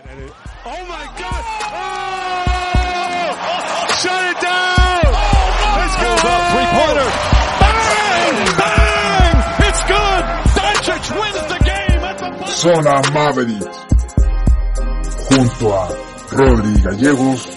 Oh 0.00 0.84
my 0.86 1.06
God! 1.18 1.42
Oh! 1.74 3.34
Shut 3.98 4.22
it 4.30 4.38
down! 4.40 5.10
Let's 5.74 5.96
go! 5.98 6.10
Three 6.52 6.68
pointer. 6.78 7.08
Bang! 7.58 8.36
Bang! 8.58 9.36
It's 9.66 9.82
good. 9.90 10.22
Doncic 10.54 11.04
wins 11.18 11.42
the 11.48 11.58
game 11.64 12.02
at 12.04 12.16
the 12.18 12.30
buzzer. 12.38 12.74
Zona 12.74 12.94
Mavericks. 13.12 13.78
Junto 15.30 15.66
a 15.74 15.88
Rodri 16.30 16.80
Gallegos 16.80 17.48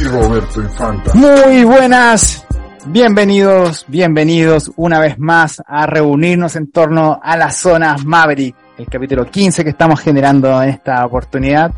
y 0.00 0.04
Roberto 0.04 0.60
Infanta. 0.62 1.14
Muy 1.14 1.62
buenas, 1.64 2.44
bienvenidos, 2.86 3.84
bienvenidos 3.86 4.72
una 4.74 4.98
vez 4.98 5.16
más 5.18 5.62
a 5.64 5.86
reunirnos 5.86 6.56
en 6.56 6.72
torno 6.72 7.20
a 7.22 7.36
las 7.36 7.56
zonas 7.56 8.04
Maverick, 8.04 8.56
el 8.78 8.86
capítulo 8.86 9.24
15 9.24 9.64
que 9.64 9.70
estamos 9.70 10.00
generando 10.00 10.62
en 10.62 10.70
esta 10.70 11.04
oportunidad. 11.04 11.72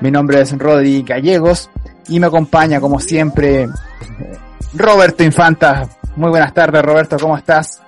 Mi 0.00 0.10
nombre 0.10 0.40
es 0.40 0.56
Rodri 0.56 1.02
Gallegos 1.02 1.70
y 2.08 2.20
me 2.20 2.26
acompaña 2.26 2.80
como 2.80 3.00
siempre 3.00 3.68
Roberto 4.74 5.24
Infanta. 5.24 5.88
Muy 6.16 6.30
buenas 6.30 6.54
tardes 6.54 6.82
Roberto, 6.82 7.16
¿cómo 7.18 7.36
estás? 7.36 7.80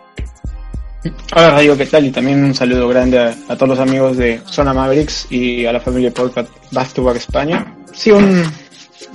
Hola 1.37 1.51
Radio, 1.51 1.77
¿qué 1.77 1.87
tal? 1.87 2.07
Y 2.07 2.11
también 2.11 2.43
un 2.43 2.55
saludo 2.55 2.89
grande 2.89 3.19
a, 3.19 3.55
todos 3.55 3.69
los 3.69 3.79
amigos 3.79 4.17
de 4.17 4.41
Zona 4.47 4.75
Mavericks 4.75 5.31
y 5.31 5.65
a 5.65 5.73
la 5.73 5.81
familia 5.81 6.11
podcast 6.11 6.49
Back 6.73 6.93
to 6.95 7.09
España. 7.13 7.75
Sí, 7.93 8.11
un, 8.11 8.43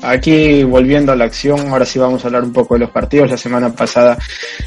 aquí 0.01 0.63
volviendo 0.63 1.11
a 1.11 1.15
la 1.15 1.25
acción, 1.25 1.69
ahora 1.69 1.85
sí 1.85 1.99
vamos 1.99 2.23
a 2.23 2.27
hablar 2.27 2.43
un 2.43 2.53
poco 2.53 2.75
de 2.75 2.81
los 2.81 2.89
partidos. 2.89 3.29
La 3.29 3.37
semana 3.37 3.73
pasada 3.73 4.17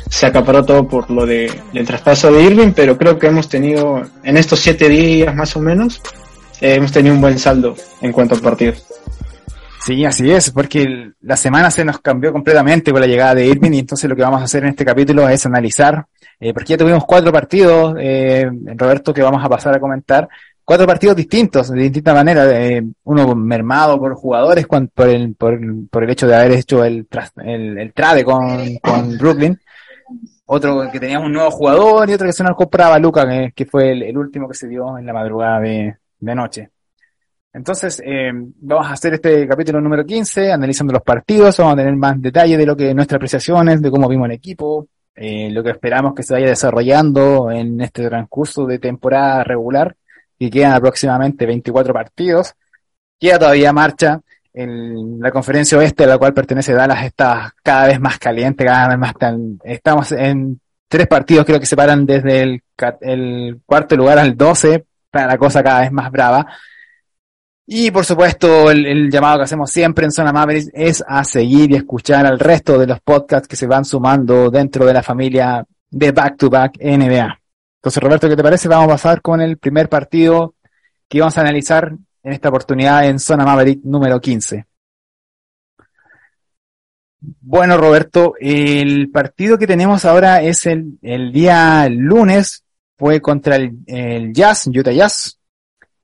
se 0.09 0.27
acaparó 0.27 0.65
todo 0.65 0.87
por 0.87 1.11
lo 1.11 1.27
de, 1.27 1.51
del 1.73 1.87
traspaso 1.87 2.33
de 2.33 2.43
Irving, 2.43 2.73
pero 2.75 2.97
creo 2.97 3.19
que 3.19 3.27
hemos 3.27 3.49
tenido, 3.49 4.03
en 4.23 4.37
estos 4.37 4.61
siete 4.61 4.89
días 4.89 5.35
más 5.35 5.57
o 5.57 5.61
menos, 5.61 6.01
eh, 6.61 6.75
hemos 6.75 6.93
tenido 6.93 7.15
un 7.15 7.21
buen 7.21 7.39
saldo 7.39 7.75
en 8.01 8.13
cuanto 8.13 8.35
a 8.35 8.39
partidos. 8.39 8.85
Sí, 9.85 10.03
así 10.07 10.31
es, 10.31 10.51
porque 10.51 11.13
la 11.21 11.37
semana 11.37 11.71
se 11.71 11.85
nos 11.85 12.01
cambió 12.01 12.33
completamente 12.33 12.91
con 12.91 13.03
la 13.03 13.07
llegada 13.07 13.35
de 13.35 13.47
Irving 13.47 13.73
y 13.75 13.79
entonces 13.81 14.09
lo 14.09 14.17
que 14.17 14.23
vamos 14.23 14.41
a 14.41 14.45
hacer 14.45 14.63
en 14.63 14.71
este 14.71 14.83
capítulo 14.83 15.29
es 15.29 15.45
analizar, 15.45 16.07
eh, 16.41 16.55
porque 16.55 16.71
ya 16.71 16.79
tuvimos 16.79 17.05
cuatro 17.05 17.31
partidos, 17.31 17.95
eh, 18.01 18.47
Roberto, 18.77 19.13
que 19.13 19.21
vamos 19.21 19.45
a 19.45 19.49
pasar 19.51 19.75
a 19.75 19.81
comentar, 19.81 20.27
cuatro 20.65 20.87
partidos 20.87 21.17
distintos, 21.17 21.71
de 21.71 21.83
distinta 21.83 22.15
manera, 22.15 22.45
uno 23.05 23.35
mermado 23.35 23.99
por 23.99 24.15
jugadores 24.15 24.67
cuan- 24.67 24.89
por 24.89 25.09
el, 25.09 25.35
por, 25.35 25.59
por 25.91 26.05
el 26.05 26.11
hecho 26.11 26.27
de 26.27 26.35
haber 26.37 26.53
hecho 26.53 26.85
el, 26.85 27.07
el, 27.45 27.79
el 27.79 27.93
trade 27.93 28.25
con, 28.25 28.77
con 28.83 29.19
Brooklyn, 29.19 29.59
otro 30.47 30.91
que 30.91 31.01
teníamos 31.01 31.27
un 31.27 31.33
nuevo 31.33 31.51
jugador 31.51 32.09
y 32.09 32.15
otro 32.15 32.27
que 32.27 32.33
se 32.33 32.45
nos 32.45 32.57
compraba 32.57 32.99
Luca, 32.99 33.27
que, 33.55 33.67
fue 33.67 33.93
el, 33.93 34.17
último 34.17 34.49
que 34.49 34.55
se 34.55 34.69
dio 34.69 34.99
en 34.99 35.07
la 35.07 35.13
madrugada 35.13 35.61
de, 35.61 35.97
de 36.19 36.33
anoche. 36.33 36.71
Entonces, 37.53 38.03
eh, 38.05 38.33
vamos 38.35 38.87
a 38.87 38.93
hacer 38.93 39.15
este 39.15 39.47
capítulo 39.47 39.81
número 39.81 40.05
15, 40.05 40.53
analizando 40.53 40.93
los 40.93 41.03
partidos, 41.03 41.57
vamos 41.59 41.75
a 41.75 41.77
tener 41.77 41.95
más 41.95 42.21
detalle 42.21 42.57
de 42.57 42.67
lo 42.67 42.77
que 42.77 42.93
nuestras 42.93 43.17
apreciaciones, 43.17 43.81
de 43.81 43.91
cómo 43.91 44.09
vimos 44.09 44.27
el 44.27 44.33
equipo, 44.33 44.89
eh, 45.15 45.49
lo 45.51 45.63
que 45.63 45.71
esperamos 45.71 46.15
que 46.15 46.25
se 46.25 46.35
vaya 46.35 46.49
desarrollando 46.49 47.51
en 47.53 47.81
este 47.81 48.09
transcurso 48.09 48.67
de 48.67 48.81
temporada 48.81 49.45
regular, 49.45 49.95
y 50.39 50.51
quedan 50.51 50.73
aproximadamente 50.73 51.47
24 51.47 51.93
partidos. 51.93 52.55
Queda 53.19 53.39
todavía 53.39 53.73
marcha 53.73 54.21
en 54.53 55.19
la 55.21 55.31
conferencia 55.31 55.79
oeste 55.79 56.05
a 56.05 56.09
la 56.09 56.19
cual 56.19 56.33
pertenece 56.33 56.73
Dallas 56.73 57.05
está 57.05 57.55
cada 57.63 57.89
vez 57.89 58.01
más 58.01 58.19
caliente, 58.19 58.65
cada 58.65 58.89
vez 58.89 58.99
más 58.99 59.15
tan, 59.15 59.59
estamos 59.65 60.13
en 60.13 60.61
tres 60.89 61.09
partidos 61.09 61.45
creo 61.45 61.59
que 61.59 61.67
se 61.67 61.77
paran 61.77 62.07
desde 62.07 62.63
el 63.01 63.61
cuarto 63.67 63.97
lugar 63.97 64.19
al 64.19 64.37
12, 64.37 64.85
para 65.11 65.27
la 65.27 65.39
cosa 65.39 65.63
cada 65.63 65.81
vez 65.81 65.93
más 65.93 66.11
brava. 66.11 66.47
Y 67.67 67.91
por 67.91 68.05
supuesto, 68.05 68.71
el, 68.71 68.85
el 68.85 69.11
llamado 69.11 69.39
que 69.39 69.45
hacemos 69.45 69.71
siempre 69.71 70.05
en 70.05 70.11
Zona 70.11 70.33
Mavericks 70.33 70.71
es 70.75 71.03
a 71.07 71.25
seguir 71.25 71.71
y 71.71 71.77
escuchar 71.77 72.27
al 72.27 72.39
resto 72.39 72.79
de 72.79 72.87
los 72.87 73.01
podcasts 73.01 73.49
que 73.49 73.57
se 73.57 73.67
van 73.67 73.85
sumando 73.85 74.51
dentro 74.51 74.85
de 74.85 74.93
la 74.93 75.03
familia 75.03 75.65
de 75.91 76.13
Back 76.13 76.37
to 76.37 76.51
Back 76.51 76.79
NBA. 76.79 77.41
Entonces, 77.85 78.03
Roberto, 78.03 78.31
¿qué 78.31 78.37
te 78.37 78.43
parece? 78.43 78.67
Vamos 78.67 78.87
a 78.87 78.93
pasar 78.93 79.21
con 79.21 79.43
el 79.43 79.59
primer 79.59 79.91
partido 79.91 80.55
que 81.07 81.21
vamos 81.21 81.37
a 81.37 81.43
analizar 81.43 81.93
en 82.23 82.33
esta 82.33 82.49
oportunidad 82.49 83.05
en 83.05 83.19
Zona 83.19 83.45
Maverick 83.45 83.85
número 83.85 84.19
15. 84.19 84.65
Bueno, 87.21 87.77
Roberto, 87.77 88.37
el 88.41 89.11
partido 89.11 89.59
que 89.59 89.67
tenemos 89.67 90.07
ahora 90.07 90.41
es 90.41 90.65
el, 90.65 90.99
el 91.03 91.31
día 91.31 91.87
lunes, 91.91 92.65
fue 92.97 93.21
contra 93.21 93.57
el, 93.57 93.77
el 93.87 94.33
Jazz, 94.33 94.67
Utah 94.69 94.91
Jazz, 94.91 95.39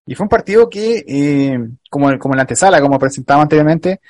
y 0.04 0.14
fue 0.14 0.24
un 0.24 0.28
partido 0.28 0.68
que, 0.68 1.02
eh, 1.08 1.58
como, 1.88 2.18
como 2.18 2.34
en 2.34 2.36
la 2.36 2.42
antesala, 2.42 2.82
como 2.82 2.98
presentaba 2.98 3.40
anteriormente, 3.40 4.02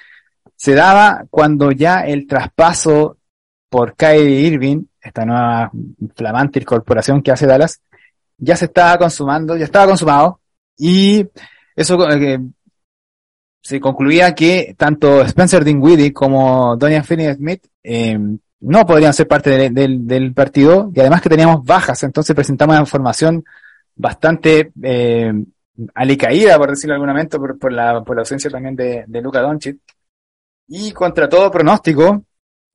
se 0.56 0.75
daba 0.75 1.25
cuando 1.30 1.70
ya 1.70 2.00
el 2.00 2.26
traspaso 2.26 3.19
por 3.69 3.94
Kyrie 3.94 4.41
Irving, 4.41 4.82
esta 5.03 5.25
nueva 5.25 5.71
flamante 6.15 6.61
incorporación 6.61 7.22
que 7.22 7.33
hace 7.33 7.47
Dallas, 7.47 7.81
ya 8.38 8.56
se 8.56 8.66
estaba 8.66 8.99
consumando, 8.99 9.56
ya 9.56 9.65
estaba 9.65 9.87
consumado, 9.87 10.41
y 10.77 11.27
eso 11.77 12.09
eh, 12.11 12.41
se 13.62 13.81
concluía 13.81 14.34
que 14.34 14.75
tanto 14.77 15.22
Spencer 15.22 15.65
Dinwiddie 15.65 16.12
como 16.12 16.77
Dorian 16.77 17.05
Finney-Smith 17.05 17.66
eh, 17.83 18.19
no 18.60 18.87
podrían 18.87 19.15
ser 19.15 19.27
parte 19.27 19.71
de- 19.71 19.71
del- 19.71 20.34
partido, 20.34 20.91
y 20.94 21.00
además 21.00 21.22
que 21.22 21.28
teníamos 21.28 21.65
bajas, 21.65 22.03
entonces 22.03 22.34
presentamos 22.34 22.77
una 22.77 22.87
formación 22.87 23.44
bastante 23.94 24.72
eh, 24.83 25.33
alicaída, 25.94 26.59
por 26.59 26.71
decirlo 26.71 26.93
de 26.93 26.97
algún 26.97 27.09
momento, 27.09 27.39
por, 27.39 27.59
por 27.59 27.72
la, 27.72 28.03
por 28.03 28.16
la 28.16 28.22
ausencia 28.22 28.50
también 28.50 28.77
de, 28.77 29.05
de 29.06 29.21
Luka 29.22 29.41
Doncic. 29.41 29.78
Y 30.69 30.93
contra 30.93 31.28
todo 31.28 31.50
pronóstico, 31.50 32.22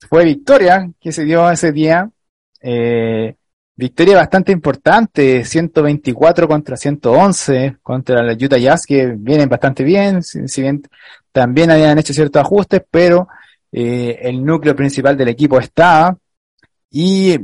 fue 0.08 0.24
victoria 0.24 0.90
que 1.00 1.10
se 1.12 1.24
dio 1.24 1.50
ese 1.50 1.72
día. 1.72 2.10
Eh, 2.60 3.34
victoria 3.74 4.16
bastante 4.16 4.52
importante, 4.52 5.44
124 5.44 6.48
contra 6.48 6.76
111 6.76 7.76
contra 7.82 8.22
la 8.22 8.32
Utah 8.32 8.58
Jazz, 8.58 8.86
que 8.86 9.14
vienen 9.16 9.48
bastante 9.48 9.84
bien, 9.84 10.22
si, 10.22 10.62
bien 10.62 10.82
también 11.32 11.70
habían 11.70 11.98
hecho 11.98 12.14
ciertos 12.14 12.40
ajustes, 12.40 12.82
pero 12.90 13.28
eh, 13.70 14.18
el 14.22 14.44
núcleo 14.44 14.74
principal 14.74 15.16
del 15.16 15.28
equipo 15.28 15.58
estaba. 15.58 16.16
Y 16.90 17.38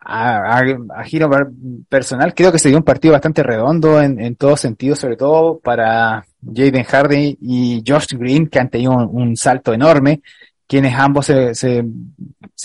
a, 0.00 0.62
giro 1.04 1.28
per- 1.28 1.48
personal, 1.88 2.34
creo 2.34 2.50
que 2.50 2.58
se 2.58 2.68
dio 2.68 2.78
un 2.78 2.84
partido 2.84 3.12
bastante 3.12 3.42
redondo 3.42 4.00
en, 4.00 4.18
en 4.18 4.36
todos 4.36 4.60
sentidos, 4.60 4.98
sobre 4.98 5.16
todo 5.16 5.58
para 5.58 6.24
Jaden 6.42 6.84
Hardy 6.84 7.36
y 7.40 7.82
Josh 7.86 8.14
Green, 8.16 8.48
que 8.48 8.58
han 8.58 8.70
tenido 8.70 8.92
un 8.92 9.36
salto 9.36 9.74
enorme, 9.74 10.22
quienes 10.68 10.94
ambos 10.94 11.26
se, 11.26 11.84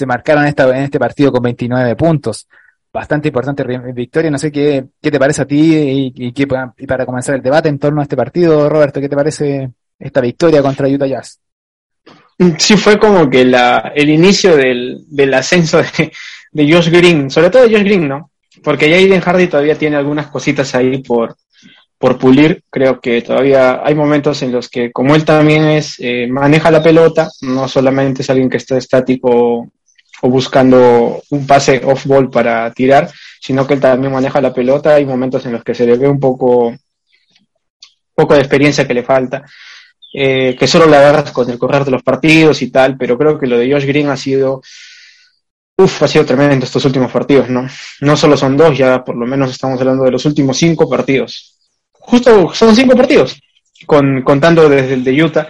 marcaron 0.06 0.46
en 0.46 0.84
este 0.84 1.00
partido 1.00 1.31
con 1.31 1.41
29 1.41 1.96
puntos. 1.96 2.47
Bastante 2.91 3.30
importante 3.30 3.64
ri- 3.64 3.94
victoria. 3.94 4.30
No 4.30 4.38
sé 4.38 4.52
qué, 4.52 4.86
qué 5.02 5.09
te 5.09 5.18
parece 5.18 5.41
a 5.41 5.46
ti 5.46 6.13
y, 6.16 6.86
para 6.86 7.06
comenzar 7.06 7.36
el 7.36 7.42
debate 7.42 7.69
en 7.69 7.80
torno 7.80 8.02
a 8.02 8.03
este 8.03 8.18
partido, 8.18 8.69
Roberto, 8.69 9.00
¿qué 9.00 9.10
te 9.10 9.16
parece 9.16 9.72
esta 9.98 10.22
victoria 10.22 10.62
contra 10.62 10.88
Utah 10.88 11.07
Jazz? 11.07 11.39
Sí 12.57 12.75
fue 12.75 13.00
como 13.00 13.30
que 13.30 13.45
la, 13.45 13.94
el 13.95 14.10
inicio 14.10 14.56
del, 14.57 15.06
del 15.07 15.33
ascenso 15.33 15.81
de, 16.51 16.72
Josh 16.74 16.89
Green, 16.89 17.30
sobre 17.30 17.50
todo 17.50 17.63
de 17.63 17.74
Josh 17.74 17.86
Green, 17.86 18.07
¿no? 18.07 18.31
Porque 18.63 18.89
Jaden 18.89 19.22
Hardy 19.22 19.48
todavía 19.48 19.77
tiene 19.77 19.95
algunas 19.95 20.27
cositas 20.27 20.75
ahí 20.75 21.01
por, 21.01 21.36
por 22.03 22.17
pulir. 22.17 22.65
Creo 22.69 23.00
que 23.00 23.21
todavía 23.21 23.79
hay 23.81 23.95
momentos 23.95 24.41
en 24.41 24.51
los 24.51 24.67
que, 24.67 24.91
como 24.91 25.15
él 25.15 25.23
también 25.23 25.63
es, 25.63 25.95
eh, 26.00 26.27
maneja 26.27 26.69
la 26.69 26.83
pelota, 26.83 27.29
no 27.44 27.69
solamente 27.69 28.23
es 28.23 28.29
alguien 28.29 28.50
que 28.50 28.57
está 28.57 28.75
estático 28.75 29.71
o 30.21 30.29
buscando 30.29 31.23
un 31.29 31.47
pase 31.47 31.81
off-ball 31.81 32.29
para 32.29 32.69
tirar, 32.73 33.09
sino 33.39 33.65
que 33.65 33.75
él 33.75 33.79
también 33.79 34.11
maneja 34.11 34.41
la 34.41 34.53
pelota. 34.53 34.95
Hay 34.95 35.05
momentos 35.05 35.45
en 35.45 35.53
los 35.53 35.63
que 35.63 35.73
se 35.73 35.85
le 35.85 35.95
ve 35.95 36.09
un 36.09 36.19
poco, 36.19 36.75
poco 38.13 38.33
de 38.33 38.41
experiencia 38.41 38.85
que 38.85 38.94
le 38.95 39.03
falta 39.03 39.45
eh, 40.13 40.57
que 40.59 40.67
solo 40.67 40.85
la 40.88 41.00
agarras 41.00 41.31
con 41.31 41.50
el 41.50 41.57
correr 41.57 41.85
de 41.85 41.91
los 41.91 42.03
partidos 42.03 42.61
y 42.61 42.69
tal, 42.69 42.97
pero 42.97 43.17
creo 43.17 43.39
que 43.39 43.47
lo 43.47 43.57
de 43.57 43.71
Josh 43.71 43.85
Green 43.85 44.09
ha 44.09 44.17
sido, 44.17 44.61
uff, 45.77 46.03
ha 46.03 46.07
sido 46.09 46.25
tremendo 46.25 46.65
estos 46.65 46.83
últimos 46.83 47.13
partidos, 47.13 47.47
¿no? 47.47 47.65
No 48.01 48.17
solo 48.17 48.35
son 48.35 48.57
dos, 48.57 48.77
ya 48.77 49.05
por 49.05 49.15
lo 49.15 49.25
menos 49.25 49.51
estamos 49.51 49.79
hablando 49.79 50.03
de 50.03 50.11
los 50.11 50.25
últimos 50.25 50.57
cinco 50.57 50.89
partidos. 50.89 51.52
Justo 52.05 52.53
son 52.53 52.75
cinco 52.75 52.95
partidos, 52.95 53.39
con, 53.85 54.21
contando 54.21 54.69
desde 54.69 54.94
el 54.94 55.03
de 55.03 55.23
Utah. 55.23 55.47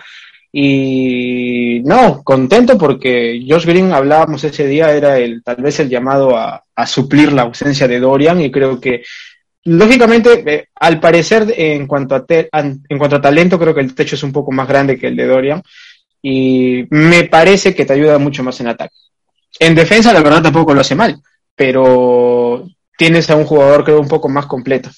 Y 0.55 1.81
no, 1.83 2.21
contento 2.23 2.77
porque 2.77 3.44
Josh 3.47 3.65
Green, 3.65 3.91
hablábamos 3.91 4.44
ese 4.44 4.67
día, 4.67 4.91
era 4.91 5.17
el, 5.17 5.41
tal 5.44 5.55
vez 5.55 5.79
el 5.79 5.89
llamado 5.89 6.38
a, 6.38 6.63
a 6.75 6.85
suplir 6.85 7.33
la 7.33 7.41
ausencia 7.41 7.88
de 7.88 8.00
Dorian 8.00 8.39
y 8.39 8.51
creo 8.51 8.79
que 8.79 9.01
lógicamente, 9.65 10.44
eh, 10.45 10.67
al 10.75 11.00
parecer, 11.00 11.53
en 11.57 11.88
cuanto, 11.88 12.15
a 12.15 12.25
en 12.27 12.97
cuanto 12.97 13.15
a 13.15 13.21
talento, 13.21 13.57
creo 13.57 13.73
que 13.73 13.81
el 13.81 13.95
techo 13.95 14.15
es 14.15 14.23
un 14.23 14.31
poco 14.31 14.51
más 14.51 14.67
grande 14.67 14.97
que 14.97 15.07
el 15.07 15.15
de 15.15 15.25
Dorian 15.25 15.63
y 16.21 16.85
me 16.89 17.25
parece 17.25 17.73
que 17.73 17.85
te 17.85 17.94
ayuda 17.94 18.17
mucho 18.17 18.44
más 18.44 18.59
en 18.61 18.67
ataque. 18.67 18.95
En 19.59 19.75
defensa, 19.75 20.13
la 20.13 20.21
verdad, 20.21 20.44
tampoco 20.44 20.73
lo 20.73 20.81
hace 20.81 20.95
mal, 20.95 21.21
pero 21.55 22.67
tienes 22.97 23.29
a 23.29 23.35
un 23.35 23.45
jugador, 23.45 23.83
creo, 23.83 24.00
un 24.00 24.07
poco 24.07 24.29
más 24.29 24.45
completo. 24.45 24.89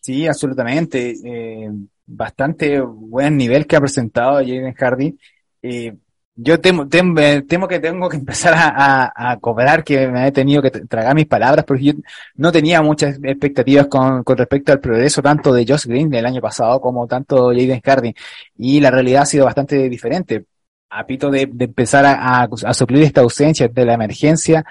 Sí, 0.00 0.26
absolutamente. 0.26 1.14
Eh, 1.24 1.70
bastante 2.06 2.80
buen 2.80 3.36
nivel 3.36 3.66
que 3.66 3.76
ha 3.76 3.80
presentado 3.80 4.38
Jaden 4.38 4.74
Hardy. 4.74 5.18
Eh, 5.62 5.94
yo 6.42 6.58
temo, 6.60 6.84
eh, 6.90 7.42
temo, 7.46 7.68
que 7.68 7.80
tengo 7.80 8.08
que 8.08 8.16
empezar 8.16 8.54
a, 8.56 9.38
cobrar, 9.40 9.84
que 9.84 10.08
me 10.08 10.28
he 10.28 10.32
tenido 10.32 10.62
que 10.62 10.70
tragar 10.70 11.14
mis 11.14 11.26
palabras, 11.26 11.64
porque 11.64 11.84
yo 11.84 11.92
no 12.36 12.50
tenía 12.52 12.82
muchas 12.82 13.18
expectativas 13.22 13.86
con, 13.88 14.24
con 14.24 14.36
respecto 14.38 14.72
al 14.72 14.80
progreso 14.80 15.22
tanto 15.22 15.52
de 15.52 15.66
Josh 15.66 15.86
Green 15.86 16.08
del 16.08 16.26
año 16.26 16.40
pasado 16.40 16.80
como 16.80 17.06
tanto 17.06 17.48
Jaden 17.48 17.80
Hardy. 17.84 18.14
Y 18.56 18.80
la 18.80 18.90
realidad 18.90 19.22
ha 19.22 19.26
sido 19.26 19.44
bastante 19.44 19.88
diferente. 19.88 20.46
A 20.92 21.06
pito 21.06 21.30
de, 21.30 21.42
empezar 21.42 22.04
a, 22.06 22.48
suplir 22.74 23.04
esta 23.04 23.20
ausencia 23.20 23.68
de 23.68 23.84
la 23.84 23.94
emergencia, 23.94 24.64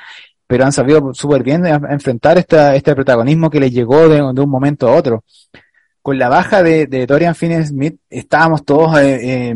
pero 0.49 0.65
han 0.65 0.71
sabido 0.71 1.13
súper 1.13 1.43
bien 1.43 1.63
enfrentar 1.67 2.39
esta, 2.39 2.73
este 2.75 2.95
protagonismo 2.95 3.51
que 3.51 3.59
les 3.59 3.71
llegó 3.71 4.09
de, 4.09 4.19
un 4.19 4.49
momento 4.49 4.87
a 4.87 4.95
otro 4.95 5.23
con 6.01 6.17
la 6.17 6.27
baja 6.27 6.63
de, 6.63 6.87
de 6.87 7.05
Dorian 7.05 7.35
Finney-Smith 7.35 7.97
estábamos 8.09 8.65
todos 8.65 8.97
eh, 8.97 9.51
eh, 9.51 9.55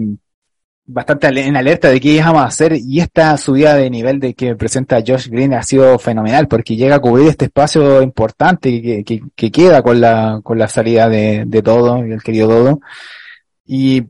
bastante 0.86 1.28
en 1.30 1.57
alerta 1.57 1.90
de 1.90 2.00
qué 2.00 2.10
íbamos 2.10 2.44
a 2.44 2.45
hacer 2.45 2.74
y 2.75 3.00
esta 3.00 3.36
subida 3.38 3.74
de 3.74 3.90
nivel 3.90 4.19
de 4.19 4.36
que 4.36 4.56
presenta 4.56 5.01
Josh 5.06 5.30
Green 5.30 5.56
ha 5.56 5.63
sido 5.63 5.98
fenomenal 5.98 6.48
porque 6.48 6.75
llega 6.75 6.98
a 6.98 7.00
cubrir 7.00 7.28
este 7.28 7.46
espacio 7.46 8.04
importante 8.04 8.80
que, 8.80 9.04
que, 9.04 9.19
que 9.36 9.51
queda 9.51 9.81
con 9.81 10.00
la, 10.00 10.42
con 10.44 10.60
la 10.60 10.68
salida 10.68 11.10
de, 11.10 11.46
de 11.48 11.62
Todo, 11.63 12.04
el 12.04 12.22
querido 12.22 12.50
Dodo. 12.50 12.81
Y 13.66 14.04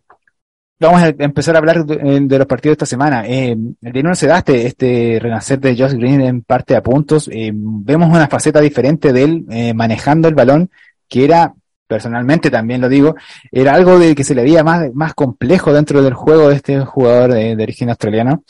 vamos 0.87 1.01
a 1.01 1.07
empezar 1.07 1.55
a 1.55 1.59
hablar 1.59 1.85
de, 1.85 2.37
los 2.37 2.47
partidos 2.47 2.71
de 2.71 2.83
esta 2.83 2.85
semana. 2.85 3.23
Eh, 3.27 3.55
de 3.57 4.03
no 4.03 4.15
se 4.15 4.27
da 4.27 4.39
este, 4.39 4.67
este 4.67 5.19
renacer 5.21 5.59
de 5.59 5.75
Josh 5.75 5.93
Green 5.93 6.21
en 6.21 6.41
parte 6.41 6.75
a 6.75 6.83
puntos. 6.83 7.29
Eh, 7.31 7.51
vemos 7.53 8.09
una 8.09 8.27
faceta 8.27 8.59
diferente 8.59 9.13
de 9.13 9.23
él 9.23 9.45
eh, 9.49 9.73
manejando 9.73 10.27
el 10.27 10.35
balón 10.35 10.69
que 11.07 11.25
era 11.25 11.53
personalmente 11.93 12.49
también 12.49 12.81
lo 12.81 12.89
digo, 12.89 13.15
era 13.51 13.75
algo 13.75 13.99
de 13.99 14.15
que 14.15 14.23
se 14.23 14.33
le 14.33 14.41
veía 14.41 14.63
más, 14.63 14.91
más 14.95 15.13
complejo 15.13 15.71
dentro 15.71 16.01
del 16.01 16.15
juego 16.15 16.49
de 16.49 16.55
este 16.55 16.79
jugador 16.79 17.33
de, 17.33 17.53
origen 17.61 17.89
australiano. 17.89 18.43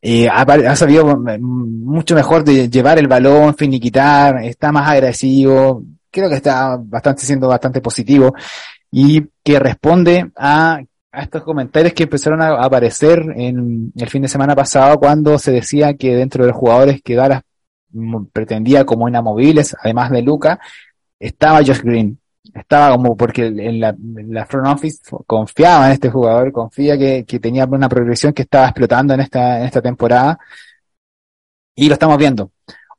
Eh, 0.00 0.28
ha, 0.28 0.76
sabido 0.76 1.16
mucho 1.40 2.14
mejor 2.14 2.44
de 2.44 2.68
llevar 2.68 2.98
el 2.98 3.08
balón, 3.08 3.56
finiquitar, 3.56 4.44
está 4.44 4.70
más 4.70 4.88
agresivo, 4.88 5.82
creo 6.10 6.28
que 6.28 6.36
está 6.36 6.78
bastante 6.78 7.22
siendo 7.24 7.48
bastante 7.48 7.80
positivo 7.80 8.34
y 8.90 9.26
que 9.42 9.58
responde 9.58 10.30
a, 10.36 10.80
a 11.14 11.22
estos 11.22 11.42
comentarios 11.42 11.92
que 11.94 12.02
empezaron 12.04 12.42
a 12.42 12.64
aparecer 12.64 13.24
en 13.36 13.92
el 13.96 14.08
fin 14.08 14.22
de 14.22 14.28
semana 14.28 14.54
pasado 14.56 14.98
cuando 14.98 15.38
se 15.38 15.52
decía 15.52 15.94
que 15.94 16.16
dentro 16.16 16.44
de 16.44 16.50
los 16.50 16.58
jugadores 16.58 17.00
que 17.02 17.14
Dallas 17.14 17.42
pretendía 18.32 18.84
como 18.84 19.08
inamovibles, 19.08 19.76
además 19.80 20.10
de 20.10 20.22
Luca, 20.22 20.58
estaba 21.18 21.58
Josh 21.58 21.80
Green. 21.82 22.18
Estaba 22.52 22.94
como 22.96 23.16
porque 23.16 23.46
en 23.46 23.80
la, 23.80 23.94
la 23.98 24.44
front 24.44 24.66
office 24.66 24.98
confiaba 25.26 25.86
en 25.86 25.92
este 25.92 26.10
jugador, 26.10 26.52
confía 26.52 26.98
que, 26.98 27.24
que, 27.24 27.40
tenía 27.40 27.64
una 27.64 27.88
progresión 27.88 28.32
que 28.32 28.42
estaba 28.42 28.66
explotando 28.66 29.14
en 29.14 29.20
esta, 29.20 29.60
en 29.60 29.66
esta 29.66 29.80
temporada. 29.80 30.38
Y 31.74 31.88
lo 31.88 31.94
estamos 31.94 32.18
viendo. 32.18 32.50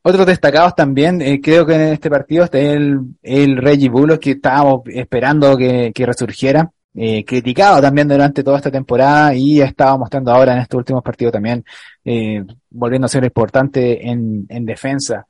Otros 0.01 0.25
destacados 0.25 0.75
también, 0.75 1.21
eh, 1.21 1.39
creo 1.41 1.65
que 1.65 1.75
en 1.75 1.81
este 1.93 2.09
partido 2.09 2.45
está 2.45 2.59
el, 2.59 2.99
el 3.21 3.57
Reggie 3.57 3.89
Bullock 3.89 4.19
que 4.19 4.31
estábamos 4.31 4.81
esperando 4.87 5.55
que, 5.57 5.91
que 5.93 6.05
resurgiera. 6.05 6.71
Eh, 6.97 7.25
criticado 7.25 7.81
también 7.81 8.07
durante 8.07 8.41
toda 8.41 8.55
esta 8.55 8.71
temporada 8.71 9.35
y 9.35 9.59
estaba 9.59 9.97
mostrando 9.97 10.31
ahora 10.31 10.53
en 10.53 10.59
estos 10.59 10.77
últimos 10.77 11.03
partidos 11.03 11.33
también, 11.33 11.65
eh, 12.05 12.41
volviendo 12.69 13.05
a 13.05 13.09
ser 13.09 13.25
importante 13.25 14.07
en, 14.09 14.45
en 14.47 14.65
defensa. 14.65 15.27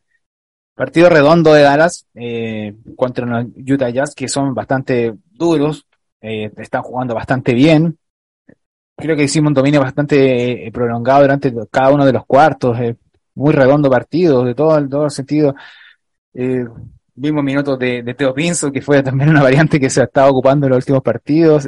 Partido 0.76 1.10
redondo 1.10 1.54
de 1.54 1.64
Dallas 1.64 2.06
eh, 2.14 2.76
contra 2.96 3.26
los 3.26 3.48
Utah 3.66 3.90
Jazz, 3.90 4.14
que 4.14 4.28
son 4.28 4.54
bastante 4.54 5.16
duros, 5.32 5.88
eh, 6.22 6.52
están 6.58 6.84
jugando 6.84 7.16
bastante 7.16 7.54
bien. 7.56 7.98
Creo 8.96 9.16
que 9.16 9.24
hicimos 9.24 9.50
un 9.50 9.56
dominio 9.56 9.82
bastante 9.82 10.68
eh, 10.68 10.72
prolongado 10.72 11.22
durante 11.22 11.52
cada 11.72 11.92
uno 11.92 12.06
de 12.06 12.14
los 12.14 12.26
cuartos, 12.26 12.78
muy 13.34 13.54
redondo 13.54 13.90
partido, 13.90 14.44
de 14.44 14.54
todo, 14.54 14.88
todo 14.88 15.06
el 15.06 15.12
sentido. 15.12 15.56
Eh, 17.16 17.22
vimos 17.22 17.44
minutos 17.44 17.80
de, 17.80 18.04
de 18.04 18.14
Teo 18.14 18.34
Pinzo, 18.34 18.72
que 18.72 18.82
fue 18.82 19.02
también 19.02 19.30
una 19.30 19.44
variante 19.44 19.80
que 19.80 19.90
se 19.90 20.02
ha 20.02 20.06
estado 20.06 20.32
ocupando 20.32 20.68
en 20.68 20.72
los 20.72 20.78
últimos 20.78 21.02
partidos. 21.02 21.68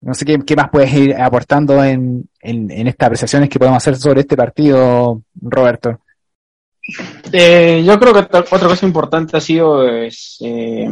no 0.00 0.14
sé 0.14 0.24
qué, 0.24 0.56
más 0.56 0.70
puedes 0.70 0.92
ir 0.92 1.14
aportando 1.14 1.82
en, 1.82 2.28
en, 2.40 2.70
en 2.70 2.86
estas 2.86 3.06
apreciaciones 3.06 3.48
que 3.48 3.58
podemos 3.58 3.78
hacer 3.78 3.96
sobre 3.96 4.20
este 4.20 4.36
partido, 4.36 5.22
Roberto. 5.40 6.00
Eh, 7.32 7.82
yo 7.84 7.98
creo 7.98 8.12
que 8.12 8.20
otra 8.20 8.68
cosa 8.68 8.86
importante 8.86 9.36
ha 9.36 9.40
sido 9.40 9.88
es, 9.88 10.36
eh, 10.40 10.88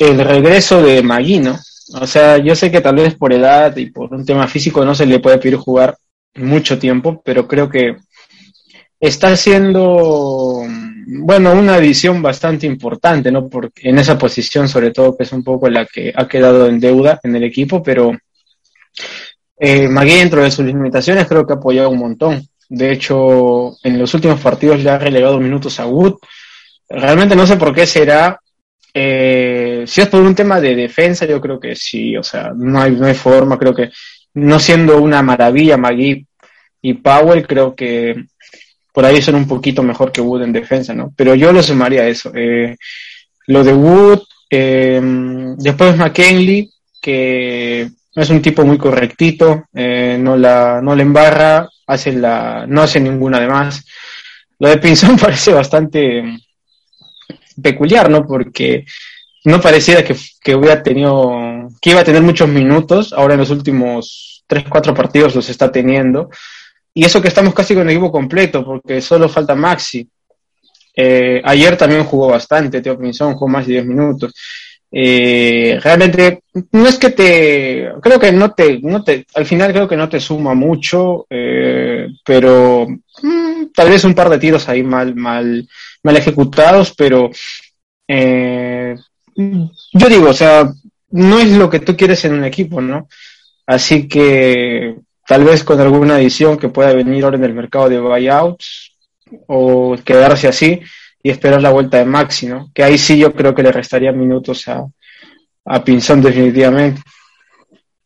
el 0.00 0.18
regreso 0.18 0.82
de 0.82 1.02
Maguino. 1.02 1.58
O 1.94 2.06
sea, 2.06 2.36
yo 2.38 2.54
sé 2.54 2.70
que 2.70 2.82
tal 2.82 2.96
vez 2.96 3.14
por 3.14 3.32
edad 3.32 3.74
y 3.76 3.90
por 3.90 4.12
un 4.12 4.26
tema 4.26 4.46
físico 4.46 4.84
no 4.84 4.94
se 4.94 5.06
le 5.06 5.20
puede 5.20 5.38
pedir 5.38 5.56
jugar 5.56 5.96
mucho 6.34 6.78
tiempo, 6.78 7.22
pero 7.24 7.48
creo 7.48 7.70
que 7.70 7.96
está 9.00 9.34
siendo, 9.36 10.62
bueno, 11.10 11.52
una 11.52 11.76
adición 11.76 12.20
bastante 12.20 12.66
importante, 12.66 13.32
¿no? 13.32 13.48
Porque 13.48 13.88
en 13.88 13.98
esa 13.98 14.18
posición, 14.18 14.68
sobre 14.68 14.90
todo, 14.90 15.16
que 15.16 15.22
es 15.22 15.32
un 15.32 15.42
poco 15.42 15.70
la 15.70 15.86
que 15.86 16.12
ha 16.14 16.28
quedado 16.28 16.68
en 16.68 16.78
deuda 16.78 17.18
en 17.22 17.34
el 17.34 17.44
equipo, 17.44 17.82
pero 17.82 18.12
eh, 19.58 19.88
Magui, 19.88 20.16
dentro 20.16 20.42
de 20.42 20.50
sus 20.50 20.66
limitaciones, 20.66 21.26
creo 21.26 21.46
que 21.46 21.54
ha 21.54 21.56
apoyado 21.56 21.88
un 21.88 21.98
montón. 21.98 22.46
De 22.68 22.92
hecho, 22.92 23.74
en 23.82 23.98
los 23.98 24.12
últimos 24.12 24.38
partidos 24.38 24.82
le 24.82 24.90
ha 24.90 24.98
relegado 24.98 25.40
minutos 25.40 25.80
a 25.80 25.86
Wood. 25.86 26.16
Realmente 26.90 27.34
no 27.34 27.46
sé 27.46 27.56
por 27.56 27.74
qué 27.74 27.86
será. 27.86 28.38
Eh, 28.92 29.84
si 29.86 30.02
es 30.02 30.08
por 30.08 30.20
un 30.20 30.34
tema 30.34 30.60
de 30.60 30.76
defensa, 30.76 31.24
yo 31.24 31.40
creo 31.40 31.58
que 31.58 31.74
sí. 31.74 32.18
O 32.18 32.22
sea, 32.22 32.52
no 32.54 32.82
hay, 32.82 32.90
no 32.92 33.06
hay 33.06 33.14
forma. 33.14 33.58
Creo 33.58 33.74
que 33.74 33.90
no 34.34 34.58
siendo 34.58 35.00
una 35.00 35.22
maravilla 35.22 35.78
Magui 35.78 36.26
y 36.82 36.94
Powell, 36.94 37.46
creo 37.46 37.74
que 37.74 38.14
por 38.98 39.06
ahí 39.06 39.22
son 39.22 39.36
un 39.36 39.46
poquito 39.46 39.80
mejor 39.84 40.10
que 40.10 40.20
Wood 40.20 40.42
en 40.42 40.52
defensa, 40.52 40.92
¿no? 40.92 41.12
Pero 41.14 41.36
yo 41.36 41.52
lo 41.52 41.62
sumaría 41.62 42.02
a 42.02 42.08
eso. 42.08 42.32
Eh, 42.34 42.76
lo 43.46 43.62
de 43.62 43.72
Wood, 43.72 44.22
eh, 44.50 45.00
después 45.56 45.96
McKinley, 45.96 46.68
que 47.00 47.88
es 48.12 48.30
un 48.30 48.42
tipo 48.42 48.64
muy 48.64 48.76
correctito, 48.76 49.66
eh, 49.72 50.18
no, 50.20 50.36
la, 50.36 50.80
no 50.82 50.96
le 50.96 51.02
embarra, 51.02 51.68
hace 51.86 52.10
la, 52.10 52.66
no 52.66 52.82
hace 52.82 52.98
ninguna 52.98 53.38
de 53.38 53.46
más. 53.46 53.86
Lo 54.58 54.68
de 54.68 54.78
Pinzón 54.78 55.16
parece 55.20 55.52
bastante 55.52 56.36
peculiar, 57.62 58.10
¿no? 58.10 58.26
Porque 58.26 58.84
no 59.44 59.60
pareciera 59.60 60.02
que, 60.02 60.16
que, 60.42 60.56
hubiera 60.56 60.82
tenido, 60.82 61.68
que 61.80 61.90
iba 61.90 62.00
a 62.00 62.04
tener 62.04 62.22
muchos 62.22 62.48
minutos, 62.48 63.12
ahora 63.12 63.34
en 63.34 63.40
los 63.40 63.50
últimos 63.50 64.42
3, 64.48 64.64
4 64.68 64.92
partidos 64.92 65.36
los 65.36 65.48
está 65.48 65.70
teniendo. 65.70 66.30
Y 66.94 67.04
eso 67.04 67.22
que 67.22 67.28
estamos 67.28 67.54
casi 67.54 67.74
con 67.74 67.84
el 67.84 67.90
equipo 67.90 68.10
completo, 68.10 68.64
porque 68.64 69.00
solo 69.00 69.28
falta 69.28 69.54
Maxi. 69.54 70.08
Eh, 70.96 71.40
ayer 71.44 71.76
también 71.76 72.04
jugó 72.04 72.28
bastante, 72.28 72.80
Teo 72.80 72.98
Pinzón 72.98 73.34
jugó 73.34 73.48
más 73.48 73.66
de 73.66 73.74
10 73.74 73.86
minutos. 73.86 74.34
Eh, 74.90 75.78
realmente 75.80 76.42
no 76.72 76.88
es 76.88 76.98
que 76.98 77.10
te, 77.10 77.88
creo 78.02 78.18
que 78.18 78.32
no 78.32 78.52
te, 78.52 78.80
no 78.80 79.04
te, 79.04 79.26
al 79.34 79.46
final 79.46 79.70
creo 79.70 79.86
que 79.86 79.96
no 79.96 80.08
te 80.08 80.18
suma 80.18 80.54
mucho, 80.54 81.26
eh, 81.30 82.08
pero 82.24 82.86
mm, 83.22 83.66
tal 83.74 83.90
vez 83.90 84.02
un 84.04 84.14
par 84.14 84.30
de 84.30 84.38
tiros 84.38 84.68
ahí 84.68 84.82
mal, 84.82 85.14
mal, 85.14 85.68
mal 86.02 86.16
ejecutados, 86.16 86.94
pero 86.96 87.30
yo 88.08 90.08
digo, 90.08 90.30
o 90.30 90.34
sea, 90.34 90.72
no 91.10 91.38
es 91.38 91.52
lo 91.52 91.70
que 91.70 91.80
tú 91.80 91.96
quieres 91.96 92.24
en 92.24 92.34
un 92.34 92.44
equipo, 92.44 92.80
¿no? 92.80 93.08
Así 93.66 94.08
que 94.08 94.96
tal 95.28 95.44
vez 95.44 95.62
con 95.62 95.78
alguna 95.78 96.18
edición 96.18 96.56
que 96.56 96.70
pueda 96.70 96.94
venir 96.94 97.22
ahora 97.22 97.36
en 97.36 97.44
el 97.44 97.54
mercado 97.54 97.88
de 97.90 98.00
buyouts 98.00 98.96
o 99.46 99.94
quedarse 100.02 100.48
así, 100.48 100.80
y 101.22 101.30
esperar 101.30 101.60
la 101.60 101.70
vuelta 101.70 101.98
de 101.98 102.06
Maxi, 102.06 102.46
¿no? 102.46 102.70
Que 102.72 102.82
ahí 102.82 102.96
sí 102.96 103.18
yo 103.18 103.34
creo 103.34 103.54
que 103.54 103.62
le 103.62 103.72
restaría 103.72 104.10
minutos 104.12 104.66
a, 104.68 104.86
a 105.66 105.84
Pinzón 105.84 106.22
definitivamente. 106.22 107.02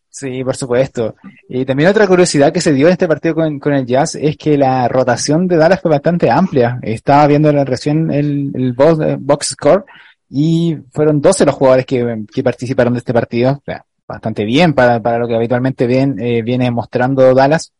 Sí, 0.09 0.43
por 0.43 0.57
supuesto. 0.57 1.15
Y 1.49 1.65
también 1.65 1.89
otra 1.91 2.07
curiosidad 2.07 2.53
que 2.53 2.61
se 2.61 2.73
dio 2.73 2.87
en 2.89 2.95
este 2.95 3.09
partido 3.09 3.35
con, 3.35 3.59
con, 3.61 3.73
el 3.73 3.87
Jazz 3.87 4.17
es 4.17 4.37
que 4.37 4.59
la 4.59 4.89
rotación 4.89 5.47
de 5.47 5.57
Dallas 5.57 5.81
fue 5.81 5.91
bastante 5.91 6.31
amplia. 6.31 6.79
Estaba 6.83 7.27
viendo 7.29 7.53
recién 7.65 8.11
el, 8.11 8.51
el 8.55 8.73
box, 8.73 8.99
box, 9.21 9.47
score 9.51 9.85
y 10.29 10.77
fueron 10.91 11.21
12 11.21 11.47
los 11.47 11.55
jugadores 11.55 11.87
que, 11.87 12.43
participaron 12.43 12.95
de 12.95 12.99
este 12.99 13.15
partido, 13.15 13.63
bastante 14.07 14.45
bien 14.45 14.75
para, 14.75 15.01
para 15.01 15.19
lo 15.19 15.29
que 15.29 15.35
habitualmente 15.35 15.87
ven, 15.87 16.19
eh, 16.19 16.43
viene 16.43 16.71
mostrando 16.71 17.35
Dallas. 17.35 17.73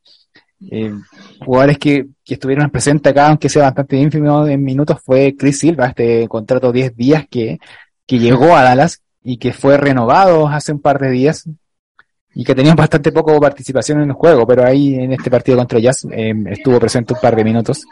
Eh, 0.71 0.93
jugadores 1.45 1.79
que, 1.79 2.07
que 2.25 2.35
estuvieron 2.35 2.71
presentes 2.71 3.11
acá, 3.11 3.29
aunque 3.29 3.49
sea 3.49 3.65
bastante 3.65 3.97
ínfimo 3.97 4.47
en 4.47 4.63
minutos, 4.63 4.99
fue 5.05 5.35
Chris 5.37 5.59
Silva, 5.59 5.87
este 5.87 6.29
contrato 6.29 6.71
10 6.71 6.97
días 6.97 7.25
que, 7.29 7.59
que 8.07 8.19
llegó 8.19 8.57
a 8.57 8.63
Dallas 8.63 9.03
y 9.25 9.39
que 9.39 9.53
fue 9.53 9.77
renovado 9.77 10.49
hace 10.49 10.73
un 10.73 10.81
par 10.81 11.01
de 11.01 11.11
días 11.11 11.49
y 12.35 12.45
que 12.45 12.55
tenía 12.55 12.75
bastante 12.75 13.13
poco 13.13 13.39
participación 13.41 14.01
en 14.01 14.09
el 14.11 14.15
juego, 14.15 14.47
pero 14.47 14.65
ahí 14.65 14.95
en 14.95 15.13
este 15.13 15.31
partido 15.31 15.59
contra 15.59 15.79
Jazz 15.79 16.07
eh, 16.11 16.33
estuvo 16.47 16.81
presente 16.81 17.13
un 17.15 17.21
par 17.21 17.37
de 17.37 17.45
minutos. 17.45 17.85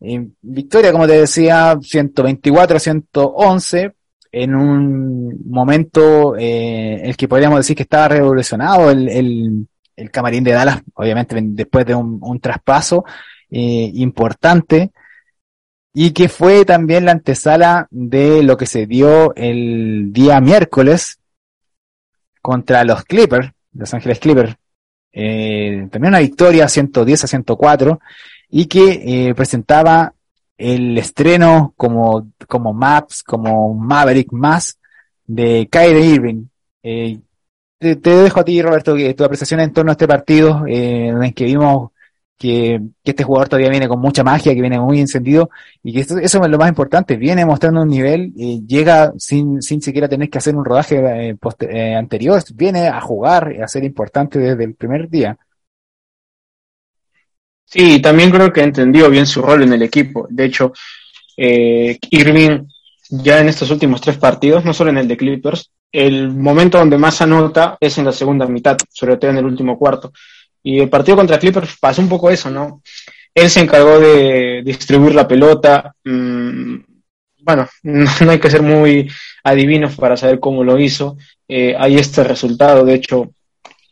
Eh, 0.00 0.26
victoria, 0.40 0.90
como 0.92 1.06
te 1.06 1.20
decía, 1.20 1.76
124-111, 1.76 3.92
en 4.30 4.54
un 4.54 5.40
momento 5.46 6.36
eh, 6.36 7.00
el 7.04 7.16
que 7.16 7.28
podríamos 7.28 7.58
decir 7.58 7.76
que 7.76 7.84
estaba 7.84 8.08
revolucionado 8.08 8.90
el, 8.90 9.08
el, 9.08 9.68
el 9.96 10.10
camarín 10.10 10.44
de 10.44 10.52
Dallas, 10.52 10.82
obviamente 10.94 11.36
después 11.40 11.86
de 11.86 11.94
un, 11.94 12.18
un 12.22 12.40
traspaso 12.40 13.04
eh, 13.50 13.90
importante, 13.94 14.92
y 15.92 16.12
que 16.12 16.28
fue 16.28 16.64
también 16.64 17.06
la 17.06 17.12
antesala 17.12 17.88
de 17.90 18.42
lo 18.42 18.56
que 18.56 18.66
se 18.66 18.86
dio 18.86 19.34
el 19.34 20.12
día 20.12 20.40
miércoles 20.40 21.18
contra 22.40 22.84
los 22.84 23.04
Clippers, 23.04 23.50
Los 23.72 23.92
Ángeles 23.94 24.18
Clippers. 24.18 24.54
Eh, 25.12 25.88
también 25.90 26.12
una 26.12 26.20
victoria 26.20 26.68
110 26.68 27.24
a 27.24 27.26
104 27.26 28.00
y 28.50 28.66
que 28.66 29.28
eh, 29.28 29.34
presentaba 29.34 30.14
el 30.58 30.98
estreno 30.98 31.72
como, 31.76 32.32
como 32.46 32.74
Maps, 32.74 33.22
como 33.22 33.74
Maverick 33.74 34.32
más 34.32 34.78
de 35.26 35.68
Kyrie 35.70 36.04
Irving. 36.04 36.44
Eh, 36.82 37.20
te, 37.78 37.94
dejo 37.96 38.40
a 38.40 38.44
ti, 38.44 38.60
Roberto, 38.60 38.96
que 38.96 39.14
tu 39.14 39.24
apreciación 39.24 39.60
en 39.60 39.72
torno 39.72 39.92
a 39.92 39.94
este 39.94 40.08
partido, 40.08 40.66
eh, 40.66 41.08
en 41.08 41.22
el 41.22 41.34
que 41.34 41.44
vimos 41.44 41.92
que, 42.36 42.80
este 43.04 43.24
jugador 43.24 43.48
todavía 43.48 43.70
viene 43.70 43.88
con 43.88 44.00
mucha 44.00 44.24
magia, 44.24 44.54
que 44.54 44.60
viene 44.60 44.80
muy 44.80 45.00
encendido, 45.00 45.50
y 45.82 45.92
que 45.92 46.00
esto, 46.00 46.18
eso 46.18 46.42
es 46.42 46.50
lo 46.50 46.58
más 46.58 46.68
importante, 46.68 47.16
viene 47.16 47.44
mostrando 47.44 47.82
un 47.82 47.88
nivel, 47.88 48.32
eh, 48.38 48.60
llega 48.66 49.12
sin, 49.18 49.60
sin 49.62 49.82
siquiera 49.82 50.08
tener 50.08 50.30
que 50.30 50.38
hacer 50.38 50.56
un 50.56 50.64
rodaje 50.64 51.36
eh, 51.60 51.94
anterior, 51.96 52.42
viene 52.54 52.88
a 52.88 53.00
jugar, 53.00 53.54
a 53.62 53.68
ser 53.68 53.84
importante 53.84 54.38
desde 54.38 54.64
el 54.64 54.74
primer 54.74 55.08
día. 55.08 55.36
Sí, 57.70 58.00
también 58.00 58.30
creo 58.30 58.50
que 58.52 58.62
entendió 58.62 59.10
bien 59.10 59.26
su 59.26 59.42
rol 59.42 59.62
en 59.62 59.74
el 59.74 59.82
equipo. 59.82 60.26
De 60.30 60.46
hecho, 60.46 60.72
eh, 61.36 61.98
Irving 62.10 62.66
ya 63.10 63.40
en 63.40 63.48
estos 63.48 63.70
últimos 63.70 64.00
tres 64.00 64.16
partidos, 64.16 64.64
no 64.64 64.72
solo 64.72 64.90
en 64.90 64.98
el 64.98 65.08
de 65.08 65.16
Clippers, 65.16 65.70
el 65.92 66.30
momento 66.30 66.78
donde 66.78 66.96
más 66.98 67.20
anota 67.20 67.76
es 67.80 67.98
en 67.98 68.06
la 68.06 68.12
segunda 68.12 68.46
mitad, 68.46 68.76
sobre 68.90 69.18
todo 69.18 69.30
en 69.30 69.38
el 69.38 69.44
último 69.44 69.78
cuarto. 69.78 70.12
Y 70.62 70.80
el 70.80 70.88
partido 70.88 71.16
contra 71.16 71.38
Clippers 71.38 71.76
pasó 71.78 72.00
un 72.00 72.08
poco 72.08 72.30
eso, 72.30 72.50
¿no? 72.50 72.82
Él 73.34 73.50
se 73.50 73.60
encargó 73.60 74.00
de 74.00 74.62
distribuir 74.64 75.14
la 75.14 75.28
pelota. 75.28 75.94
Mmm, 76.04 76.76
bueno, 77.40 77.68
no 77.82 78.30
hay 78.30 78.38
que 78.40 78.50
ser 78.50 78.62
muy 78.62 79.10
adivinos 79.44 79.94
para 79.96 80.16
saber 80.16 80.40
cómo 80.40 80.64
lo 80.64 80.78
hizo. 80.78 81.16
Eh, 81.46 81.74
hay 81.78 81.96
este 81.96 82.24
resultado, 82.24 82.84
de 82.84 82.94
hecho, 82.94 83.30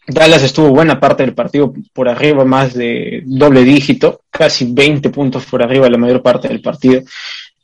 Dallas 0.06 0.42
estuvo 0.42 0.70
buena 0.70 1.00
parte 1.00 1.25
del 1.25 1.34
partido 1.34 1.72
por 1.92 2.08
arriba, 2.08 2.44
más 2.44 2.75
de 2.75 3.22
doble 3.26 3.64
dígito, 3.64 4.22
casi 4.30 4.72
20 4.72 5.10
puntos 5.10 5.44
por 5.46 5.62
arriba 5.62 5.88
la 5.88 5.98
mayor 5.98 6.22
parte 6.22 6.48
del 6.48 6.60
partido. 6.60 7.02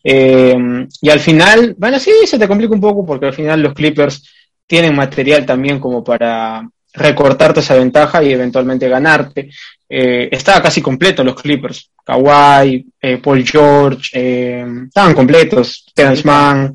Eh, 0.03 0.87
y 1.01 1.11
al 1.11 1.21
final, 1.21 1.75
bueno, 1.79 1.99
sí, 2.01 2.11
se 2.25 2.39
te 2.39 2.49
complica 2.49 2.75
un 2.75 2.81
poco 2.81 3.07
porque 3.07 3.27
al 3.27 3.35
final 3.35 3.63
los 3.63 3.75
Clippers 3.75 4.29
tienen 4.67 4.97
material 4.97 5.47
también 5.47 5.79
como 5.79 6.03
para 6.03 6.69
recortarte 6.95 7.61
esa 7.61 7.77
ventaja 7.77 8.23
y 8.23 8.33
eventualmente 8.33 8.89
ganarte. 8.89 9.51
Eh, 9.89 10.29
estaba 10.33 10.63
casi 10.63 10.83
completo 10.83 11.23
los 11.23 11.41
Clippers. 11.41 11.91
Kawhi, 12.05 12.85
eh, 13.01 13.19
Paul 13.19 13.47
George, 13.47 14.83
estaban 14.87 15.15
completos. 15.15 15.87
Terence 15.95 16.25
Mann, 16.25 16.73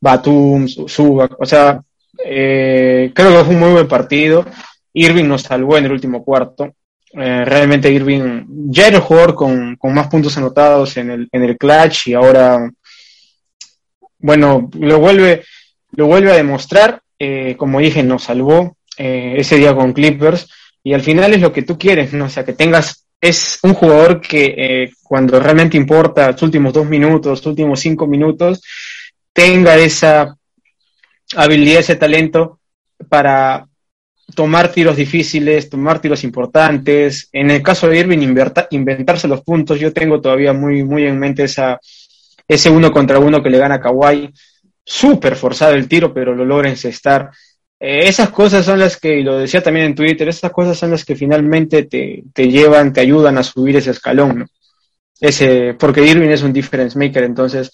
Batum, 0.00 0.68
Subac. 0.68 1.40
O 1.40 1.44
sea, 1.44 1.80
creo 2.16 3.12
que 3.12 3.44
fue 3.44 3.54
un 3.54 3.60
muy 3.60 3.72
buen 3.72 3.88
partido. 3.88 4.46
Irving 4.94 5.24
nos 5.24 5.42
salvó 5.42 5.78
en 5.78 5.86
el 5.86 5.92
último 5.92 6.24
cuarto. 6.24 6.74
Eh, 7.14 7.44
realmente 7.44 7.90
Irving 7.90 8.44
ya 8.70 8.88
era 8.88 8.96
el 8.96 9.02
jugador 9.02 9.34
con, 9.34 9.76
con, 9.76 9.92
más 9.92 10.08
puntos 10.08 10.36
anotados 10.38 10.96
en 10.96 11.10
el, 11.10 11.28
en 11.30 11.42
el 11.42 11.58
clutch 11.58 12.08
y 12.08 12.14
ahora, 12.14 12.70
bueno, 14.18 14.70
lo 14.78 14.98
vuelve, 14.98 15.44
lo 15.92 16.06
vuelve 16.06 16.32
a 16.32 16.36
demostrar. 16.36 17.00
Eh, 17.18 17.54
como 17.56 17.80
dije, 17.80 18.02
nos 18.02 18.24
salvó 18.24 18.76
eh, 18.96 19.34
ese 19.36 19.56
día 19.56 19.74
con 19.74 19.92
Clippers 19.92 20.48
y 20.82 20.94
al 20.94 21.02
final 21.02 21.32
es 21.34 21.40
lo 21.40 21.52
que 21.52 21.62
tú 21.62 21.78
quieres, 21.78 22.12
¿no? 22.12 22.24
O 22.24 22.28
sea, 22.28 22.44
que 22.44 22.54
tengas, 22.54 23.06
es 23.20 23.58
un 23.62 23.74
jugador 23.74 24.20
que 24.20 24.90
cuando 25.02 25.38
realmente 25.38 25.76
importa, 25.76 26.32
los 26.32 26.42
últimos 26.42 26.72
dos 26.72 26.86
minutos, 26.86 27.38
los 27.38 27.46
últimos 27.46 27.78
cinco 27.78 28.08
minutos, 28.08 28.62
tenga 29.32 29.76
esa 29.76 30.36
habilidad, 31.36 31.80
ese 31.80 31.94
talento 31.94 32.58
para 33.08 33.66
tomar 34.34 34.72
tiros 34.72 34.96
difíciles, 34.96 35.68
tomar 35.68 36.00
tiros 36.00 36.24
importantes. 36.24 37.28
En 37.32 37.50
el 37.50 37.62
caso 37.62 37.88
de 37.88 37.98
Irving, 37.98 38.34
inventarse 38.70 39.28
los 39.28 39.42
puntos. 39.42 39.78
Yo 39.78 39.92
tengo 39.92 40.20
todavía 40.20 40.52
muy, 40.52 40.82
muy 40.84 41.04
en 41.06 41.18
mente 41.18 41.44
ese 41.44 42.70
uno 42.70 42.92
contra 42.92 43.18
uno 43.18 43.42
que 43.42 43.50
le 43.50 43.58
gana 43.58 43.76
a 43.76 43.80
Kawhi. 43.80 44.30
Súper 44.84 45.36
forzado 45.36 45.74
el 45.74 45.88
tiro, 45.88 46.12
pero 46.12 46.34
lo 46.34 46.44
logra 46.44 46.68
encestar. 46.68 47.30
Eh, 47.78 48.08
esas 48.08 48.30
cosas 48.30 48.64
son 48.64 48.78
las 48.78 48.96
que, 48.96 49.18
y 49.18 49.22
lo 49.22 49.38
decía 49.38 49.62
también 49.62 49.86
en 49.86 49.94
Twitter, 49.94 50.28
esas 50.28 50.52
cosas 50.52 50.78
son 50.78 50.92
las 50.92 51.04
que 51.04 51.16
finalmente 51.16 51.84
te, 51.84 52.22
te 52.32 52.48
llevan, 52.48 52.92
te 52.92 53.00
ayudan 53.00 53.38
a 53.38 53.42
subir 53.42 53.76
ese 53.76 53.90
escalón, 53.90 54.38
¿no? 54.38 54.46
Ese, 55.20 55.74
porque 55.74 56.04
Irving 56.04 56.30
es 56.30 56.42
un 56.42 56.52
difference 56.52 56.98
maker, 56.98 57.24
entonces, 57.24 57.72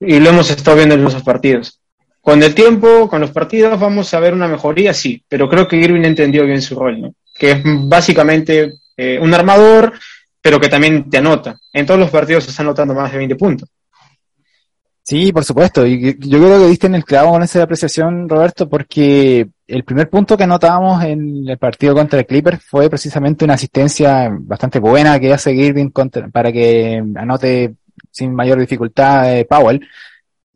y 0.00 0.18
lo 0.20 0.30
hemos 0.30 0.50
estado 0.50 0.76
viendo 0.76 0.94
en 0.94 1.06
esos 1.06 1.22
partidos. 1.22 1.80
Con 2.28 2.42
el 2.42 2.54
tiempo, 2.54 3.08
con 3.08 3.22
los 3.22 3.30
partidos, 3.30 3.80
vamos 3.80 4.12
a 4.12 4.20
ver 4.20 4.34
una 4.34 4.46
mejoría, 4.46 4.92
sí, 4.92 5.24
pero 5.26 5.48
creo 5.48 5.66
que 5.66 5.78
Irving 5.78 6.04
entendió 6.04 6.44
bien 6.44 6.60
su 6.60 6.78
rol, 6.78 7.00
¿no? 7.00 7.14
Que 7.34 7.52
es 7.52 7.62
básicamente 7.64 8.70
eh, 8.98 9.18
un 9.18 9.32
armador, 9.32 9.94
pero 10.42 10.60
que 10.60 10.68
también 10.68 11.08
te 11.08 11.16
anota. 11.16 11.58
En 11.72 11.86
todos 11.86 11.98
los 11.98 12.10
partidos 12.10 12.44
se 12.44 12.50
está 12.50 12.62
anotando 12.62 12.92
más 12.92 13.10
de 13.10 13.16
20 13.16 13.34
puntos. 13.34 13.70
Sí, 15.02 15.32
por 15.32 15.42
supuesto. 15.42 15.86
Y 15.86 16.18
yo 16.18 16.38
creo 16.38 16.58
que 16.60 16.68
diste 16.68 16.86
en 16.86 16.96
el 16.96 17.04
clavo 17.06 17.30
con 17.30 17.42
esa 17.42 17.62
apreciación, 17.62 18.28
Roberto, 18.28 18.68
porque 18.68 19.48
el 19.66 19.84
primer 19.84 20.10
punto 20.10 20.36
que 20.36 20.44
anotábamos 20.44 21.02
en 21.04 21.48
el 21.48 21.56
partido 21.56 21.94
contra 21.94 22.18
el 22.18 22.26
Clipper 22.26 22.58
fue 22.58 22.90
precisamente 22.90 23.46
una 23.46 23.54
asistencia 23.54 24.28
bastante 24.30 24.80
buena 24.80 25.18
que 25.18 25.32
hace 25.32 25.54
Irving 25.54 25.88
contra, 25.88 26.28
para 26.28 26.52
que 26.52 27.02
anote 27.16 27.76
sin 28.10 28.34
mayor 28.34 28.60
dificultad 28.60 29.34
eh, 29.34 29.46
Powell 29.46 29.80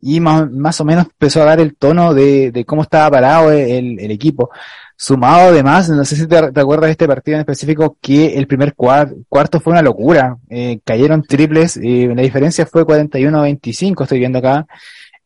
y 0.05 0.19
más, 0.19 0.51
más, 0.51 0.81
o 0.81 0.85
menos 0.85 1.05
empezó 1.05 1.41
a 1.41 1.45
dar 1.45 1.61
el 1.61 1.75
tono 1.75 2.13
de, 2.13 2.51
de 2.51 2.65
cómo 2.65 2.81
estaba 2.81 3.09
parado 3.09 3.51
el, 3.51 3.99
el, 3.99 4.11
equipo. 4.11 4.49
Sumado 4.97 5.49
además, 5.49 5.89
no 5.89 6.03
sé 6.03 6.17
si 6.17 6.27
te, 6.27 6.51
te, 6.51 6.59
acuerdas 6.59 6.87
de 6.87 6.91
este 6.91 7.07
partido 7.07 7.35
en 7.35 7.41
específico, 7.41 7.97
que 8.01 8.37
el 8.37 8.45
primer 8.45 8.73
cuart, 8.75 9.13
cuarto 9.29 9.61
fue 9.61 9.71
una 9.71 9.81
locura. 9.81 10.37
Eh, 10.49 10.79
cayeron 10.83 11.23
triples, 11.23 11.77
eh, 11.77 12.11
la 12.13 12.21
diferencia 12.21 12.65
fue 12.65 12.85
41-25, 12.85 14.03
estoy 14.03 14.19
viendo 14.19 14.39
acá, 14.39 14.67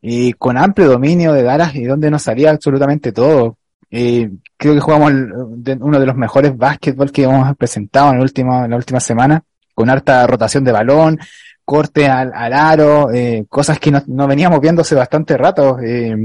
eh, 0.02 0.34
con 0.38 0.58
amplio 0.58 0.88
dominio 0.88 1.34
de 1.34 1.42
Dallas 1.42 1.74
y 1.76 1.84
donde 1.86 2.12
nos 2.12 2.22
salía 2.22 2.52
absolutamente 2.52 3.12
todo. 3.12 3.58
Eh, 3.90 4.30
creo 4.58 4.76
que 4.76 4.80
jugamos 4.80 5.12
uno 5.12 6.00
de 6.00 6.06
los 6.06 6.16
mejores 6.16 6.56
básquetbol 6.56 7.12
que 7.12 7.24
hemos 7.24 7.56
presentado 7.58 8.10
en, 8.10 8.18
el 8.18 8.22
último, 8.22 8.66
en 8.66 8.72
la 8.72 8.78
última 8.78 9.00
semana, 9.00 9.44
con 9.74 9.90
harta 9.90 10.28
rotación 10.28 10.64
de 10.64 10.72
balón, 10.72 11.20
corte 11.68 12.08
al, 12.08 12.32
al 12.34 12.54
aro, 12.54 13.12
eh, 13.12 13.46
cosas 13.50 13.78
que 13.78 13.92
no, 13.92 14.02
no, 14.08 14.26
veníamos 14.26 14.62
viendo 14.62 14.84
hace 14.84 14.96
bastante 14.96 15.36
rato. 15.38 15.78
Eh, 15.82 16.16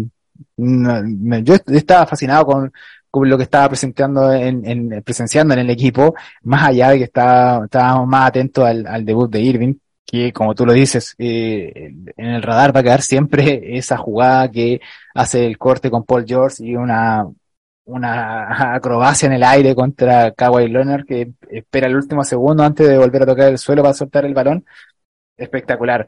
yo 0.57 1.55
estaba 1.67 2.07
fascinado 2.07 2.47
con, 2.47 2.73
con, 3.11 3.29
lo 3.29 3.37
que 3.37 3.43
estaba 3.43 3.69
presentando 3.69 4.33
en, 4.33 4.65
en, 4.65 5.03
presenciando 5.03 5.55
en 5.55 5.61
el 5.61 5.71
equipo, 5.71 6.15
más 6.45 6.69
allá 6.69 6.91
de 6.91 6.99
que 6.99 7.05
estaba, 7.05 7.65
estábamos 7.65 8.07
más 8.07 8.29
atentos 8.29 8.65
al, 8.65 8.87
al, 8.87 9.05
debut 9.05 9.33
de 9.33 9.41
Irving, 9.41 9.75
que 10.07 10.33
como 10.33 10.55
tú 10.55 10.65
lo 10.65 10.73
dices, 10.75 11.17
eh, 11.19 11.93
en 12.17 12.27
el 12.27 12.43
radar 12.43 12.75
va 12.77 12.79
a 12.81 12.85
quedar 12.85 13.03
siempre 13.03 13.77
esa 13.79 13.97
jugada 13.97 14.49
que 14.49 14.81
hace 15.13 15.45
el 15.45 15.59
corte 15.59 15.91
con 15.91 16.05
Paul 16.05 16.25
George 16.25 16.65
y 16.65 16.77
una, 16.77 17.27
una 17.85 18.75
acrobacia 18.77 19.27
en 19.27 19.33
el 19.33 19.43
aire 19.43 19.75
contra 19.75 20.31
Kawhi 20.31 20.69
Leonard 20.69 21.05
que 21.05 21.33
espera 21.51 21.89
el 21.89 21.97
último 21.97 22.23
segundo 22.23 22.63
antes 22.63 22.89
de 22.89 22.97
volver 22.97 23.25
a 23.25 23.27
tocar 23.27 23.49
el 23.49 23.59
suelo 23.59 23.83
para 23.83 23.95
soltar 23.95 24.25
el 24.25 24.35
balón 24.35 24.65
espectacular. 25.37 26.07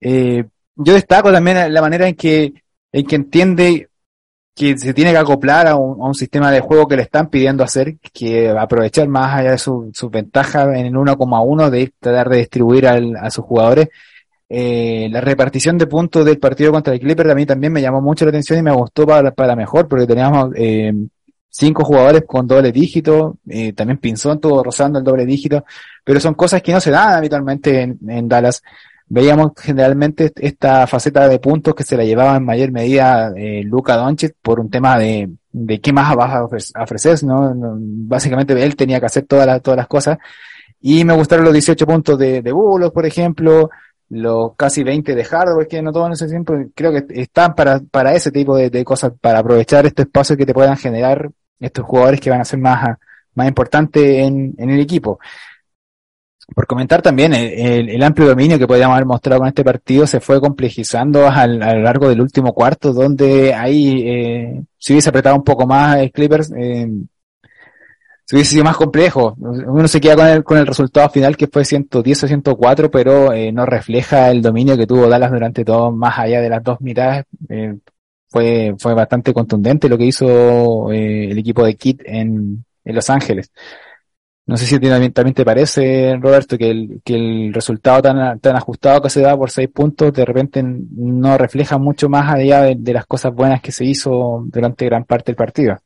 Eh, 0.00 0.44
yo 0.76 0.94
destaco 0.94 1.32
también 1.32 1.72
la 1.72 1.80
manera 1.80 2.08
en 2.08 2.14
que, 2.14 2.52
en 2.92 3.06
que 3.06 3.16
entiende 3.16 3.88
que 4.58 4.76
se 4.76 4.92
tiene 4.92 5.12
que 5.12 5.18
acoplar 5.18 5.68
a 5.68 5.76
un, 5.76 6.14
sistema 6.14 6.50
de 6.50 6.60
juego 6.60 6.88
que 6.88 6.96
le 6.96 7.02
están 7.02 7.30
pidiendo 7.30 7.62
hacer, 7.62 7.96
que 8.12 8.50
aprovechar 8.50 9.06
más 9.06 9.38
allá 9.38 9.52
de 9.52 9.58
sus 9.58 9.96
su 9.96 10.10
ventajas 10.10 10.68
en 10.76 10.86
el 10.86 10.94
1,1 10.94 11.70
de 11.70 11.92
tratar 12.00 12.28
de 12.28 12.38
distribuir 12.38 12.86
a 12.88 13.30
sus 13.30 13.44
jugadores. 13.44 13.88
eh, 14.48 15.08
la 15.10 15.20
repartición 15.20 15.78
de 15.78 15.86
puntos 15.86 16.24
del 16.24 16.38
partido 16.38 16.72
contra 16.72 16.94
el 16.94 17.00
Clipper 17.00 17.30
a 17.30 17.34
mí 17.34 17.46
también 17.46 17.72
me 17.72 17.82
llamó 17.82 18.00
mucho 18.00 18.24
la 18.24 18.30
atención 18.30 18.58
y 18.58 18.62
me 18.62 18.72
gustó 18.72 19.06
para, 19.06 19.30
para 19.32 19.54
mejor, 19.54 19.86
porque 19.88 20.06
teníamos 20.06 20.50
eh, 20.56 20.92
cinco 21.50 21.84
jugadores 21.84 22.24
con 22.26 22.46
doble 22.46 22.72
dígito, 22.72 23.38
eh, 23.48 23.72
también 23.72 23.98
Pinzón 23.98 24.40
tuvo 24.40 24.62
rozando 24.62 24.98
el 24.98 25.04
doble 25.04 25.26
dígito, 25.26 25.64
pero 26.04 26.20
son 26.20 26.34
cosas 26.34 26.62
que 26.62 26.72
no 26.72 26.80
se 26.80 26.90
dan 26.90 27.12
habitualmente 27.12 27.82
en, 27.82 28.28
Dallas. 28.28 28.62
Veíamos 29.10 29.52
generalmente 29.56 30.32
esta 30.36 30.86
faceta 30.86 31.28
de 31.28 31.38
puntos 31.38 31.74
que 31.74 31.82
se 31.82 31.96
la 31.96 32.04
llevaba 32.04 32.36
en 32.36 32.44
mayor 32.44 32.70
medida 32.72 33.32
eh, 33.34 33.62
Luca 33.64 33.96
Doncic 33.96 34.34
por 34.42 34.60
un 34.60 34.68
tema 34.68 34.98
de, 34.98 35.30
de 35.50 35.80
qué 35.80 35.92
más 35.92 36.14
vas 36.14 36.34
a 36.74 36.82
ofrecer, 36.82 37.24
¿no? 37.24 37.54
Básicamente 37.56 38.62
él 38.62 38.76
tenía 38.76 39.00
que 39.00 39.06
hacer 39.06 39.24
todas 39.24 39.46
las, 39.46 39.62
todas 39.62 39.78
las 39.78 39.88
cosas. 39.88 40.18
Y 40.80 41.04
me 41.04 41.14
gustaron 41.14 41.44
los 41.44 41.54
18 41.54 41.86
puntos 41.86 42.18
de, 42.18 42.42
de 42.42 42.52
Bullock, 42.52 42.92
por 42.92 43.06
ejemplo, 43.06 43.70
los 44.10 44.54
casi 44.56 44.82
20 44.82 45.14
de 45.14 45.24
hardware 45.24 45.68
que 45.68 45.82
no 45.82 45.92
todo 45.92 46.06
en 46.06 46.12
ese 46.12 46.28
tiempo, 46.28 46.54
creo 46.74 46.92
que 46.92 47.20
están 47.20 47.54
para, 47.54 47.80
para 47.80 48.14
ese 48.14 48.30
tipo 48.30 48.56
de, 48.56 48.70
de, 48.70 48.84
cosas, 48.84 49.12
para 49.20 49.40
aprovechar 49.40 49.86
este 49.86 50.02
espacio 50.02 50.36
que 50.36 50.46
te 50.46 50.54
puedan 50.54 50.76
generar 50.76 51.30
estos 51.60 51.84
jugadores 51.84 52.20
que 52.20 52.30
van 52.30 52.40
a 52.40 52.44
ser 52.44 52.58
más, 52.58 52.96
más 53.34 53.48
importantes 53.48 54.02
en, 54.02 54.54
en 54.56 54.70
el 54.70 54.80
equipo. 54.80 55.18
Por 56.54 56.66
comentar 56.66 57.02
también, 57.02 57.34
el, 57.34 57.90
el, 57.90 58.02
amplio 58.02 58.28
dominio 58.28 58.58
que 58.58 58.66
podíamos 58.66 58.94
haber 58.94 59.06
mostrado 59.06 59.40
con 59.40 59.48
este 59.48 59.62
partido 59.62 60.06
se 60.06 60.18
fue 60.18 60.40
complejizando 60.40 61.28
al, 61.28 61.62
a 61.62 61.74
lo 61.74 61.82
largo 61.82 62.08
del 62.08 62.22
último 62.22 62.54
cuarto, 62.54 62.94
donde 62.94 63.52
ahí 63.52 64.02
eh, 64.06 64.62
si 64.78 64.94
hubiese 64.94 65.10
apretado 65.10 65.36
un 65.36 65.44
poco 65.44 65.66
más 65.66 65.98
el 65.98 66.10
Clippers, 66.10 66.50
eh, 66.56 66.88
se 68.28 68.36
hubiese 68.36 68.50
sido 68.52 68.64
más 68.64 68.76
complejo. 68.76 69.34
Uno 69.38 69.88
se 69.88 70.02
queda 70.02 70.16
con 70.16 70.26
el, 70.26 70.44
con 70.44 70.58
el 70.58 70.66
resultado 70.66 71.08
final 71.08 71.34
que 71.34 71.46
fue 71.46 71.64
110 71.64 72.24
o 72.24 72.28
104, 72.28 72.90
pero 72.90 73.32
eh, 73.32 73.50
no 73.52 73.64
refleja 73.64 74.30
el 74.30 74.42
dominio 74.42 74.76
que 74.76 74.86
tuvo 74.86 75.08
Dallas 75.08 75.30
durante 75.32 75.64
todo, 75.64 75.90
más 75.92 76.18
allá 76.18 76.42
de 76.42 76.50
las 76.50 76.62
dos 76.62 76.78
mitades. 76.82 77.24
Eh, 77.48 77.78
fue, 78.28 78.74
fue 78.78 78.92
bastante 78.92 79.32
contundente 79.32 79.88
lo 79.88 79.96
que 79.96 80.04
hizo 80.04 80.92
eh, 80.92 81.30
el 81.30 81.38
equipo 81.38 81.64
de 81.64 81.74
Kit 81.76 82.02
en, 82.04 82.66
en 82.84 82.94
Los 82.94 83.08
Ángeles. 83.08 83.50
No 84.44 84.58
sé 84.58 84.66
si 84.66 84.78
también, 84.78 85.12
también 85.14 85.34
te 85.34 85.44
parece, 85.46 86.14
Roberto, 86.20 86.58
que 86.58 86.70
el, 86.70 87.00
que 87.02 87.14
el 87.14 87.54
resultado 87.54 88.02
tan, 88.02 88.40
tan 88.40 88.56
ajustado 88.56 89.00
que 89.00 89.10
se 89.10 89.22
da 89.22 89.38
por 89.38 89.50
seis 89.50 89.70
puntos 89.70 90.12
de 90.12 90.26
repente 90.26 90.62
no 90.62 91.38
refleja 91.38 91.78
mucho 91.78 92.10
más 92.10 92.30
allá 92.34 92.62
de 92.76 92.92
las 92.92 93.06
cosas 93.06 93.32
buenas 93.34 93.62
que 93.62 93.72
se 93.72 93.86
hizo 93.86 94.44
durante 94.48 94.84
gran 94.84 95.04
parte 95.04 95.32
del 95.32 95.36
partido. 95.36 95.78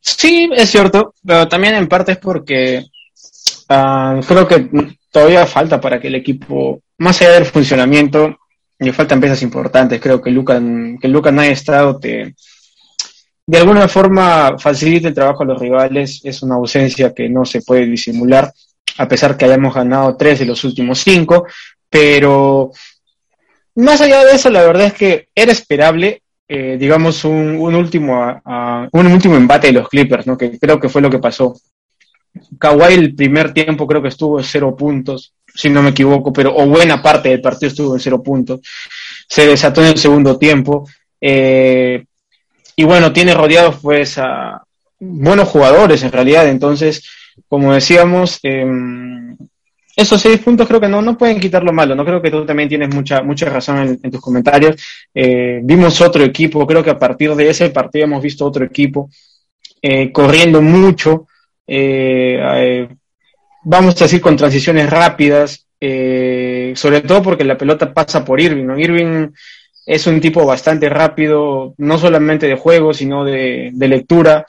Sí, 0.00 0.48
es 0.54 0.70
cierto, 0.70 1.14
pero 1.24 1.46
también 1.48 1.74
en 1.74 1.88
parte 1.88 2.12
es 2.12 2.18
porque 2.18 2.84
uh, 3.68 4.20
creo 4.26 4.48
que 4.48 4.68
todavía 5.10 5.46
falta 5.46 5.80
para 5.80 6.00
que 6.00 6.08
el 6.08 6.14
equipo, 6.14 6.80
más 6.98 7.20
allá 7.20 7.32
del 7.32 7.46
funcionamiento, 7.46 8.38
le 8.78 8.92
faltan 8.92 9.20
piezas 9.20 9.42
importantes. 9.42 10.00
Creo 10.00 10.20
que 10.22 10.30
Luca, 10.30 10.60
que 11.00 11.08
Luca 11.08 11.30
no 11.30 11.42
haya 11.42 11.52
estado 11.52 11.98
te, 11.98 12.34
de 13.46 13.58
alguna 13.58 13.88
forma 13.88 14.58
facilita 14.58 15.08
el 15.08 15.14
trabajo 15.14 15.42
a 15.42 15.46
los 15.46 15.60
rivales. 15.60 16.20
Es 16.24 16.42
una 16.42 16.54
ausencia 16.54 17.12
que 17.12 17.28
no 17.28 17.44
se 17.44 17.62
puede 17.62 17.86
disimular, 17.86 18.52
a 18.96 19.08
pesar 19.08 19.36
que 19.36 19.44
hayamos 19.44 19.74
ganado 19.74 20.16
tres 20.16 20.38
de 20.38 20.46
los 20.46 20.64
últimos 20.64 21.00
cinco. 21.00 21.46
Pero 21.90 22.70
más 23.74 24.00
allá 24.00 24.24
de 24.24 24.32
eso, 24.32 24.48
la 24.50 24.62
verdad 24.62 24.86
es 24.86 24.94
que 24.94 25.28
era 25.34 25.52
esperable 25.52 26.22
eh, 26.52 26.76
digamos, 26.76 27.24
un, 27.24 27.58
un 27.60 27.76
último 27.76 28.42
un 28.92 29.06
último 29.06 29.36
embate 29.36 29.68
de 29.68 29.74
los 29.74 29.88
Clippers, 29.88 30.26
¿no? 30.26 30.36
Que 30.36 30.58
creo 30.58 30.80
que 30.80 30.88
fue 30.88 31.00
lo 31.00 31.08
que 31.08 31.20
pasó. 31.20 31.54
Kawhi 32.58 32.94
el 32.94 33.14
primer 33.14 33.54
tiempo 33.54 33.86
creo 33.86 34.02
que 34.02 34.08
estuvo 34.08 34.36
en 34.40 34.44
cero 34.44 34.74
puntos, 34.76 35.32
si 35.54 35.70
no 35.70 35.80
me 35.80 35.90
equivoco, 35.90 36.32
pero 36.32 36.52
o 36.56 36.66
buena 36.66 37.00
parte 37.00 37.28
del 37.28 37.40
partido 37.40 37.68
estuvo 37.68 37.94
en 37.94 38.00
cero 38.00 38.20
puntos. 38.20 38.60
Se 39.28 39.46
desató 39.46 39.80
en 39.82 39.88
el 39.88 39.98
segundo 39.98 40.38
tiempo. 40.38 40.88
Eh, 41.20 42.04
y 42.74 42.82
bueno, 42.82 43.12
tiene 43.12 43.32
rodeados 43.32 43.76
pues 43.80 44.18
a 44.18 44.60
buenos 44.98 45.48
jugadores 45.48 46.02
en 46.02 46.10
realidad. 46.10 46.48
Entonces, 46.48 47.08
como 47.46 47.74
decíamos, 47.74 48.40
eh, 48.42 48.66
esos 50.00 50.20
seis 50.20 50.38
puntos 50.40 50.66
creo 50.66 50.80
que 50.80 50.88
no, 50.88 51.02
no 51.02 51.16
pueden 51.16 51.38
quitar 51.38 51.62
lo 51.62 51.72
malo, 51.72 51.94
no 51.94 52.04
creo 52.04 52.20
que 52.20 52.30
tú 52.30 52.44
también 52.44 52.68
tienes 52.68 52.94
mucha, 52.94 53.22
mucha 53.22 53.48
razón 53.48 53.98
en, 54.02 54.10
tus 54.10 54.20
comentarios. 54.20 54.76
Eh, 55.14 55.60
vimos 55.62 56.00
otro 56.00 56.24
equipo, 56.24 56.66
creo 56.66 56.82
que 56.82 56.90
a 56.90 56.98
partir 56.98 57.34
de 57.34 57.50
ese 57.50 57.70
partido 57.70 58.04
hemos 58.04 58.22
visto 58.22 58.44
otro 58.44 58.64
equipo 58.64 59.10
eh, 59.82 60.10
corriendo 60.12 60.60
mucho, 60.60 61.26
eh, 61.66 62.88
vamos 63.64 64.00
a 64.00 64.04
decir 64.04 64.20
con 64.20 64.36
transiciones 64.36 64.88
rápidas, 64.88 65.66
sobre 65.80 67.00
todo 67.00 67.22
porque 67.22 67.44
la 67.44 67.56
pelota 67.56 67.92
pasa 67.92 68.24
por 68.24 68.40
Irving, 68.40 68.66
¿no? 68.66 68.78
Irving 68.78 69.28
es 69.86 70.06
un 70.06 70.20
tipo 70.20 70.44
bastante 70.44 70.88
rápido, 70.88 71.74
no 71.78 71.98
solamente 71.98 72.46
de 72.46 72.56
juego, 72.56 72.92
sino 72.92 73.24
de, 73.24 73.70
de 73.72 73.88
lectura, 73.88 74.44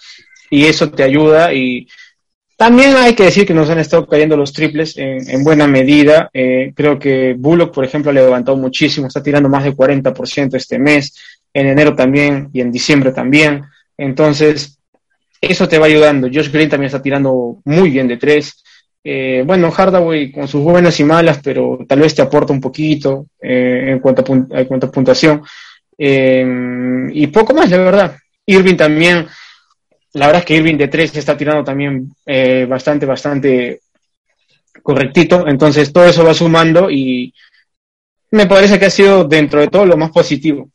y 0.49 0.65
eso 0.65 0.91
te 0.91 1.03
ayuda 1.03 1.53
y 1.53 1.87
también 2.61 2.95
hay 2.95 3.15
que 3.15 3.23
decir 3.23 3.47
que 3.47 3.55
nos 3.55 3.71
han 3.71 3.79
estado 3.79 4.05
cayendo 4.05 4.37
los 4.37 4.53
triples 4.53 4.95
en, 4.95 5.27
en 5.27 5.43
buena 5.43 5.65
medida. 5.65 6.29
Eh, 6.31 6.71
creo 6.75 6.99
que 6.99 7.33
Bullock, 7.35 7.73
por 7.73 7.83
ejemplo, 7.83 8.11
le 8.11 8.21
levantado 8.21 8.55
muchísimo, 8.55 9.07
está 9.07 9.23
tirando 9.23 9.49
más 9.49 9.63
del 9.63 9.75
40% 9.75 10.53
este 10.53 10.77
mes, 10.77 11.17
en 11.51 11.65
enero 11.65 11.95
también 11.95 12.51
y 12.53 12.61
en 12.61 12.71
diciembre 12.71 13.13
también. 13.13 13.63
Entonces, 13.97 14.77
eso 15.41 15.67
te 15.67 15.79
va 15.79 15.87
ayudando. 15.87 16.29
Josh 16.31 16.51
Green 16.51 16.69
también 16.69 16.85
está 16.85 17.01
tirando 17.01 17.57
muy 17.65 17.89
bien 17.89 18.07
de 18.07 18.17
tres. 18.17 18.63
Eh, 19.03 19.41
bueno, 19.43 19.71
Hardaway 19.71 20.31
con 20.31 20.47
sus 20.47 20.61
buenas 20.61 20.99
y 20.99 21.03
malas, 21.03 21.39
pero 21.43 21.79
tal 21.87 22.01
vez 22.01 22.13
te 22.13 22.21
aporta 22.21 22.53
un 22.53 22.61
poquito 22.61 23.25
eh, 23.41 23.85
en, 23.87 23.97
cuanto 23.97 24.21
a, 24.21 24.59
en 24.59 24.65
cuanto 24.65 24.85
a 24.85 24.91
puntuación. 24.91 25.41
Y 25.97 27.25
poco 27.25 27.55
más, 27.55 27.71
la 27.71 27.77
verdad. 27.77 28.17
Irving 28.45 28.77
también 28.77 29.25
la 30.13 30.27
verdad 30.27 30.41
es 30.41 30.45
que 30.45 30.55
Irving 30.55 30.77
de 30.77 30.87
3 30.87 31.15
está 31.15 31.37
tirando 31.37 31.63
también 31.63 32.13
eh, 32.25 32.65
bastante, 32.69 33.05
bastante 33.05 33.81
correctito. 34.83 35.47
Entonces 35.47 35.93
todo 35.93 36.05
eso 36.05 36.23
va 36.25 36.33
sumando 36.33 36.89
y 36.89 37.33
me 38.31 38.45
parece 38.45 38.77
que 38.77 38.85
ha 38.85 38.89
sido 38.89 39.23
dentro 39.23 39.59
de 39.59 39.67
todo 39.67 39.85
lo 39.85 39.97
más 39.97 40.11
positivo. 40.11 40.69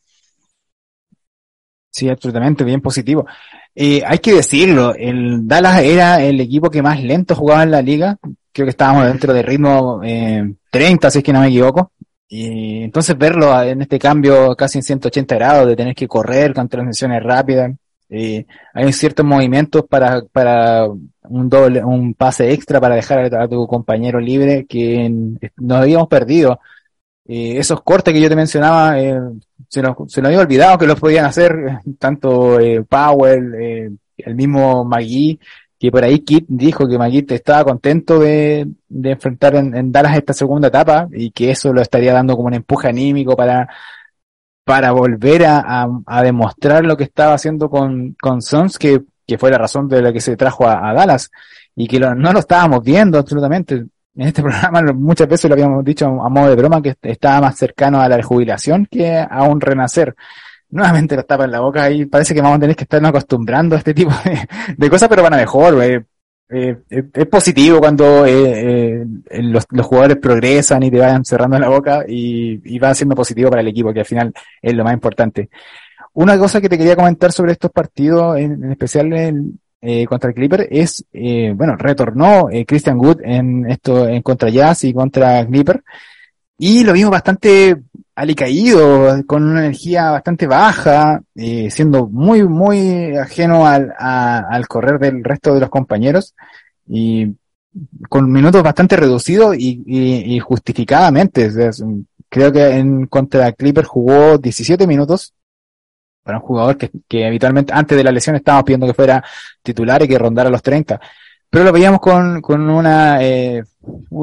Sí, 1.91 2.09
absolutamente, 2.09 2.65
bien 2.65 2.81
positivo. 2.81 3.27
Eh, 3.75 4.03
hay 4.07 4.19
que 4.19 4.35
decirlo, 4.35 4.95
el 4.95 5.47
Dallas 5.47 5.83
era 5.83 6.23
el 6.23 6.41
equipo 6.41 6.71
que 6.71 6.83
más 6.83 7.03
lento 7.03 7.35
jugaba 7.35 7.63
en 7.63 7.71
la 7.71 7.83
liga. 7.83 8.17
Creo 8.53 8.67
que 8.67 8.71
estábamos 8.71 9.07
dentro 9.07 9.33
de 9.33 9.43
ritmo 9.43 10.01
eh, 10.03 10.55
30, 10.71 11.11
si 11.11 11.19
es 11.19 11.25
que 11.25 11.33
no 11.33 11.41
me 11.41 11.49
equivoco. 11.49 11.93
Y 12.29 12.83
entonces 12.83 13.17
verlo 13.17 13.63
en 13.63 13.83
este 13.83 13.99
cambio 13.99 14.55
casi 14.57 14.79
en 14.79 14.83
180 14.83 15.35
grados, 15.37 15.69
de 15.69 15.77
tener 15.77 15.95
que 15.95 16.09
correr 16.09 16.53
con 16.55 16.69
transiciones 16.69 17.23
rápidas, 17.23 17.73
eh, 18.09 18.47
hay 18.73 18.93
ciertos 18.93 19.25
movimientos 19.27 19.85
para, 19.89 20.23
para 20.23 20.87
un 21.29 21.49
doble, 21.49 21.85
un 21.85 22.15
pase 22.15 22.53
extra 22.53 22.81
para 22.81 22.95
dejar 22.95 23.35
a, 23.35 23.49
tu 23.49 23.67
compañero 23.67 24.21
libre 24.21 24.67
que 24.67 25.11
nos 25.57 25.79
habíamos 25.79 26.09
perdido. 26.09 26.61
Eh, 27.27 27.59
esos 27.59 27.83
cortes 27.83 28.15
que 28.15 28.21
yo 28.21 28.29
te 28.29 28.37
mencionaba, 28.37 29.01
eh, 29.01 29.19
se, 29.69 29.83
nos, 29.83 29.97
se 30.13 30.23
nos 30.23 30.29
había 30.29 30.41
olvidado 30.41 30.79
que 30.79 30.87
los 30.87 31.01
podían 31.01 31.25
hacer 31.25 31.81
tanto 31.99 32.61
eh, 32.61 32.85
Powell, 32.85 33.55
eh, 33.55 33.91
el 34.19 34.35
mismo 34.35 34.85
Magui, 34.85 35.41
que 35.79 35.91
por 35.91 36.05
ahí 36.05 36.21
Kit 36.21 36.47
dijo 36.49 36.89
que 36.89 36.99
Magui 36.99 37.27
estaba 37.29 37.65
contento 37.65 38.21
de, 38.21 38.67
de 38.89 39.11
enfrentar 39.11 39.57
en, 39.57 39.75
en 39.77 39.93
Dallas 39.93 40.17
esta 40.17 40.33
segunda 40.33 40.69
etapa 40.69 41.09
y 41.13 41.31
que 41.33 41.51
eso 41.51 41.73
lo 41.73 41.83
estaría 41.83 42.13
dando 42.13 42.37
como 42.37 42.49
un 42.49 42.55
empuje 42.55 42.89
anímico 42.89 43.37
para 43.37 43.69
para 44.67 44.91
volver 44.91 45.47
a, 45.47 45.61
a, 45.61 45.89
a, 46.07 46.23
demostrar 46.25 46.85
lo 46.85 46.97
que 46.97 47.05
estaba 47.05 47.35
haciendo 47.35 47.71
con, 47.71 48.17
con 48.21 48.43
Sons, 48.43 48.81
que, 48.81 49.01
que 49.25 49.39
fue 49.39 49.49
la 49.49 49.59
razón 49.59 49.87
de 49.87 50.03
la 50.03 50.13
que 50.13 50.21
se 50.21 50.37
trajo 50.37 50.67
a, 50.67 50.91
a 50.91 50.93
Dallas, 50.93 51.31
y 51.77 51.87
que 51.87 52.01
lo, 52.01 52.17
no 52.17 52.33
lo 52.33 52.41
estábamos 52.41 52.83
viendo 52.83 53.17
absolutamente. 53.17 53.75
En 53.77 54.27
este 54.27 54.43
programa 54.43 54.83
muchas 54.93 55.29
veces 55.29 55.49
lo 55.49 55.55
habíamos 55.55 55.85
dicho 55.85 56.07
a 56.07 56.29
modo 56.29 56.49
de 56.49 56.57
broma 56.57 56.83
que 56.83 56.97
estaba 57.01 57.43
más 57.43 57.57
cercano 57.57 58.01
a 58.01 58.09
la 58.09 58.21
jubilación 58.21 58.89
que 58.91 59.17
a 59.19 59.45
un 59.45 59.61
renacer. 59.61 60.17
Nuevamente 60.69 61.15
lo 61.15 61.23
tapa 61.23 61.45
en 61.45 61.53
la 61.53 61.61
boca 61.61 61.89
y 61.89 62.07
parece 62.07 62.35
que 62.35 62.41
vamos 62.41 62.57
a 62.57 62.61
tener 62.61 62.75
que 62.75 62.83
estarnos 62.83 63.11
acostumbrando 63.11 63.77
a 63.77 63.79
este 63.79 63.95
tipo 63.95 64.11
de, 64.25 64.49
de 64.77 64.91
cosas, 64.91 65.09
pero 65.09 65.23
para 65.23 65.37
mejor. 65.37 65.81
Eh, 65.81 66.05
eh, 66.49 66.77
es 66.91 67.27
positivo 67.27 67.81
cuando 67.81 68.25
eh, 68.25 69.03
eh, 69.03 69.43
los, 69.43 69.67
jugadores 69.83 70.19
progresan 70.19 70.83
y 70.85 70.91
te 70.91 70.99
vayan 70.99 71.25
cerrando 71.25 71.59
la 71.59 71.69
boca 71.69 72.05
y, 72.07 72.61
y, 72.65 72.79
va 72.79 72.95
siendo 72.95 73.17
positivo 73.17 73.51
para 73.51 73.63
el 73.63 73.69
equipo, 73.69 73.93
que 73.93 74.01
al 74.01 74.07
final 74.07 74.33
es 74.63 74.75
lo 74.75 74.85
más 74.85 74.95
importante. 74.95 75.49
Una 76.15 76.39
cosa 76.39 76.61
que 76.61 76.69
te 76.69 76.79
quería 76.79 76.97
comentar 76.97 77.33
sobre 77.33 77.53
estos 77.53 77.71
partidos, 77.73 78.39
en, 78.39 78.71
especial 78.71 79.13
eh, 79.83 80.07
contra 80.07 80.31
el 80.31 80.35
Clipper, 80.35 80.69
es, 80.71 81.05
eh, 81.13 81.53
bueno, 81.55 81.77
retornó 81.77 82.49
Christian 82.67 82.99
Wood 82.99 83.21
en 83.23 83.69
esto, 83.69 84.09
en 84.09 84.23
contra 84.23 84.49
Jazz 84.49 84.85
y 84.85 84.95
contra 84.95 85.45
Clipper, 85.45 85.83
y 86.59 86.85
lo 86.85 86.95
vimos 86.95 87.11
bastante 87.11 87.77
alicaído, 88.17 89.23
con 89.27 89.45
una 89.45 89.61
energía 89.61 90.11
bastante 90.11 90.47
baja, 90.47 91.23
eh, 91.35 91.71
siendo 91.71 92.09
muy, 92.09 92.43
muy 92.45 93.15
ajeno 93.17 93.67
al, 93.67 93.93
a, 93.99 94.39
al 94.39 94.67
correr 94.67 94.99
del 94.99 95.23
resto 95.23 95.55
de 95.55 95.61
los 95.61 95.69
compañeros. 95.69 96.35
Y 96.89 97.37
con 98.09 98.33
minutos 98.33 98.63
bastante 98.63 98.97
reducidos 98.97 99.55
y, 99.57 99.83
y, 99.87 100.35
y 100.37 100.41
justificadamente. 100.41 101.51
creo 102.29 102.51
que 102.51 102.69
en 102.69 103.07
contra 103.07 103.53
Clipper 103.53 103.85
jugó 103.85 104.39
17 104.39 104.87
minutos 104.87 105.35
para 106.23 106.39
un 106.39 106.45
jugador 106.45 106.77
que, 106.77 106.91
que 107.07 107.27
habitualmente 107.27 107.73
antes 107.73 107.97
de 107.97 108.03
la 108.03 108.11
lesión 108.11 108.35
estábamos 108.35 108.65
pidiendo 108.65 108.87
que 108.87 108.95
fuera 108.95 109.23
titular 109.63 110.03
y 110.03 110.09
que 110.09 110.19
rondara 110.19 110.51
los 110.51 110.63
30. 110.63 110.99
Pero 111.51 111.65
lo 111.65 111.73
veíamos 111.73 112.01
con, 112.01 112.41
con 112.41 112.69
una 112.69 113.23
eh, 113.23 113.63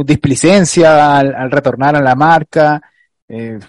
displicencia 0.03 1.17
al, 1.17 1.33
al, 1.35 1.51
retornar 1.51 1.95
a 1.95 2.01
la 2.01 2.15
marca. 2.15 2.81
Eh, 3.29 3.59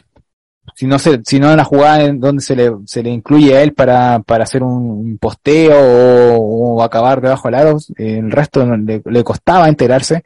si 0.75 0.87
no 0.87 0.99
se, 0.99 1.21
si 1.25 1.39
no 1.39 1.55
la 1.55 1.65
jugada 1.65 2.05
en 2.05 2.21
donde 2.21 2.43
se 2.43 2.57
le, 2.57 2.73
se 2.87 3.03
le 3.03 3.11
incluye 3.11 3.57
a 3.57 3.63
él 3.63 3.75
para, 3.75 4.21
para 4.21 4.45
hacer 4.45 4.63
un, 4.63 5.19
posteo 5.19 6.37
o, 6.39 6.83
acabar 6.83 7.21
debajo 7.21 7.49
del 7.49 7.55
aro, 7.55 7.79
eh, 7.97 8.19
el 8.19 8.31
resto 8.31 8.65
le, 8.65 9.03
le 9.05 9.25
costaba 9.25 9.69
enterarse. 9.69 10.25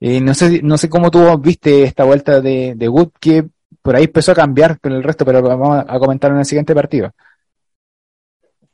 Eh, 0.00 0.20
no 0.20 0.34
sé, 0.34 0.60
no 0.62 0.78
sé 0.78 0.88
cómo 0.88 1.10
tú 1.10 1.36
viste 1.38 1.82
esta 1.82 2.04
vuelta 2.04 2.40
de, 2.40 2.74
de 2.76 2.88
Wood, 2.88 3.10
que 3.18 3.44
por 3.82 3.96
ahí 3.96 4.04
empezó 4.04 4.32
a 4.32 4.36
cambiar 4.36 4.78
con 4.80 4.92
el 4.92 5.02
resto, 5.02 5.24
pero 5.24 5.40
lo 5.40 5.48
vamos 5.48 5.84
a 5.86 5.98
comentar 5.98 6.30
en 6.30 6.38
el 6.38 6.44
siguiente 6.44 6.74
partido. 6.74 7.12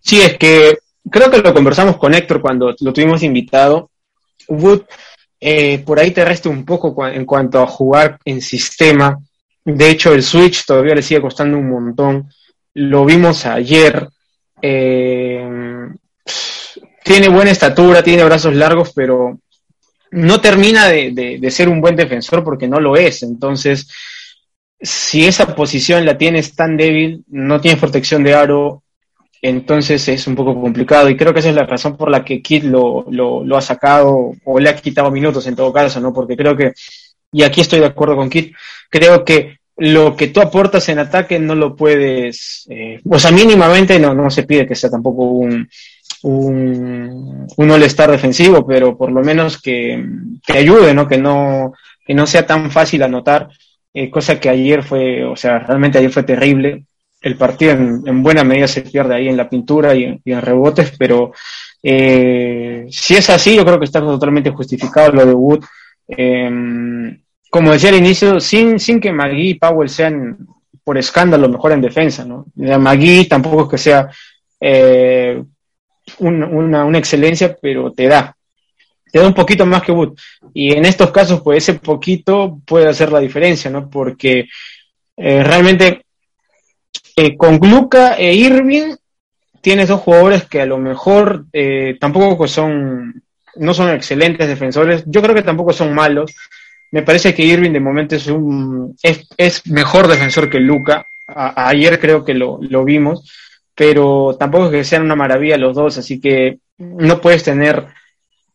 Sí, 0.01 0.21
es 0.21 0.37
que 0.37 0.79
creo 1.11 1.31
que 1.31 1.39
lo 1.39 1.55
conversamos 1.55 1.97
con 1.97 2.13
Héctor 2.13 2.41
cuando 2.41 2.75
lo 2.79 2.93
tuvimos 2.93 3.23
invitado. 3.23 3.91
Wood 4.49 4.83
eh, 5.41 5.79
por 5.81 5.99
ahí 5.99 6.11
te 6.11 6.25
resta 6.25 6.49
un 6.49 6.65
poco 6.65 7.07
en 7.07 7.25
cuanto 7.25 7.61
a 7.61 7.67
jugar 7.67 8.19
en 8.25 8.41
sistema. 8.41 9.19
De 9.65 9.91
hecho, 9.91 10.13
el 10.13 10.23
Switch 10.23 10.67
todavía 10.67 10.95
le 10.95 11.03
sigue 11.03 11.21
costando 11.21 11.57
un 11.57 11.69
montón. 11.69 12.31
Lo 12.75 13.05
vimos 13.05 13.47
ayer. 13.47 14.09
Eh, 14.61 15.49
tiene 17.03 17.29
buena 17.29 17.51
estatura, 17.51 18.03
tiene 18.03 18.25
brazos 18.25 18.55
largos, 18.55 18.93
pero 18.95 19.39
no 20.11 20.41
termina 20.41 20.89
de, 20.89 21.39
de, 21.41 21.51
ser 21.51 21.69
un 21.69 21.81
buen 21.81 21.97
defensor 21.97 22.45
porque 22.45 22.69
no 22.69 22.81
lo 22.81 22.97
es. 22.97 23.23
Entonces, 23.23 23.89
si 24.81 25.27
esa 25.27 25.55
posición 25.55 26.05
la 26.05 26.17
tienes 26.17 26.55
tan 26.55 26.77
débil, 26.77 27.25
no 27.29 27.61
tienes 27.61 27.81
protección 27.81 28.23
de 28.23 28.35
aro, 28.35 28.83
entonces 29.43 30.09
es 30.09 30.27
un 30.27 30.35
poco 30.35 30.59
complicado 30.59 31.11
y 31.11 31.17
creo 31.17 31.35
que 31.35 31.41
esa 31.41 31.51
es 31.51 31.55
la 31.55 31.67
razón 31.67 31.97
por 31.97 32.11
la 32.11 32.25
que 32.25 32.41
Kit 32.41 32.65
lo, 32.65 33.05
lo, 33.11 33.45
lo, 33.45 33.57
ha 33.59 33.61
sacado 33.61 34.33
o 34.45 34.59
le 34.59 34.71
ha 34.71 34.77
quitado 34.77 35.11
minutos 35.11 35.47
en 35.47 35.57
todo 35.57 35.73
caso, 35.73 36.01
¿no? 36.01 36.15
Porque 36.15 36.37
creo 36.37 36.57
que, 36.57 36.73
y 37.35 37.43
aquí 37.43 37.61
estoy 37.61 37.81
de 37.81 37.87
acuerdo 37.87 38.15
con 38.15 38.31
Kit, 38.31 38.55
creo 38.89 39.25
que 39.25 39.59
lo 39.77 40.15
que 40.15 40.29
tú 40.29 40.41
aportas 40.41 40.89
en 40.89 41.01
ataque 41.01 41.41
no 41.41 41.57
lo 41.57 41.75
puedes, 41.75 42.65
eh, 42.71 43.01
o 43.05 43.19
sea, 43.19 43.33
mínimamente 43.33 43.99
no, 43.99 44.15
no 44.15 44.31
se 44.31 44.45
pide 44.45 44.69
que 44.69 44.77
sea 44.77 44.89
tampoco 44.89 45.25
un, 45.25 45.69
un, 46.23 47.47
un 47.57 47.71
all-star 47.71 48.13
defensivo, 48.13 48.65
pero 48.65 48.97
por 48.97 49.11
lo 49.11 49.21
menos 49.21 49.61
que, 49.61 50.01
que 50.47 50.53
ayude, 50.53 50.95
¿no? 50.95 51.09
Que 51.09 51.19
no, 51.19 51.73
que 52.07 52.15
no 52.15 52.25
sea 52.25 52.47
tan 52.47 52.71
fácil 52.71 53.03
anotar, 53.03 53.49
eh, 53.93 54.09
cosa 54.11 54.39
que 54.39 54.49
ayer 54.49 54.85
fue, 54.85 55.25
o 55.25 55.35
sea, 55.35 55.59
realmente 55.59 55.99
ayer 55.99 56.13
fue 56.13 56.23
terrible 56.23 56.85
el 57.21 57.37
partido 57.37 57.73
en, 57.73 58.03
en, 58.07 58.23
buena 58.23 58.45
medida 58.45 58.69
se 58.69 58.83
pierde 58.83 59.15
ahí 59.15 59.29
en 59.29 59.37
la 59.37 59.49
pintura 59.49 59.95
y, 59.95 60.21
en 60.25 60.43
rebotes, 60.43 60.93
pero 60.99 61.33
eh, 61.83 62.87
si 62.91 63.17
es 63.17 63.31
así, 63.31 63.57
yo 63.57 63.65
creo 63.65 63.79
que 63.79 63.87
está 63.87 64.01
totalmente 64.01 64.51
justificado 64.51 65.11
lo 65.11 65.27
de 65.27 65.33
Wood. 65.33 65.65
Eh, 66.07 67.19
como 67.55 67.71
decía 67.71 67.91
al 67.91 67.95
inicio, 67.95 68.41
sin, 68.41 68.81
sin 68.81 68.99
que 68.99 69.13
Magui 69.13 69.51
y 69.51 69.55
Powell 69.55 69.89
sean 69.89 70.37
por 70.83 70.99
escándalo 70.99 71.49
mejor 71.49 71.71
en 71.71 71.83
defensa, 71.83 72.25
¿no? 72.25 72.47
Magui 72.57 73.29
tampoco 73.29 73.63
es 73.63 73.69
que 73.69 73.79
sea 73.79 74.09
eh, 74.59 75.41
un, 76.19 76.43
una, 76.43 76.85
una 76.85 76.99
excelencia, 76.99 77.57
pero 77.63 77.93
te 77.93 78.09
da, 78.09 78.37
te 79.09 79.21
da 79.21 79.29
un 79.29 79.35
poquito 79.35 79.65
más 79.67 79.85
que 79.85 79.93
Wood. 79.93 80.19
Y 80.53 80.73
en 80.73 80.85
estos 80.85 81.13
casos, 81.13 81.43
pues 81.43 81.59
ese 81.59 81.79
poquito 81.79 82.59
puede 82.67 82.89
hacer 82.89 83.13
la 83.13 83.21
diferencia, 83.21 83.71
¿no? 83.71 83.89
Porque 83.89 84.49
eh, 85.17 85.45
realmente 85.45 86.07
eh, 87.15 87.37
con 87.37 87.59
Luca 87.59 88.17
e 88.17 88.35
Irving 88.35 88.97
tienes 89.61 89.87
dos 89.87 90.01
jugadores 90.01 90.43
que 90.43 90.61
a 90.61 90.67
lo 90.67 90.79
mejor 90.79 91.47
tampoco 92.01 92.49
son, 92.49 93.23
no 93.55 93.75
son 93.75 93.91
excelentes 93.91 94.49
defensores. 94.49 95.05
Yo 95.07 95.23
creo 95.23 95.37
que 95.37 95.43
tampoco 95.43 95.73
son 95.73 95.95
malos. 95.95 96.35
Me 96.95 97.03
parece 97.03 97.35
que 97.35 97.43
Irving 97.43 97.73
de 97.73 97.81
momento 97.81 98.15
es 98.15 98.29
un, 98.29 98.97
es, 99.03 99.67
mejor 99.67 100.07
defensor 100.07 100.49
que 100.49 100.61
Luca. 100.61 101.05
Ayer 101.27 101.99
creo 101.99 102.25
que 102.25 102.35
lo, 102.35 102.61
lo 102.63 102.85
vimos, 102.85 103.29
pero 103.75 104.37
tampoco 104.39 104.67
es 104.67 104.71
que 104.71 104.85
sean 104.85 105.03
una 105.03 105.17
maravilla 105.17 105.57
los 105.57 105.75
dos, 105.75 105.99
así 105.99 106.21
que 106.21 106.59
no 106.79 107.21
puedes 107.21 107.43
tener 107.43 107.85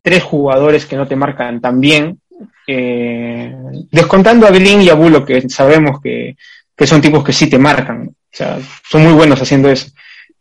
tres 0.01 0.23
jugadores 0.23 0.85
que 0.85 0.95
no 0.95 1.05
te 1.05 1.17
marcan 1.17 1.59
tan 1.59 1.81
bien. 1.81 2.21
Eh, 2.65 3.53
descontando 3.91 4.47
a 4.47 4.51
Green 4.51 4.83
y 4.83 4.89
a 4.89 4.93
Bulo, 4.93 5.25
que 5.25 5.49
sabemos 5.49 5.99
que, 6.01 6.37
que 6.77 6.87
son 6.87 7.01
tipos 7.01 7.25
que 7.25 7.33
sí 7.33 7.49
te 7.49 7.59
marcan. 7.59 8.07
O 8.07 8.13
sea, 8.31 8.57
son 8.89 9.03
muy 9.03 9.11
buenos 9.11 9.41
haciendo 9.41 9.69
eso. 9.69 9.91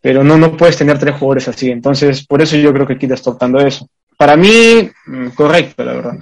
Pero 0.01 0.23
no, 0.23 0.39
no 0.39 0.57
puedes 0.57 0.77
tener 0.77 1.01
tres 1.01 1.17
jugadores 1.17 1.49
así. 1.49 1.73
Entonces, 1.73 2.25
por 2.25 2.41
eso 2.43 2.57
yo 2.57 2.73
creo 2.73 2.87
que 2.87 3.13
está 3.13 3.31
optando 3.31 3.59
eso. 3.59 3.89
Para 4.17 4.37
mí, 4.37 4.89
mm, 5.07 5.31
correcto, 5.31 5.83
la 5.83 5.95
verdad. 5.95 6.19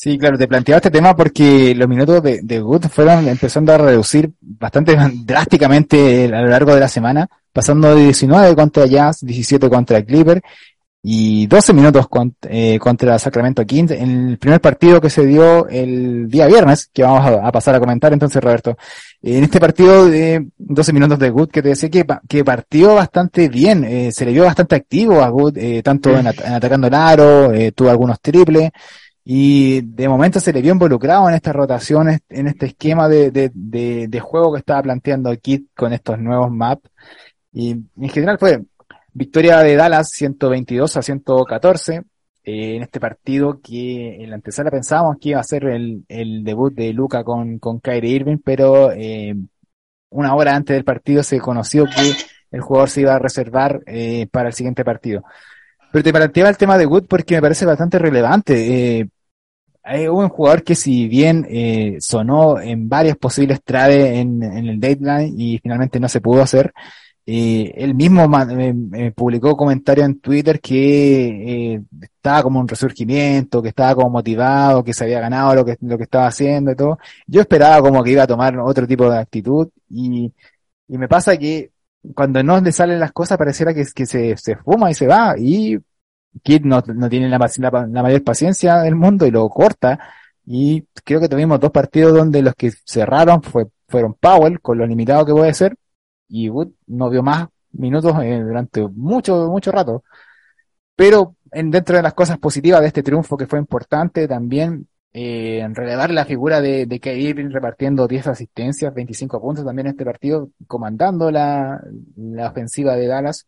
Sí, 0.00 0.16
claro, 0.16 0.38
te 0.38 0.46
planteaba 0.46 0.76
este 0.76 0.92
tema 0.92 1.16
porque 1.16 1.74
los 1.74 1.88
minutos 1.88 2.22
de, 2.22 2.38
de 2.40 2.60
Good 2.60 2.84
fueron 2.84 3.26
empezando 3.26 3.72
a 3.72 3.78
reducir 3.78 4.30
bastante 4.40 4.96
drásticamente 5.24 6.26
a 6.26 6.40
lo 6.40 6.46
largo 6.46 6.72
de 6.72 6.78
la 6.78 6.86
semana, 6.86 7.28
pasando 7.52 7.96
de 7.96 8.04
19 8.04 8.54
contra 8.54 8.86
Jazz, 8.86 9.18
17 9.22 9.68
contra 9.68 10.00
Clipper 10.04 10.40
y 11.02 11.48
12 11.48 11.72
minutos 11.72 12.06
con, 12.06 12.32
eh, 12.42 12.78
contra 12.78 13.18
Sacramento 13.18 13.66
Kings 13.66 13.90
en 13.90 14.28
el 14.28 14.38
primer 14.38 14.60
partido 14.60 15.00
que 15.00 15.10
se 15.10 15.26
dio 15.26 15.66
el 15.68 16.28
día 16.28 16.46
viernes, 16.46 16.88
que 16.92 17.02
vamos 17.02 17.26
a, 17.26 17.48
a 17.48 17.50
pasar 17.50 17.74
a 17.74 17.80
comentar 17.80 18.12
entonces, 18.12 18.40
Roberto. 18.40 18.78
En 19.20 19.42
este 19.42 19.58
partido 19.58 20.08
de 20.08 20.46
12 20.58 20.92
minutos 20.92 21.18
de 21.18 21.30
Good, 21.30 21.50
que 21.50 21.60
te 21.60 21.70
decía 21.70 21.90
que, 21.90 22.06
que 22.28 22.44
partió 22.44 22.94
bastante 22.94 23.48
bien, 23.48 23.82
eh, 23.82 24.12
se 24.12 24.24
le 24.24 24.30
vio 24.30 24.44
bastante 24.44 24.76
activo 24.76 25.22
a 25.22 25.28
Good, 25.28 25.58
eh, 25.58 25.82
tanto 25.82 26.16
en, 26.16 26.28
at 26.28 26.38
en, 26.38 26.52
atacando 26.52 26.86
el 26.86 26.94
aro, 26.94 27.52
eh, 27.52 27.72
tuvo 27.72 27.90
algunos 27.90 28.20
triples, 28.20 28.70
y 29.30 29.82
de 29.82 30.08
momento 30.08 30.40
se 30.40 30.54
le 30.54 30.62
vio 30.62 30.72
involucrado 30.72 31.28
en 31.28 31.34
estas 31.34 31.54
rotaciones, 31.54 32.20
en 32.30 32.46
este 32.46 32.64
esquema 32.64 33.10
de, 33.10 33.30
de, 33.30 34.20
juego 34.20 34.54
que 34.54 34.60
estaba 34.60 34.80
planteando 34.82 35.36
Kid 35.36 35.66
con 35.76 35.92
estos 35.92 36.18
nuevos 36.18 36.50
maps. 36.50 36.88
Y 37.52 37.72
en 37.72 38.08
general 38.08 38.38
fue 38.38 38.64
Victoria 39.12 39.58
de 39.58 39.76
Dallas 39.76 40.08
122 40.14 40.96
a 40.96 41.02
114 41.02 41.96
eh, 41.96 42.76
en 42.76 42.82
este 42.82 43.00
partido 43.00 43.60
que 43.62 44.16
en 44.24 44.30
la 44.30 44.36
antesala 44.36 44.70
pensábamos 44.70 45.18
que 45.20 45.28
iba 45.28 45.40
a 45.40 45.44
ser 45.44 45.66
el, 45.66 46.06
el 46.08 46.42
debut 46.42 46.72
de 46.72 46.94
Luca 46.94 47.22
con, 47.22 47.58
con 47.58 47.80
Kyrie 47.80 48.14
Irving, 48.14 48.38
pero 48.42 48.92
eh, 48.92 49.36
una 50.08 50.34
hora 50.36 50.56
antes 50.56 50.74
del 50.74 50.84
partido 50.84 51.22
se 51.22 51.38
conoció 51.38 51.84
que 51.84 52.14
el 52.50 52.62
jugador 52.62 52.88
se 52.88 53.02
iba 53.02 53.14
a 53.14 53.18
reservar 53.18 53.82
eh, 53.84 54.26
para 54.30 54.48
el 54.48 54.54
siguiente 54.54 54.86
partido. 54.86 55.22
Pero 55.92 56.02
te 56.02 56.14
planteaba 56.14 56.48
el 56.48 56.56
tema 56.56 56.78
de 56.78 56.86
Wood 56.86 57.04
porque 57.06 57.34
me 57.34 57.42
parece 57.42 57.66
bastante 57.66 57.98
relevante. 57.98 59.00
Eh, 59.00 59.10
hay 59.88 60.06
un 60.06 60.28
jugador 60.28 60.62
que 60.62 60.74
si 60.74 61.08
bien 61.08 61.46
eh, 61.48 61.96
sonó 62.00 62.60
en 62.60 62.88
varias 62.90 63.16
posibles 63.16 63.62
traves 63.64 64.18
en, 64.18 64.42
el 64.42 64.78
deadline 64.78 65.34
y 65.40 65.58
finalmente 65.58 65.98
no 65.98 66.08
se 66.10 66.20
pudo 66.20 66.42
hacer, 66.42 66.74
eh, 67.24 67.72
él 67.74 67.94
mismo 67.94 68.26
eh, 68.50 69.12
publicó 69.16 69.56
comentarios 69.56 70.06
en 70.06 70.20
Twitter 70.20 70.60
que 70.60 71.74
eh, 71.74 71.82
estaba 72.02 72.42
como 72.42 72.60
un 72.60 72.68
resurgimiento, 72.68 73.62
que 73.62 73.70
estaba 73.70 73.94
como 73.94 74.10
motivado, 74.10 74.84
que 74.84 74.92
se 74.92 75.04
había 75.04 75.20
ganado 75.20 75.54
lo 75.54 75.64
que, 75.64 75.78
lo 75.80 75.96
que 75.96 76.04
estaba 76.04 76.26
haciendo 76.26 76.72
y 76.72 76.76
todo. 76.76 76.98
Yo 77.26 77.40
esperaba 77.40 77.80
como 77.80 78.02
que 78.02 78.12
iba 78.12 78.24
a 78.24 78.26
tomar 78.26 78.58
otro 78.58 78.86
tipo 78.86 79.10
de 79.10 79.18
actitud 79.18 79.68
y, 79.88 80.30
y 80.86 80.98
me 80.98 81.08
pasa 81.08 81.36
que 81.38 81.70
cuando 82.14 82.42
no 82.42 82.60
le 82.60 82.72
salen 82.72 83.00
las 83.00 83.12
cosas 83.12 83.38
pareciera 83.38 83.72
que, 83.72 83.84
que 83.94 84.06
se, 84.06 84.36
se 84.36 84.56
fuma 84.56 84.90
y 84.90 84.94
se 84.94 85.06
va 85.06 85.34
y 85.38 85.78
Kid 86.42 86.62
no, 86.64 86.82
no 86.94 87.08
tiene 87.08 87.28
la, 87.28 87.38
mayor 87.38 88.24
paciencia 88.24 88.78
del 88.78 88.94
mundo 88.94 89.26
y 89.26 89.30
lo 89.30 89.48
corta 89.48 89.98
y 90.46 90.86
creo 91.04 91.20
que 91.20 91.28
tuvimos 91.28 91.60
dos 91.60 91.70
partidos 91.70 92.14
donde 92.14 92.42
los 92.42 92.54
que 92.54 92.72
cerraron 92.84 93.42
fue, 93.42 93.66
fueron 93.88 94.14
Powell 94.14 94.60
con 94.60 94.78
lo 94.78 94.86
limitado 94.86 95.26
que 95.26 95.32
puede 95.32 95.54
ser 95.54 95.76
y 96.28 96.48
Wood 96.48 96.68
no 96.86 97.10
vio 97.10 97.22
más 97.22 97.48
minutos 97.72 98.14
eh, 98.22 98.40
durante 98.40 98.86
mucho, 98.88 99.48
mucho 99.48 99.72
rato. 99.72 100.04
Pero 100.94 101.36
en, 101.52 101.70
dentro 101.70 101.96
de 101.96 102.02
las 102.02 102.14
cosas 102.14 102.38
positivas 102.38 102.80
de 102.80 102.88
este 102.88 103.02
triunfo 103.02 103.36
que 103.36 103.46
fue 103.46 103.58
importante, 103.58 104.26
también 104.28 104.88
eh, 105.12 105.66
relevar 105.72 106.10
la 106.10 106.24
figura 106.24 106.60
de, 106.60 106.86
de 106.86 107.48
repartiendo 107.50 108.06
10 108.06 108.26
asistencias, 108.28 108.94
25 108.94 109.40
puntos 109.40 109.64
también 109.64 109.86
en 109.86 109.92
este 109.92 110.04
partido, 110.04 110.50
comandando 110.66 111.30
la, 111.30 111.80
la 112.16 112.48
ofensiva 112.48 112.94
de 112.96 113.06
Dallas, 113.06 113.46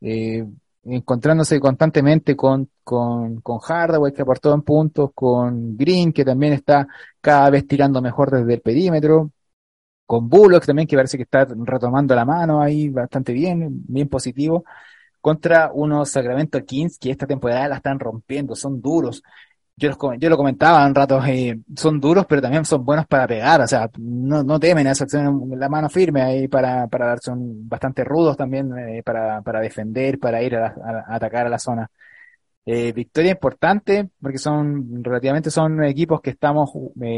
eh, 0.00 0.44
encontrándose 0.90 1.60
constantemente 1.60 2.36
con, 2.36 2.70
con, 2.84 3.40
con 3.40 3.58
Hardaway 3.58 4.12
que 4.12 4.22
aportó 4.22 4.54
en 4.54 4.62
puntos, 4.62 5.10
con 5.14 5.76
Green 5.76 6.12
que 6.12 6.24
también 6.24 6.52
está 6.54 6.86
cada 7.20 7.50
vez 7.50 7.66
tirando 7.66 8.00
mejor 8.02 8.30
desde 8.30 8.54
el 8.54 8.60
perímetro, 8.60 9.30
con 10.06 10.28
Bullock 10.28 10.64
también, 10.66 10.88
que 10.88 10.96
parece 10.96 11.16
que 11.18 11.24
está 11.24 11.46
retomando 11.46 12.14
la 12.14 12.24
mano 12.24 12.62
ahí 12.62 12.88
bastante 12.88 13.32
bien, 13.32 13.68
bien 13.86 14.08
positivo, 14.08 14.64
contra 15.20 15.70
unos 15.72 16.10
Sacramento 16.10 16.64
Kings 16.64 16.98
que 16.98 17.10
esta 17.10 17.26
temporada 17.26 17.68
la 17.68 17.76
están 17.76 17.98
rompiendo, 18.00 18.54
son 18.56 18.80
duros. 18.80 19.22
Yo, 19.78 19.90
yo 20.18 20.28
lo 20.28 20.36
comentaba 20.36 20.86
en 20.86 20.94
ratos, 20.94 21.24
eh, 21.28 21.58
son 21.76 22.00
duros, 22.00 22.26
pero 22.28 22.42
también 22.42 22.64
son 22.64 22.84
buenos 22.84 23.06
para 23.06 23.26
pegar, 23.26 23.60
o 23.60 23.66
sea, 23.66 23.88
no, 23.98 24.42
no 24.42 24.58
temen 24.60 24.86
esa 24.88 25.04
acción, 25.04 25.50
la 25.56 25.68
mano 25.68 25.88
firme 25.88 26.22
ahí 26.22 26.48
para, 26.48 26.88
para 26.88 27.06
dar, 27.06 27.20
son 27.20 27.68
bastante 27.68 28.04
rudos 28.04 28.36
también 28.36 28.76
eh, 28.76 29.02
para, 29.04 29.40
para 29.42 29.60
defender, 29.60 30.18
para 30.18 30.42
ir 30.42 30.56
a, 30.56 30.74
atacar 31.08 31.46
a 31.46 31.50
la 31.50 31.58
zona. 31.58 31.90
Eh, 32.66 32.92
victoria 32.92 33.30
importante, 33.32 34.10
porque 34.20 34.38
son, 34.38 35.02
relativamente 35.02 35.50
son 35.50 35.82
equipos 35.84 36.20
que 36.20 36.30
estamos 36.30 36.70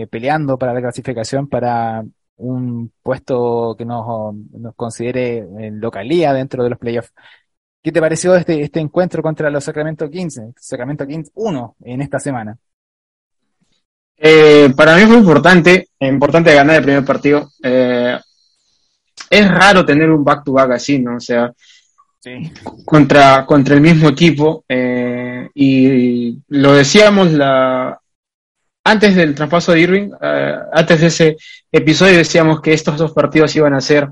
peleando 0.09 0.57
para 0.57 0.73
la 0.73 0.81
clasificación 0.81 1.49
para 1.49 2.05
un 2.37 2.93
puesto 3.03 3.75
que 3.77 3.85
nos, 3.85 4.35
nos 4.53 4.75
considere 4.77 5.45
localía 5.73 6.33
dentro 6.33 6.63
de 6.63 6.71
los 6.71 6.79
playoffs. 6.79 7.13
¿Qué 7.83 7.93
te 7.93 8.01
pareció 8.01 8.35
este, 8.35 8.61
este 8.61 8.79
encuentro 8.79 9.23
contra 9.23 9.49
los 9.49 9.65
Sacramento 9.65 10.11
Kings, 10.11 10.41
Sacramento 10.57 11.07
Kings 11.07 11.31
1 11.35 11.77
en 11.85 12.03
esta 12.03 12.21
semana? 12.21 12.57
Eh, 14.23 14.71
para 14.77 14.97
mí 14.97 15.07
fue 15.07 15.17
importante, 15.17 15.89
importante 15.99 16.55
ganar 16.55 16.77
el 16.77 16.83
primer 16.83 17.05
partido. 17.07 17.51
Eh, 17.63 18.19
es 19.31 19.49
raro 19.49 19.85
tener 19.87 20.11
un 20.11 20.23
back-to-back 20.23 20.73
así, 20.73 20.99
¿no? 20.99 21.17
O 21.17 21.21
sea, 21.21 21.51
contra, 22.85 23.47
contra 23.47 23.75
el 23.75 23.81
mismo 23.81 24.11
equipo. 24.11 24.63
Eh, 24.69 25.49
y 25.55 26.39
lo 26.49 26.75
decíamos 26.75 27.33
la, 27.33 27.99
antes 28.85 29.15
del 29.15 29.35
traspaso 29.35 29.73
de 29.73 29.81
Irving, 29.81 30.11
antes 30.73 31.01
de 31.01 31.07
ese 31.07 31.37
episodio 31.73 32.19
decíamos 32.19 32.61
que 32.61 32.75
estos 32.75 32.99
dos 32.99 33.13
partidos 33.13 33.57
iban 33.57 33.73
a 33.73 33.81
ser 33.81 34.11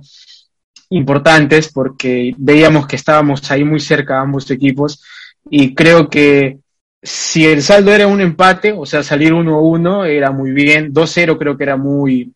importantes 0.91 1.71
porque 1.73 2.35
veíamos 2.37 2.87
que 2.87 2.97
estábamos 2.97 3.51
ahí 3.51 3.65
muy 3.65 3.81
cerca 3.81 4.21
ambos 4.21 4.51
equipos 4.51 5.03
y 5.51 5.75
creo 5.75 6.09
que 6.09 6.59
si 7.03 7.47
el 7.47 7.63
saldo 7.63 7.93
era 7.93 8.07
un 8.07 8.21
empate, 8.21 8.73
o 8.73 8.85
sea, 8.85 9.03
salir 9.03 9.33
1-1 9.33 10.07
era 10.07 10.31
muy 10.31 10.51
bien, 10.51 10.93
2-0 10.93 11.39
creo 11.39 11.57
que 11.57 11.65
era 11.65 11.77
muy, 11.77 12.33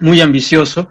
muy 0.00 0.20
ambicioso, 0.20 0.88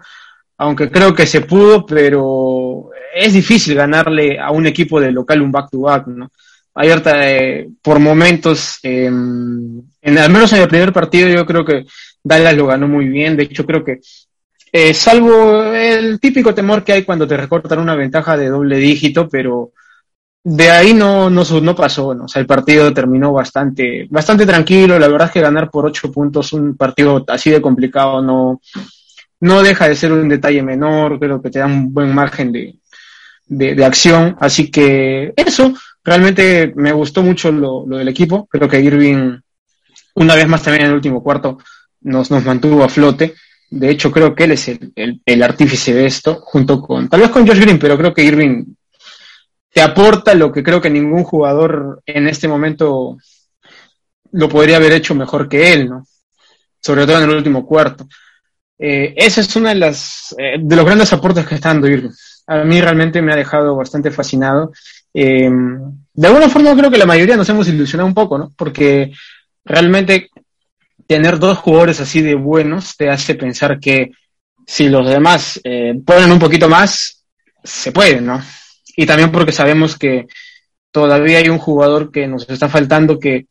aunque 0.56 0.90
creo 0.90 1.14
que 1.14 1.26
se 1.26 1.42
pudo, 1.42 1.84
pero 1.84 2.90
es 3.14 3.32
difícil 3.32 3.74
ganarle 3.74 4.38
a 4.40 4.50
un 4.50 4.66
equipo 4.66 5.00
de 5.00 5.12
local 5.12 5.42
un 5.42 5.52
back-to-back, 5.52 6.06
¿no? 6.08 6.30
Abierta 6.74 7.30
eh, 7.30 7.68
por 7.82 8.00
momentos, 8.00 8.78
em, 8.82 9.80
en, 10.02 10.18
al 10.18 10.30
menos 10.30 10.52
en 10.52 10.62
el 10.62 10.68
primer 10.68 10.92
partido 10.92 11.28
yo 11.28 11.46
creo 11.46 11.64
que 11.64 11.84
Dallas 12.22 12.56
lo 12.56 12.66
ganó 12.66 12.88
muy 12.88 13.08
bien, 13.08 13.36
de 13.36 13.44
hecho 13.44 13.64
creo 13.64 13.84
que 13.84 14.00
eh, 14.76 14.92
salvo 14.92 15.72
el 15.72 16.18
típico 16.18 16.52
temor 16.52 16.82
que 16.82 16.92
hay 16.92 17.04
cuando 17.04 17.28
te 17.28 17.36
recortan 17.36 17.78
una 17.78 17.94
ventaja 17.94 18.36
de 18.36 18.48
doble 18.48 18.78
dígito, 18.78 19.28
pero 19.28 19.70
de 20.42 20.68
ahí 20.68 20.92
no, 20.92 21.30
no, 21.30 21.44
no 21.44 21.76
pasó, 21.76 22.08
o 22.08 22.26
sea, 22.26 22.40
el 22.40 22.46
partido 22.46 22.92
terminó 22.92 23.32
bastante, 23.32 24.08
bastante 24.10 24.44
tranquilo, 24.44 24.98
la 24.98 25.06
verdad 25.06 25.28
es 25.28 25.32
que 25.32 25.40
ganar 25.40 25.70
por 25.70 25.86
ocho 25.86 26.10
puntos 26.10 26.52
un 26.52 26.76
partido 26.76 27.24
así 27.28 27.50
de 27.50 27.62
complicado 27.62 28.20
no, 28.20 28.60
no 29.38 29.62
deja 29.62 29.88
de 29.88 29.94
ser 29.94 30.12
un 30.12 30.28
detalle 30.28 30.64
menor, 30.64 31.20
creo 31.20 31.40
que 31.40 31.50
te 31.50 31.60
da 31.60 31.66
un 31.66 31.94
buen 31.94 32.12
margen 32.12 32.50
de, 32.50 32.74
de, 33.46 33.84
acción, 33.84 34.36
así 34.40 34.72
que 34.72 35.32
eso, 35.36 35.72
realmente 36.02 36.72
me 36.74 36.90
gustó 36.90 37.22
mucho 37.22 37.52
lo, 37.52 37.86
lo, 37.86 37.98
del 37.98 38.08
equipo, 38.08 38.48
creo 38.50 38.68
que 38.68 38.80
Irving, 38.80 39.38
una 40.16 40.34
vez 40.34 40.48
más 40.48 40.64
también 40.64 40.86
en 40.86 40.90
el 40.90 40.96
último 40.96 41.22
cuarto, 41.22 41.58
nos, 42.00 42.28
nos 42.32 42.44
mantuvo 42.44 42.82
a 42.82 42.88
flote, 42.88 43.34
de 43.70 43.90
hecho, 43.90 44.12
creo 44.12 44.34
que 44.34 44.44
él 44.44 44.52
es 44.52 44.68
el, 44.68 45.42
artífice 45.42 45.94
de 45.94 46.06
esto, 46.06 46.36
junto 46.42 46.80
con, 46.80 47.08
tal 47.08 47.20
vez 47.20 47.30
con 47.30 47.46
Josh 47.46 47.58
Green, 47.58 47.78
pero 47.78 47.96
creo 47.96 48.14
que 48.14 48.22
Irving 48.22 48.64
te 49.72 49.82
aporta 49.82 50.34
lo 50.34 50.52
que 50.52 50.62
creo 50.62 50.80
que 50.80 50.90
ningún 50.90 51.24
jugador 51.24 52.00
en 52.06 52.28
este 52.28 52.46
momento 52.46 53.16
lo 54.32 54.48
podría 54.48 54.76
haber 54.76 54.92
hecho 54.92 55.14
mejor 55.14 55.48
que 55.48 55.72
él, 55.72 55.88
¿no? 55.88 56.06
Sobre 56.80 57.06
todo 57.06 57.18
en 57.18 57.28
el 57.28 57.36
último 57.36 57.66
cuarto. 57.66 58.06
Eh, 58.78 59.14
ese 59.16 59.40
es 59.40 59.56
uno 59.56 59.68
de, 59.68 59.74
las, 59.76 60.34
eh, 60.38 60.58
de 60.60 60.76
los 60.76 60.84
grandes 60.84 61.12
aportes 61.12 61.46
que 61.46 61.56
está 61.56 61.70
dando 61.70 61.88
Irving. 61.88 62.10
A 62.46 62.58
mí 62.64 62.80
realmente 62.80 63.22
me 63.22 63.32
ha 63.32 63.36
dejado 63.36 63.74
bastante 63.74 64.10
fascinado. 64.10 64.72
Eh, 65.12 65.50
de 66.12 66.26
alguna 66.26 66.48
forma 66.48 66.76
creo 66.76 66.90
que 66.90 66.98
la 66.98 67.06
mayoría 67.06 67.36
nos 67.36 67.48
hemos 67.48 67.66
ilusionado 67.68 68.06
un 68.06 68.14
poco, 68.14 68.38
¿no? 68.38 68.52
Porque 68.56 69.12
realmente 69.64 70.30
tener 71.06 71.38
dos 71.38 71.58
jugadores 71.58 72.00
así 72.00 72.22
de 72.22 72.34
buenos 72.34 72.96
te 72.96 73.10
hace 73.10 73.34
pensar 73.34 73.78
que 73.78 74.12
si 74.66 74.88
los 74.88 75.06
demás 75.06 75.60
eh, 75.64 75.94
ponen 76.04 76.32
un 76.32 76.38
poquito 76.38 76.68
más, 76.68 77.24
se 77.62 77.92
puede, 77.92 78.20
¿no? 78.20 78.42
Y 78.96 79.06
también 79.06 79.30
porque 79.30 79.52
sabemos 79.52 79.98
que 79.98 80.26
todavía 80.90 81.38
hay 81.38 81.48
un 81.48 81.58
jugador 81.58 82.10
que 82.10 82.26
nos 82.26 82.48
está 82.48 82.68
faltando 82.68 83.18
que 83.18 83.46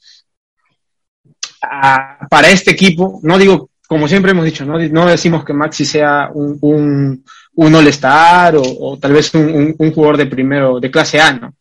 ah, 1.61 2.19
para 2.29 2.49
este 2.49 2.71
equipo, 2.71 3.19
no 3.23 3.37
digo, 3.37 3.69
como 3.87 4.07
siempre 4.07 4.31
hemos 4.31 4.45
dicho, 4.45 4.65
no, 4.65 4.79
no 4.79 5.05
decimos 5.05 5.43
que 5.43 5.53
Maxi 5.53 5.85
sea 5.85 6.29
un, 6.33 6.57
un, 6.61 7.23
un 7.55 7.75
all-star 7.75 8.55
o, 8.57 8.97
tal 8.99 9.13
vez 9.13 9.33
un, 9.35 9.75
un, 9.77 9.91
jugador 9.91 10.17
de 10.17 10.25
primero, 10.25 10.79
de 10.79 10.89
clase 10.89 11.19
A, 11.19 11.33
¿no? 11.33 11.55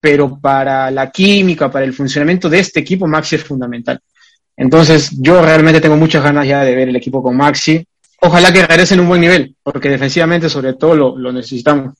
Pero 0.00 0.38
para 0.38 0.90
la 0.90 1.10
química, 1.10 1.70
para 1.70 1.84
el 1.84 1.92
funcionamiento 1.92 2.48
de 2.48 2.60
este 2.60 2.80
equipo, 2.80 3.06
Maxi 3.06 3.36
es 3.36 3.44
fundamental. 3.44 4.00
Entonces, 4.56 5.10
yo 5.20 5.42
realmente 5.42 5.80
tengo 5.80 5.96
muchas 5.96 6.22
ganas 6.22 6.46
ya 6.46 6.62
de 6.62 6.74
ver 6.74 6.88
el 6.88 6.96
equipo 6.96 7.22
con 7.22 7.36
Maxi. 7.36 7.86
Ojalá 8.22 8.52
que 8.52 8.66
regrese 8.66 8.94
en 8.94 9.00
un 9.00 9.08
buen 9.08 9.20
nivel, 9.20 9.54
porque 9.62 9.90
defensivamente, 9.90 10.48
sobre 10.48 10.74
todo, 10.74 11.16
lo, 11.16 11.32
necesitamos. 11.32 11.94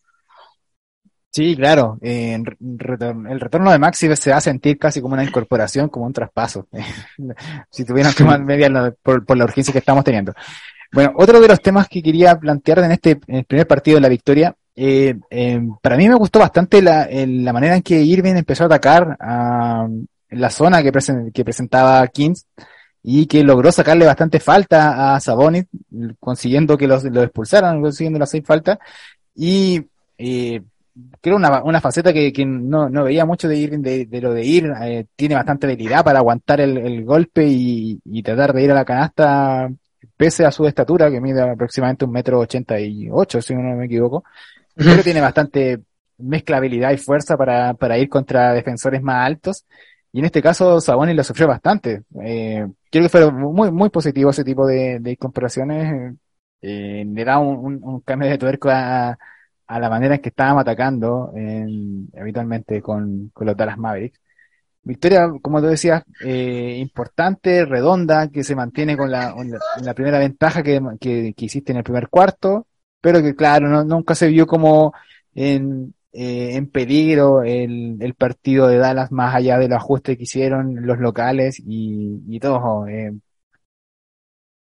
Sí, 1.30 1.54
claro. 1.54 1.98
el 2.00 2.46
retorno 2.78 3.70
de 3.70 3.78
Maxi 3.78 4.08
se 4.16 4.30
va 4.30 4.38
a 4.38 4.40
sentir 4.40 4.78
casi 4.78 5.02
como 5.02 5.12
una 5.12 5.24
incorporación, 5.24 5.90
como 5.90 6.06
un 6.06 6.14
traspaso. 6.14 6.66
si 7.70 7.84
tuvieran 7.84 8.14
que 8.14 8.24
más 8.24 8.40
media 8.40 8.94
por, 9.02 9.36
la 9.36 9.44
urgencia 9.44 9.72
que 9.72 9.80
estamos 9.80 10.02
teniendo. 10.02 10.32
Bueno, 10.92 11.12
otro 11.16 11.38
de 11.40 11.48
los 11.48 11.60
temas 11.60 11.88
que 11.88 12.02
quería 12.02 12.38
plantear 12.38 12.78
en 12.78 12.92
este 12.92 13.16
primer 13.16 13.66
partido 13.66 13.96
de 13.96 14.00
la 14.00 14.08
victoria, 14.08 14.54
eh, 14.74 15.14
eh, 15.28 15.60
para 15.82 15.98
mí 15.98 16.08
me 16.08 16.14
gustó 16.14 16.38
bastante 16.38 16.80
la, 16.80 17.06
la 17.10 17.52
manera 17.52 17.76
en 17.76 17.82
que 17.82 18.00
Irving 18.00 18.36
empezó 18.36 18.62
a 18.62 18.66
atacar 18.66 19.14
a, 19.20 19.86
la 20.30 20.50
zona 20.50 20.82
que, 20.82 20.92
que 21.32 21.44
presentaba 21.44 22.06
Kings 22.08 22.46
y 23.02 23.26
que 23.26 23.44
logró 23.44 23.70
sacarle 23.70 24.04
bastante 24.04 24.40
falta 24.40 25.14
a 25.14 25.20
Sabonis, 25.20 25.66
consiguiendo 26.18 26.76
que 26.76 26.88
los, 26.88 27.04
lo 27.04 27.22
expulsaran, 27.22 27.80
consiguiendo 27.80 28.18
las 28.18 28.30
seis 28.30 28.44
faltas. 28.44 28.78
Y 29.34 29.80
eh, 30.18 30.60
creo 31.20 31.36
una, 31.36 31.62
una 31.62 31.80
faceta 31.80 32.12
que, 32.12 32.32
que 32.32 32.44
no, 32.44 32.88
no, 32.88 33.04
veía 33.04 33.24
mucho 33.24 33.46
de 33.46 33.56
ir 33.56 33.78
de, 33.78 34.20
lo 34.20 34.34
de 34.34 34.44
ir, 34.44 34.72
eh, 34.82 35.06
tiene 35.14 35.36
bastante 35.36 35.66
habilidad 35.66 36.04
para 36.04 36.18
aguantar 36.18 36.60
el, 36.60 36.78
el 36.78 37.04
golpe 37.04 37.46
y, 37.46 38.00
y, 38.04 38.22
tratar 38.24 38.52
de 38.52 38.64
ir 38.64 38.72
a 38.72 38.74
la 38.74 38.84
canasta 38.84 39.70
pese 40.16 40.44
a 40.44 40.50
su 40.50 40.66
estatura, 40.66 41.08
que 41.08 41.20
mide 41.20 41.42
aproximadamente 41.42 42.06
un 42.06 42.12
metro 42.12 42.40
ochenta 42.40 42.80
y 42.80 43.08
ocho, 43.10 43.40
si 43.40 43.54
no 43.54 43.76
me 43.76 43.86
equivoco. 43.86 44.24
Creo 44.74 44.96
que 44.96 45.02
tiene 45.04 45.20
bastante 45.20 45.80
mezcla 46.18 46.56
habilidad 46.56 46.90
y 46.92 46.96
fuerza 46.96 47.36
para, 47.36 47.74
para 47.74 47.98
ir 47.98 48.08
contra 48.08 48.52
defensores 48.52 49.00
más 49.00 49.26
altos 49.26 49.64
y 50.16 50.20
en 50.20 50.24
este 50.24 50.40
caso 50.40 50.80
Sabonis 50.80 51.14
lo 51.14 51.22
sufrió 51.22 51.46
bastante. 51.46 52.04
Eh, 52.22 52.66
creo 52.90 53.02
que 53.02 53.08
fue 53.10 53.30
muy, 53.30 53.70
muy 53.70 53.90
positivo 53.90 54.30
ese 54.30 54.44
tipo 54.44 54.66
de, 54.66 55.14
comparaciones. 55.20 56.14
Eh, 56.62 57.04
le 57.06 57.24
da 57.24 57.38
un, 57.38 58.00
cambio 58.00 58.30
de 58.30 58.38
tuerco 58.38 58.70
a, 58.70 59.18
la 59.68 59.90
manera 59.90 60.14
en 60.14 60.22
que 60.22 60.30
estábamos 60.30 60.62
atacando 60.62 61.34
habitualmente 62.18 62.80
con, 62.80 63.30
los 63.38 63.56
Dallas 63.58 63.76
Mavericks. 63.76 64.18
Victoria, 64.84 65.30
como 65.42 65.60
tú 65.60 65.66
decías, 65.66 66.02
eh, 66.24 66.78
importante, 66.78 67.66
redonda, 67.66 68.28
que 68.30 68.42
se 68.42 68.56
mantiene 68.56 68.96
con 68.96 69.10
la, 69.10 69.34
primera 69.94 70.18
ventaja 70.18 70.62
que, 70.62 70.80
que, 70.98 71.34
que, 71.36 71.44
hiciste 71.44 71.72
en 71.72 71.78
el 71.78 71.84
primer 71.84 72.08
cuarto, 72.08 72.66
pero 73.02 73.20
que 73.20 73.34
claro, 73.34 73.84
nunca 73.84 74.14
se 74.14 74.28
vio 74.28 74.46
como 74.46 74.94
en, 75.34 75.94
eh, 76.16 76.56
en 76.56 76.70
peligro 76.70 77.42
el, 77.42 77.98
el, 78.00 78.14
partido 78.14 78.68
de 78.68 78.78
Dallas 78.78 79.12
más 79.12 79.34
allá 79.34 79.58
del 79.58 79.72
ajuste 79.72 80.16
que 80.16 80.24
hicieron 80.24 80.86
los 80.86 80.98
locales 80.98 81.60
y, 81.64 82.22
y 82.28 82.40
todo. 82.40 82.86
Eh, 82.88 83.12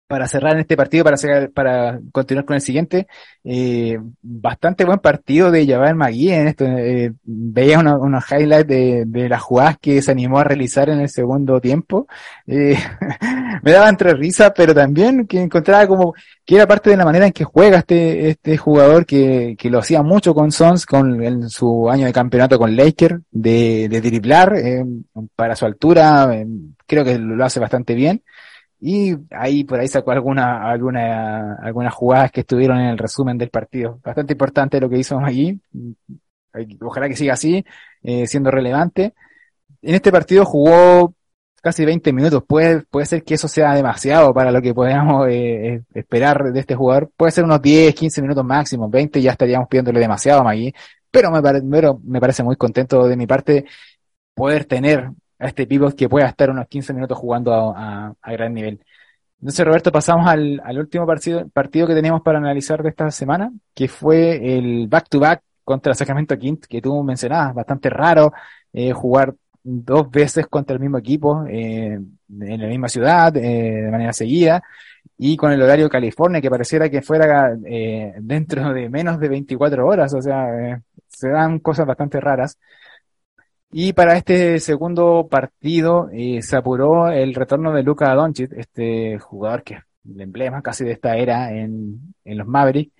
para 0.08 0.28
cerrar 0.28 0.58
este 0.60 0.78
partido, 0.78 1.04
para, 1.04 1.18
para 1.54 2.00
continuar 2.12 2.46
con 2.46 2.56
el 2.56 2.62
siguiente, 2.62 3.08
eh, 3.44 3.98
bastante 4.22 4.86
buen 4.86 5.00
partido 5.00 5.50
de 5.50 5.66
Javal 5.66 5.96
Magui 5.96 6.32
en 6.32 6.48
esto. 6.48 6.66
Eh, 6.66 7.14
veía 7.24 7.80
unos 7.80 8.24
highlights 8.32 8.68
de, 8.68 9.04
de, 9.08 9.30
las 9.30 9.42
jugadas 9.42 9.78
que 9.80 10.02
se 10.02 10.12
animó 10.12 10.40
a 10.40 10.44
realizar 10.44 10.90
en 10.90 11.00
el 11.00 11.10
segundo 11.10 11.60
tiempo. 11.60 12.08
Eh, 12.46 12.78
me 13.64 13.72
daba 13.72 13.90
entre 13.90 14.14
risa, 14.14 14.54
pero 14.54 14.74
también 14.74 15.26
que 15.26 15.42
encontraba 15.42 15.88
como 15.88 16.14
que 16.46 16.56
era 16.56 16.68
parte 16.68 16.90
de 16.90 16.98
la 16.98 17.06
manera 17.06 17.26
en 17.26 17.34
que 17.34 17.46
juega 17.46 17.80
este, 17.80 18.30
este 18.30 18.58
jugador 18.58 19.06
que, 19.06 19.56
que 19.58 19.70
lo 19.70 19.80
hacía 19.80 20.04
mucho 20.04 20.36
con 20.36 20.52
Sons, 20.52 20.86
con 20.86 21.24
en 21.24 21.50
su 21.50 21.90
año 21.90 22.06
de 22.06 22.14
campeonato 22.14 22.60
con 22.60 22.76
Laker, 22.76 23.22
de, 23.32 23.88
de 23.90 24.02
driblar 24.02 24.54
para 25.36 25.56
su 25.56 25.66
altura, 25.66 26.30
creo 26.86 27.04
que 27.04 27.18
lo 27.18 27.44
hace 27.44 27.60
bastante 27.60 27.96
bien. 27.96 28.22
Y 28.86 29.16
ahí 29.32 29.64
por 29.64 29.80
ahí 29.80 29.88
sacó 29.88 30.12
alguna, 30.12 30.70
alguna, 30.70 31.56
algunas 31.56 31.94
jugadas 31.94 32.32
que 32.34 32.42
estuvieron 32.42 32.82
en 32.82 32.88
el 32.88 32.98
resumen 32.98 33.38
del 33.38 33.50
partido. 33.50 34.02
Bastante 34.04 34.34
importante 34.34 34.82
lo 34.82 34.90
que 34.90 34.98
hizo 34.98 35.18
allí. 35.20 35.58
Ojalá 36.82 37.08
que 37.08 37.16
siga 37.16 37.32
así, 37.32 37.64
eh, 38.02 38.28
siendo 38.28 38.52
relevante. 38.52 39.14
En 39.82 39.96
este 39.96 40.12
partido 40.12 40.44
jugó 40.44 41.16
casi 41.62 41.86
20 41.86 42.12
minutos. 42.12 42.44
Puede, 42.46 42.82
puede 42.82 43.06
ser 43.06 43.24
que 43.24 43.36
eso 43.36 43.48
sea 43.48 43.74
demasiado 43.74 44.34
para 44.34 44.52
lo 44.52 44.62
que 44.62 44.74
podamos 44.74 45.30
eh, 45.30 45.82
esperar 45.94 46.52
de 46.52 46.60
este 46.60 46.76
jugador. 46.76 47.10
Puede 47.16 47.32
ser 47.32 47.46
unos 47.46 47.62
10, 47.62 47.96
15 47.96 48.22
minutos 48.22 48.44
máximo, 48.44 48.90
20 48.90 49.22
ya 49.22 49.32
estaríamos 49.32 49.70
pidiéndole 49.70 50.02
demasiado 50.02 50.42
a 50.42 50.44
Magui. 50.44 50.74
Pero 51.10 51.32
me, 51.32 51.42
me 52.04 52.20
parece 52.20 52.44
muy 52.44 52.58
contento 52.58 53.08
de 53.08 53.16
mi 53.16 53.28
parte 53.28 53.64
poder 54.34 54.66
tener 54.66 55.10
a 55.40 55.48
este 55.48 55.68
pivot 55.68 55.96
que 55.96 56.10
pueda 56.10 56.28
estar 56.28 56.50
unos 56.50 56.68
15 56.68 56.94
minutos 56.94 57.18
jugando 57.18 57.54
a, 57.54 58.14
a, 58.22 58.32
gran 58.32 58.54
nivel. 58.54 58.80
Entonces, 59.40 59.66
Roberto, 59.66 59.92
pasamos 59.92 60.28
al, 60.28 60.62
al 60.64 60.80
último 60.80 61.06
partido, 61.06 61.48
partido 61.50 61.88
que 61.88 61.96
teníamos 61.96 62.22
para 62.22 62.38
analizar 62.38 62.82
de 62.82 62.90
esta 62.90 63.12
semana, 63.12 63.52
que 63.74 63.88
fue 63.88 64.58
el 64.58 64.88
back-to-back 64.88 65.42
contra 65.64 65.94
Sacramento 65.94 66.38
Kings, 66.38 66.68
que 66.68 66.82
tú 66.82 67.04
mencionabas, 67.04 67.54
bastante 67.54 67.90
raro 67.90 68.32
eh, 68.72 68.92
jugar 68.94 69.36
dos 69.64 70.12
veces 70.12 70.48
contra 70.48 70.76
el 70.76 70.82
mismo 70.82 70.98
equipo 70.98 71.46
eh, 71.48 72.00
en 72.42 72.62
la 72.62 72.68
misma 72.68 72.90
ciudad, 72.90 73.36
eh, 73.38 73.42
de 73.84 73.92
manera 73.92 74.14
seguida, 74.14 74.62
y 75.18 75.38
con 75.38 75.52
el 75.52 75.62
horario 75.62 75.90
California, 75.90 76.42
que 76.42 76.50
pareciera 76.50 76.90
que 76.90 77.02
fuera 77.02 77.56
eh, 77.66 78.14
dentro 78.20 78.74
de 78.74 78.90
menos 78.90 79.20
de 79.20 79.30
24 79.30 79.88
horas, 79.88 80.14
o 80.14 80.22
sea, 80.22 80.48
eh, 80.60 80.82
se 81.08 81.30
dan 81.30 81.60
cosas 81.60 81.86
bastante 81.86 82.20
raras. 82.20 82.58
Y 83.76 83.94
para 83.94 84.16
este 84.18 84.60
segundo 84.60 85.28
partido 85.30 86.08
eh, 86.14 86.44
se 86.44 86.56
apuró 86.56 87.10
el 87.10 87.34
retorno 87.34 87.74
de 87.74 87.82
Luka 87.82 88.14
Doncic, 88.14 88.52
este 88.54 89.18
jugador 89.18 89.64
que 89.64 89.74
es 89.76 89.82
el 90.06 90.22
emblema 90.22 90.62
casi 90.62 90.84
de 90.86 90.92
esta 90.92 91.18
era 91.18 91.52
en, 91.52 92.14
en 92.24 92.38
los 92.38 92.48
Mavericks, 92.48 92.94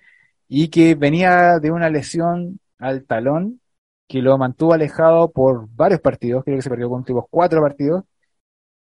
y 0.48 0.68
que 0.68 0.96
venía 0.96 1.60
de 1.60 1.70
una 1.70 1.90
lesión 1.90 2.58
al 2.78 3.04
talón 3.04 3.60
que 4.08 4.20
lo 4.20 4.36
mantuvo 4.36 4.74
alejado 4.74 5.30
por 5.30 5.68
varios 5.70 6.00
partidos, 6.00 6.44
creo 6.44 6.56
que 6.56 6.62
se 6.62 6.70
perdió 6.70 6.88
con 6.88 7.00
últimos 7.00 7.26
cuatro 7.30 7.60
partidos, 7.62 8.04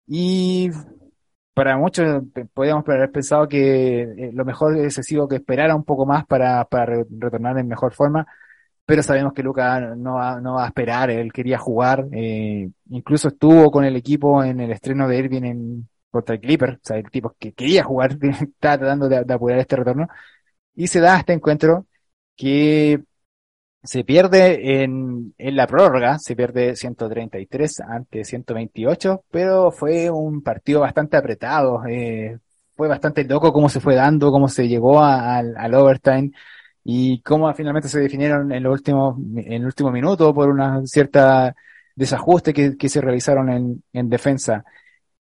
y 0.08 0.70
para 1.54 1.78
muchos 1.78 2.24
podríamos 2.54 2.88
haber 2.88 3.12
pensado 3.12 3.48
que 3.48 4.02
eh, 4.04 4.32
lo 4.34 4.46
mejor 4.46 4.74
hubiese 4.74 5.04
sido 5.04 5.28
que 5.28 5.38
esperara 5.38 5.76
un 5.76 5.84
poco 5.84 6.06
más 6.06 6.26
para, 6.28 6.66
para 6.66 6.86
retornar 7.10 7.58
en 7.58 7.68
mejor 7.68 7.94
forma, 7.94 8.28
pero 8.90 9.04
sabemos 9.04 9.34
que 9.34 9.44
Luca 9.44 9.80
no 9.96 10.16
va, 10.16 10.64
a 10.64 10.68
esperar, 10.68 11.12
él 11.12 11.32
quería 11.32 11.60
jugar, 11.60 12.08
eh, 12.12 12.68
incluso 12.90 13.28
estuvo 13.28 13.70
con 13.70 13.86
el 13.86 13.96
equipo 13.96 14.44
en 14.44 14.60
el 14.60 14.72
estreno 14.72 15.08
de 15.08 15.16
Irving 15.20 15.44
en, 15.44 15.90
contra 16.10 16.34
el 16.34 16.42
Clipper, 16.42 16.72
o 16.72 16.80
sea, 16.82 16.98
el 16.98 17.08
tipo 17.12 17.36
que 17.38 17.54
quería 17.54 17.84
jugar, 17.84 18.18
estaba 18.42 18.80
tratando 18.80 19.08
de, 19.08 19.18
apurar 19.32 19.60
este 19.60 19.76
retorno, 19.76 20.08
y 20.74 20.88
se 20.88 21.02
da 21.02 21.20
este 21.20 21.34
encuentro 21.34 21.86
que 22.36 23.04
se 23.84 24.04
pierde 24.04 24.82
en, 24.82 25.36
la 25.38 25.68
prórroga, 25.68 26.18
se 26.18 26.36
pierde 26.36 26.76
133 26.76 27.82
ante 27.82 28.24
128, 28.26 29.24
pero 29.30 29.72
fue 29.72 30.10
un 30.10 30.42
partido 30.42 30.80
bastante 30.80 31.16
apretado, 31.16 31.86
eh, 31.88 32.40
fue 32.76 32.88
bastante 32.88 33.24
loco 33.24 33.54
cómo 33.54 33.70
se 33.70 33.82
fue 33.82 33.94
dando, 33.94 34.32
cómo 34.32 34.48
se 34.48 34.68
llegó 34.68 35.04
al 35.04 35.76
overtime, 35.76 36.32
y 36.84 37.22
cómo 37.22 37.54
finalmente 37.54 37.90
se 37.90 38.00
definieron 38.00 38.52
en, 38.52 38.58
en 38.58 38.66
el 38.66 39.66
último 39.66 39.92
minuto 39.92 40.34
por 40.34 40.50
una 40.50 40.86
cierta 40.86 41.56
desajuste 42.00 42.54
que, 42.54 42.90
se 42.90 43.02
realizaron 43.02 43.50
en, 43.50 43.84
en, 43.92 44.10
defensa. 44.10 44.64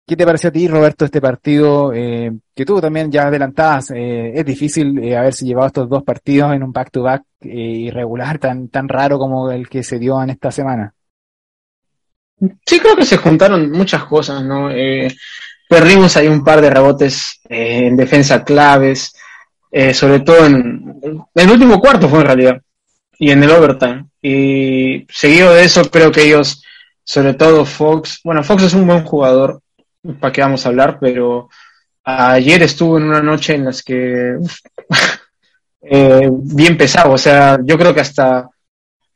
¿Qué 0.07 0.15
te 0.15 0.27
pareció 0.27 0.51
a 0.51 0.53
ti, 0.53 0.69
Roberto, 0.69 1.07
este 1.07 1.21
partido 1.21 1.93
eh, 1.95 2.31
que 2.55 2.67
tú 2.67 2.81
también 2.81 3.11
ya 3.11 3.29
adelantabas? 3.29 3.93
Eh, 3.93 4.33
es 4.35 4.45
difícil 4.45 4.99
eh, 4.99 5.17
haberse 5.17 5.47
llevado 5.47 5.69
estos 5.69 5.89
dos 5.89 6.03
partidos 6.03 6.53
en 6.53 6.63
un 6.63 6.73
back-to-back 6.73 7.23
-back, 7.23 7.47
irregular, 7.49 8.39
tan, 8.39 8.69
tan 8.69 8.89
raro 8.89 9.19
como 9.19 9.51
el 9.51 9.69
que 9.71 9.83
se 9.83 9.99
dio 9.99 10.23
en 10.23 10.31
esta 10.31 10.51
semana. 10.51 10.93
Sí, 12.67 12.79
creo 12.79 12.97
que 12.97 13.07
se 13.07 13.17
juntaron 13.17 13.71
muchas 13.71 14.05
cosas, 14.05 14.45
¿no? 14.45 14.69
perdimos 15.69 16.17
ahí 16.17 16.27
un 16.27 16.43
par 16.43 16.61
de 16.61 16.71
rebotes 16.71 17.41
en 17.49 17.97
defensa 17.97 18.45
claves. 18.45 19.15
Eh, 19.73 19.95
sobre 19.95 20.21
todo 20.21 20.47
en, 20.47 21.01
el 21.35 21.51
último 21.51 21.79
cuarto 21.81 22.09
fue 22.09 22.21
en 22.21 22.27
realidad, 22.27 22.63
y 23.19 23.31
en 23.31 23.43
el 23.43 23.51
overtime. 23.51 24.07
Y 24.21 25.07
seguido 25.09 25.55
de 25.55 25.65
eso, 25.65 25.85
creo 25.91 26.11
que 26.11 26.23
ellos, 26.23 26.63
sobre 27.05 27.35
todo 27.35 27.65
Fox, 27.65 28.21
bueno, 28.25 28.43
Fox 28.43 28.65
es 28.65 28.75
un 28.75 28.87
buen 28.87 29.05
jugador, 29.05 29.61
para 30.19 30.33
qué 30.33 30.41
vamos 30.41 30.65
a 30.65 30.71
hablar, 30.71 30.99
pero 31.01 31.49
ayer 32.05 32.63
estuvo 32.63 32.99
en 32.99 33.05
una 33.05 33.23
noche 33.23 33.55
en 33.55 33.67
las 33.67 33.83
que 33.83 34.37
eh, 35.83 36.29
bien 36.31 36.77
pesado, 36.77 37.13
o 37.13 37.19
sea, 37.19 37.59
yo 37.63 37.79
creo 37.79 37.95
que 37.95 38.01
hasta 38.01 38.49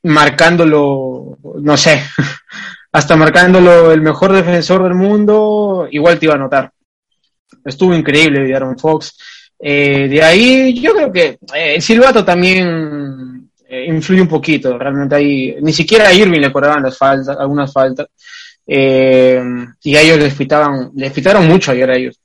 marcándolo, 0.03 1.37
no 1.61 1.77
sé, 1.77 2.01
hasta 2.91 3.15
marcándolo 3.17 3.91
el 3.91 4.01
mejor 4.01 4.31
defensor 4.31 4.83
del 4.83 4.93
mundo, 4.93 5.87
igual 5.91 6.17
te 6.17 6.27
iba 6.27 6.35
a 6.35 6.39
notar. 6.39 6.71
Estuvo 7.65 7.93
increíble 7.93 8.55
Aaron 8.55 8.77
Fox 8.77 9.17
eh, 9.59 10.07
de 10.07 10.23
ahí 10.23 10.79
yo 10.79 10.93
creo 10.93 11.11
que 11.11 11.39
eh, 11.53 11.75
el 11.75 11.81
silbato 11.81 12.23
también 12.23 13.49
eh, 13.67 13.85
influye 13.87 14.21
un 14.21 14.27
poquito, 14.27 14.77
realmente 14.77 15.15
ahí, 15.15 15.55
ni 15.61 15.73
siquiera 15.73 16.07
a 16.07 16.13
Irving 16.13 16.39
le 16.39 16.51
cobraban 16.51 16.83
las 16.83 16.97
faltas, 16.97 17.35
algunas 17.37 17.73
faltas, 17.73 18.07
eh, 18.67 19.41
y 19.83 19.95
a 19.95 20.01
ellos 20.01 20.19
les 20.19 20.33
pitaban, 20.33 20.91
les 20.95 21.11
pitaron 21.11 21.47
mucho 21.47 21.71
ayer 21.71 21.89
a 21.89 21.95
ellos. 21.95 22.19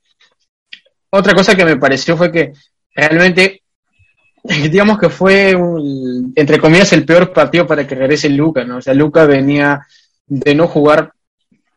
Otra 1.11 1.35
cosa 1.35 1.55
que 1.55 1.65
me 1.65 1.77
pareció 1.77 2.17
fue 2.17 2.31
que 2.31 2.53
realmente, 2.95 3.63
digamos 4.45 4.99
que 4.99 5.09
fue, 5.09 5.55
un, 5.55 6.33
entre 6.37 6.59
comillas, 6.59 6.93
el 6.93 7.05
peor 7.05 7.33
partido 7.33 7.67
para 7.67 7.87
que 7.87 7.95
regrese 7.95 8.29
Luca, 8.29 8.65
¿no? 8.65 8.77
O 8.77 8.83
sea, 8.83 8.95
Luca 8.95 9.25
venía 9.25 9.87
de 10.27 10.55
no 10.55 10.69
jugar 10.69 11.13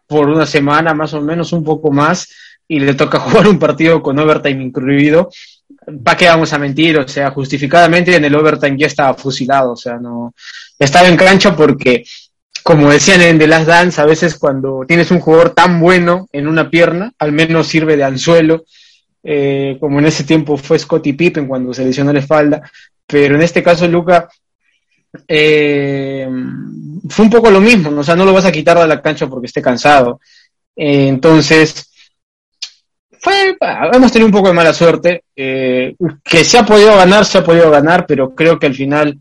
por 0.07 0.29
una 0.29 0.45
semana, 0.45 0.93
más 0.93 1.13
o 1.13 1.21
menos, 1.21 1.53
un 1.53 1.63
poco 1.63 1.89
más, 1.91 2.29
y 2.73 2.79
le 2.79 2.95
toca 2.95 3.19
jugar 3.25 3.47
un 3.47 3.59
partido 3.59 4.01
con 4.01 4.17
overtime 4.17 4.63
incluido, 4.63 5.29
¿para 6.03 6.17
qué 6.17 6.25
vamos 6.25 6.51
a 6.53 6.57
mentir? 6.57 6.97
O 6.97 7.07
sea, 7.07 7.29
justificadamente 7.29 8.15
en 8.15 8.25
el 8.25 8.35
overtime 8.35 8.77
ya 8.77 8.87
estaba 8.87 9.13
fusilado, 9.13 9.73
o 9.73 9.75
sea, 9.75 9.97
no 9.97 10.33
estaba 10.79 11.07
en 11.07 11.15
cancha 11.15 11.55
porque, 11.55 12.03
como 12.63 12.89
decían 12.89 13.21
en 13.21 13.37
The 13.37 13.47
Last 13.47 13.67
Dance, 13.67 14.01
a 14.01 14.05
veces 14.05 14.35
cuando 14.37 14.85
tienes 14.87 15.11
un 15.11 15.19
jugador 15.19 15.51
tan 15.51 15.79
bueno 15.79 16.27
en 16.31 16.47
una 16.47 16.69
pierna, 16.69 17.13
al 17.19 17.31
menos 17.31 17.67
sirve 17.67 17.95
de 17.95 18.03
anzuelo, 18.05 18.65
eh, 19.23 19.77
como 19.79 19.99
en 19.99 20.07
ese 20.07 20.23
tiempo 20.23 20.57
fue 20.57 20.79
Scottie 20.79 21.13
Pippen 21.13 21.47
cuando 21.47 21.73
se 21.73 21.85
lesionó 21.85 22.11
la 22.11 22.19
espalda, 22.19 22.69
pero 23.05 23.35
en 23.35 23.43
este 23.43 23.61
caso 23.61 23.87
Luca 23.87 24.27
eh, 25.27 26.27
fue 27.07 27.25
un 27.25 27.31
poco 27.31 27.51
lo 27.51 27.61
mismo, 27.61 27.91
o 27.91 28.03
sea, 28.03 28.15
no 28.15 28.25
lo 28.25 28.33
vas 28.33 28.45
a 28.45 28.51
quitar 28.51 28.79
de 28.79 28.87
la 28.87 29.01
cancha 29.01 29.27
porque 29.27 29.45
esté 29.45 29.61
cansado. 29.61 30.19
Eh, 30.75 31.07
entonces, 31.07 31.92
fue, 33.23 33.57
hemos 33.93 34.11
tenido 34.11 34.25
un 34.25 34.33
poco 34.33 34.49
de 34.49 34.53
mala 34.53 34.73
suerte, 34.73 35.23
eh, 35.33 35.95
que 36.21 36.43
se 36.43 36.57
ha 36.57 36.65
podido 36.65 36.93
ganar, 36.97 37.23
se 37.23 37.37
ha 37.37 37.43
podido 37.43 37.71
ganar, 37.71 38.05
pero 38.05 38.35
creo 38.35 38.59
que 38.59 38.65
al 38.67 38.75
final 38.75 39.17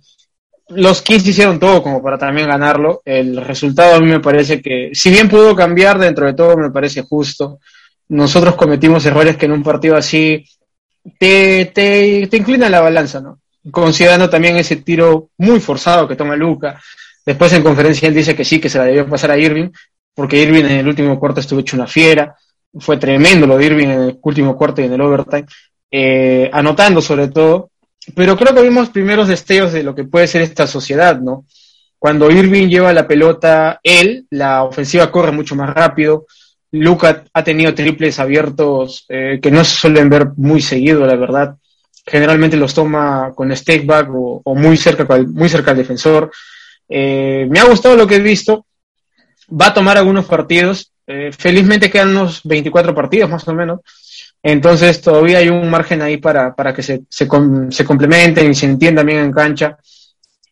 los 0.71 1.03
Kings 1.03 1.25
hicieron 1.25 1.61
todo 1.61 1.85
como 1.85 2.03
para 2.03 2.19
también 2.19 2.49
ganarlo. 2.49 3.03
El 3.05 3.37
resultado 3.37 3.95
a 3.95 4.01
mí 4.01 4.07
me 4.07 4.19
parece 4.19 4.61
que, 4.61 4.91
si 4.93 5.11
bien 5.11 5.29
pudo 5.29 5.55
cambiar, 5.55 6.01
dentro 6.01 6.27
de 6.27 6.35
todo 6.35 6.57
me 6.57 6.73
parece 6.73 7.03
justo. 7.03 7.61
Nosotros 8.09 8.57
cometimos 8.57 9.07
errores 9.07 9.37
que 9.37 9.47
en 9.47 9.53
un 9.53 9.63
partido 9.63 9.97
así 9.97 10.45
te, 11.17 11.67
te, 11.67 12.27
te 12.27 12.37
inclina 12.37 12.69
la 12.69 12.81
balanza, 12.81 13.21
¿no? 13.21 13.39
Considerando 13.71 14.29
también 14.29 14.57
ese 14.57 14.77
tiro 14.77 15.29
muy 15.39 15.61
forzado 15.61 16.09
que 16.09 16.17
toma 16.17 16.35
Luca. 16.35 16.81
Después 17.25 17.53
en 17.53 17.63
conferencia 17.63 18.09
él 18.09 18.15
dice 18.15 18.35
que 18.35 18.45
sí, 18.45 18.59
que 18.59 18.69
se 18.69 18.79
la 18.79 18.85
debió 18.85 19.07
pasar 19.07 19.31
a 19.31 19.39
Irving, 19.39 19.71
porque 20.13 20.43
Irving 20.43 20.65
en 20.65 20.79
el 20.81 20.89
último 20.89 21.21
cuarto 21.21 21.39
estuvo 21.39 21.61
hecho 21.61 21.77
una 21.77 21.87
fiera 21.87 22.35
fue 22.79 22.97
tremendo 22.97 23.47
lo 23.47 23.59
de 23.59 23.67
Irving 23.67 23.89
en 23.89 24.01
el 24.01 24.19
último 24.23 24.57
cuarto 24.57 24.81
y 24.81 24.85
en 24.85 24.93
el 24.93 25.01
overtime, 25.01 25.47
eh, 25.91 26.51
anotando 26.53 27.01
sobre 27.01 27.29
todo, 27.29 27.71
pero 28.15 28.37
creo 28.37 28.55
que 28.55 28.63
vimos 28.63 28.91
primeros 28.91 29.29
destellos 29.29 29.73
de 29.73 29.83
lo 29.83 29.95
que 29.95 30.05
puede 30.05 30.27
ser 30.27 30.43
esta 30.43 30.67
sociedad, 30.67 31.21
¿no? 31.21 31.45
Cuando 31.99 32.31
Irving 32.31 32.69
lleva 32.69 32.93
la 32.93 33.07
pelota, 33.07 33.79
él, 33.83 34.27
la 34.31 34.65
ofensiva 34.65 35.11
corre 35.13 35.31
mucho 35.31 35.55
más 35.55 35.73
rápido. 35.73 36.27
Luca 36.73 37.23
ha 37.33 37.45
tenido 37.45 37.75
triples 37.75 38.19
abiertos 38.19 39.05
eh, 39.09 39.39
que 39.41 39.53
no 39.53 39.63
se 39.63 39.77
suelen 39.77 40.09
ver 40.09 40.31
muy 40.37 40.61
seguido, 40.61 41.07
la 41.07 41.15
verdad. 41.15 41.55
Generalmente 42.05 42.57
los 42.57 42.75
toma 42.75 43.33
con 43.37 43.55
step 43.55 43.87
back 43.87 44.09
o, 44.13 44.41
o 44.43 44.55
muy, 44.57 44.77
cerca, 44.77 45.07
muy 45.29 45.49
cerca 45.49 45.71
al 45.71 45.77
defensor. 45.77 46.33
Eh, 46.89 47.47
me 47.49 47.61
ha 47.61 47.65
gustado 47.65 47.97
lo 47.97 48.07
que 48.07 48.17
he 48.17 48.21
visto. 48.21 48.67
Va 49.49 49.69
a 49.69 49.75
tomar 49.75 49.97
algunos 49.97 50.25
partidos, 50.25 50.92
eh, 51.07 51.31
felizmente 51.37 51.91
quedan 51.91 52.11
unos 52.11 52.43
24 52.45 52.95
partidos 52.95 53.31
más 53.31 53.47
o 53.49 53.55
menos. 53.55 53.81
Entonces 54.43 55.01
todavía 55.01 55.39
hay 55.39 55.49
un 55.49 55.71
margen 55.71 56.03
ahí 56.03 56.17
para, 56.17 56.55
para 56.55 56.75
que 56.75 56.83
se, 56.83 57.03
se, 57.09 57.27
complementen 57.29 58.51
y 58.51 58.55
se 58.55 58.67
entiendan 58.67 59.07
bien 59.07 59.19
en 59.19 59.33
cancha. 59.33 59.79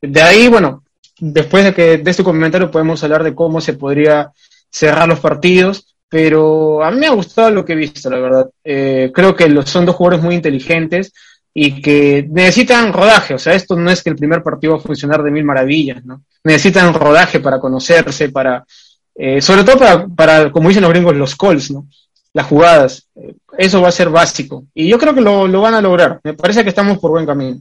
De 0.01 0.23
ahí, 0.23 0.49
bueno, 0.49 0.85
después 1.19 1.65
de 1.65 1.75
que 1.75 1.99
de 1.99 2.11
este 2.11 2.23
comentario 2.23 2.71
podemos 2.71 3.03
hablar 3.03 3.25
de 3.25 3.35
cómo 3.35 3.61
se 3.61 3.75
podría 3.75 4.33
cerrar 4.71 5.09
los 5.09 5.19
partidos, 5.19 5.97
pero 6.09 6.85
a 6.85 6.91
mí 6.91 6.99
me 6.99 7.07
ha 7.07 7.13
gustado 7.13 7.51
lo 7.51 7.65
que 7.65 7.73
he 7.73 7.77
visto, 7.77 8.09
la 8.09 8.19
verdad. 8.19 8.51
Eh, 8.63 9.11
creo 9.13 9.35
que 9.35 9.49
los, 9.49 9.69
son 9.69 9.85
dos 9.87 9.97
jugadores 9.97 10.25
muy 10.25 10.37
inteligentes 10.37 11.13
y 11.53 11.83
que 11.83 12.29
necesitan 12.31 12.93
rodaje, 12.93 13.35
o 13.35 13.39
sea, 13.39 13.55
esto 13.55 13.75
no 13.75 13.91
es 13.91 14.05
que 14.05 14.11
el 14.11 14.17
primer 14.17 14.41
partido 14.41 14.75
va 14.75 14.79
a 14.79 14.83
funcionar 14.83 15.21
de 15.21 15.33
mil 15.33 15.43
maravillas, 15.43 16.05
¿no? 16.05 16.23
Necesitan 16.45 16.95
rodaje 16.95 17.41
para 17.41 17.59
conocerse, 17.59 18.29
para, 18.29 18.65
Eh, 19.15 19.41
sobre 19.41 19.65
todo 19.65 19.79
para, 19.79 20.07
para, 20.09 20.53
como 20.53 20.69
dicen 20.69 20.83
los 20.83 20.93
gringos, 20.93 21.15
los 21.17 21.37
calls, 21.37 21.71
¿no? 21.71 21.87
Las 22.33 22.47
jugadas. 22.47 23.09
Eh, 23.17 23.35
eso 23.59 23.81
va 23.81 23.89
a 23.89 23.93
ser 23.93 24.09
básico. 24.09 24.65
Y 24.75 24.89
yo 24.89 24.99
creo 24.99 25.15
que 25.15 25.21
lo, 25.21 25.47
lo 25.47 25.61
van 25.61 25.75
a 25.75 25.81
lograr. 25.81 26.21
Me 26.25 26.35
parece 26.35 26.63
que 26.63 26.71
estamos 26.71 26.99
por 26.99 27.11
buen 27.11 27.27
camino. 27.27 27.61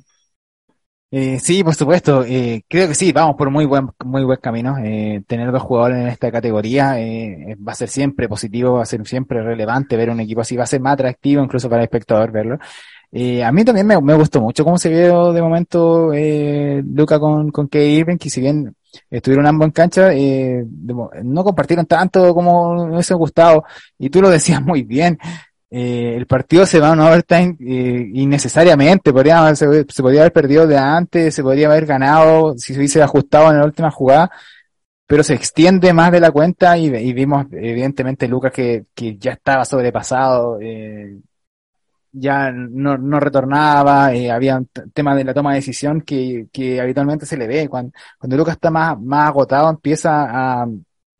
Eh, 1.12 1.40
sí, 1.40 1.64
por 1.64 1.74
supuesto. 1.74 2.24
Eh, 2.24 2.64
creo 2.68 2.88
que 2.88 2.94
sí, 2.94 3.12
vamos 3.12 3.36
por 3.36 3.50
muy 3.50 3.66
buen, 3.66 3.90
muy 4.06 4.24
buen 4.24 4.40
camino. 4.40 4.78
Eh, 4.84 5.24
tener 5.28 5.52
dos 5.52 5.64
jugadores 5.64 5.98
en 6.00 6.08
esta 6.08 6.32
categoría 6.32 7.00
eh, 7.02 7.56
va 7.68 7.72
a 7.72 7.76
ser 7.76 7.90
siempre 7.90 8.30
positivo, 8.30 8.74
va 8.74 8.84
a 8.84 8.86
ser 8.86 9.06
siempre 9.08 9.42
relevante 9.42 9.98
ver 9.98 10.12
un 10.12 10.20
equipo 10.20 10.42
así, 10.42 10.56
va 10.56 10.64
a 10.64 10.68
ser 10.68 10.82
más 10.82 10.94
atractivo 10.94 11.44
incluso 11.44 11.68
para 11.70 11.82
el 11.82 11.86
espectador 11.86 12.32
verlo. 12.32 12.60
Eh, 13.12 13.44
a 13.44 13.52
mí 13.52 13.66
también 13.66 13.88
me, 13.88 14.00
me, 14.00 14.14
gustó 14.14 14.40
mucho 14.40 14.64
cómo 14.64 14.78
se 14.78 14.90
vio 14.90 15.34
de 15.34 15.42
momento 15.42 16.12
Luca 16.94 17.20
con, 17.20 17.50
con 17.52 17.68
Kay 17.68 17.98
Irving, 17.98 18.18
que 18.18 18.30
si 18.30 18.40
bien 18.40 18.76
estuvieron 19.10 19.48
ambos 19.48 19.68
en 19.68 19.72
cancha, 19.72 20.14
eh, 20.14 20.66
no 21.24 21.44
compartieron 21.44 21.86
tanto 21.86 22.34
como 22.34 22.84
hubiese 22.84 23.14
gustado, 23.14 23.64
y 23.98 24.10
tú 24.10 24.22
lo 24.22 24.30
decías 24.30 24.62
muy 24.66 24.84
bien, 24.84 25.18
eh, 25.72 26.16
el 26.16 26.26
partido 26.26 26.66
se 26.66 26.80
va 26.80 26.90
a 26.90 26.94
un 26.94 27.00
overtime 27.02 27.56
eh, 27.60 28.10
innecesariamente, 28.14 29.14
podría, 29.14 29.56
se, 29.56 29.86
se, 29.88 30.02
podría 30.02 30.22
haber 30.22 30.34
perdido 30.34 30.66
de 30.66 30.78
antes, 30.78 31.36
se 31.36 31.44
podría 31.44 31.68
haber 31.68 31.86
ganado 31.86 32.58
si 32.58 32.74
se 32.74 32.80
hubiese 32.80 33.04
ajustado 33.04 33.52
en 33.52 33.60
la 33.60 33.66
última 33.66 33.92
jugada, 33.92 34.32
pero 35.06 35.24
se 35.24 35.36
extiende 35.36 35.94
más 35.94 36.12
de 36.12 36.20
la 36.20 36.32
cuenta 36.32 36.78
y, 36.78 36.88
y 36.88 37.14
vimos 37.14 37.46
evidentemente 37.52 38.28
Lucas 38.28 38.52
que, 38.52 38.86
que 38.96 39.18
ya 39.18 39.34
estaba 39.34 39.66
sobrepasado, 39.66 40.60
eh, 40.62 41.18
ya 42.12 42.52
no, 42.52 42.98
no 42.98 43.20
retornaba, 43.20 44.14
eh, 44.14 44.32
había 44.32 44.62
temas 44.94 45.18
de 45.18 45.24
la 45.24 45.34
toma 45.34 45.52
de 45.52 45.58
decisión 45.58 46.02
que, 46.02 46.48
que 46.52 46.82
habitualmente 46.82 47.26
se 47.26 47.38
le 47.38 47.48
ve. 47.48 47.68
Cuando, 47.70 47.92
cuando 48.18 48.38
Lucas 48.38 48.56
está 48.56 48.72
más, 48.72 49.00
más 49.00 49.28
agotado, 49.30 49.70
empieza 49.70 50.62
a, 50.62 50.68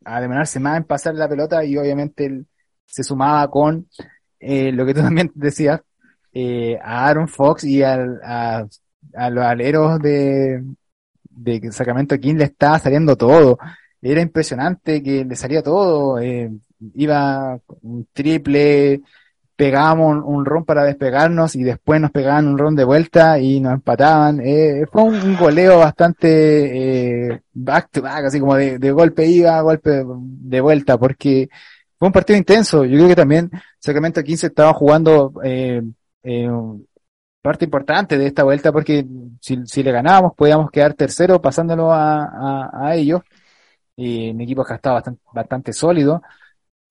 a 0.04 0.20
demorarse 0.20 0.60
más 0.60 0.76
en 0.78 0.84
pasar 0.84 1.14
la 1.14 1.28
pelota 1.28 1.64
y 1.64 1.76
obviamente 1.76 2.26
él 2.26 2.46
se 2.86 3.04
sumaba 3.04 3.48
con 3.50 3.88
eh, 4.40 4.72
lo 4.72 4.86
que 4.86 4.94
tú 4.94 5.00
también 5.02 5.30
decías, 5.34 5.80
eh, 6.32 6.78
a 6.82 7.06
Aaron 7.08 7.28
Fox 7.28 7.64
y 7.64 7.82
al, 7.82 8.20
a, 8.24 8.66
a 9.14 9.30
los 9.30 9.44
aleros 9.44 9.98
de, 10.00 10.62
de 11.30 11.72
Sacramento 11.72 12.18
King 12.18 12.36
le 12.36 12.44
estaba 12.44 12.78
saliendo 12.78 13.16
todo. 13.16 13.58
Era 14.02 14.20
impresionante 14.20 15.02
que 15.02 15.24
le 15.24 15.36
salía 15.36 15.62
todo. 15.62 16.18
Eh, 16.18 16.50
iba 16.94 17.58
un 17.82 18.06
triple, 18.12 19.02
pegábamos 19.60 20.24
un, 20.24 20.46
ron 20.46 20.64
para 20.64 20.84
despegarnos 20.84 21.54
y 21.54 21.62
después 21.62 22.00
nos 22.00 22.10
pegaban 22.10 22.48
un 22.48 22.56
ron 22.56 22.74
de 22.74 22.84
vuelta 22.84 23.38
y 23.38 23.60
nos 23.60 23.74
empataban. 23.74 24.40
Eh, 24.42 24.86
fue 24.90 25.02
un, 25.02 25.36
goleo 25.36 25.80
bastante 25.80 27.26
eh, 27.26 27.42
back 27.52 27.90
to 27.90 28.00
back, 28.00 28.24
así 28.24 28.40
como 28.40 28.56
de, 28.56 28.90
golpe 28.90 29.26
iba, 29.26 29.60
golpe 29.60 30.02
de 30.02 30.60
vuelta, 30.62 30.96
porque 30.96 31.50
fue 31.98 32.08
un 32.08 32.12
partido 32.12 32.38
intenso. 32.38 32.86
Yo 32.86 32.96
creo 32.96 33.08
que 33.08 33.16
también 33.16 33.50
Sacramento 33.78 34.22
15 34.22 34.46
estaba 34.46 34.72
jugando 34.72 35.34
eh, 35.44 35.82
eh, 36.22 36.48
parte 37.42 37.66
importante 37.66 38.16
de 38.16 38.28
esta 38.28 38.44
vuelta 38.44 38.72
porque 38.72 39.06
si, 39.42 39.58
si 39.66 39.82
le 39.82 39.92
ganábamos 39.92 40.32
podíamos 40.34 40.70
quedar 40.70 40.94
tercero 40.94 41.38
pasándolo 41.42 41.92
a, 41.92 42.24
a, 42.24 42.88
a 42.88 42.94
ellos. 42.94 43.20
Y 43.94 44.30
un 44.30 44.40
equipo 44.40 44.64
que 44.64 44.72
estaba 44.72 44.94
bastante, 44.94 45.20
bastante 45.34 45.72
sólido 45.74 46.22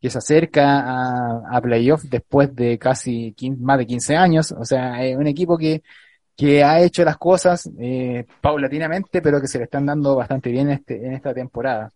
que 0.02 0.10
se 0.10 0.18
acerca 0.18 0.80
a, 0.82 1.58
a 1.58 1.62
playoff 1.62 2.04
después 2.04 2.56
de 2.56 2.78
casi 2.78 3.34
15, 3.34 3.62
más 3.62 3.78
de 3.80 3.88
15 3.88 4.16
años. 4.16 4.52
O 4.54 4.66
sea, 4.66 5.04
es 5.04 5.18
un 5.18 5.28
equipo 5.28 5.58
que, 5.58 5.84
que 6.36 6.64
ha 6.64 6.82
hecho 6.82 7.04
las 7.04 7.18
cosas 7.18 7.70
eh, 7.80 8.26
paulatinamente, 8.42 9.22
pero 9.22 9.42
que 9.42 9.48
se 9.48 9.58
le 9.60 9.66
están 9.66 9.86
dando 9.86 10.16
bastante 10.16 10.52
bien 10.52 10.70
este, 10.72 11.06
en 11.06 11.14
esta 11.14 11.34
temporada. 11.34 11.92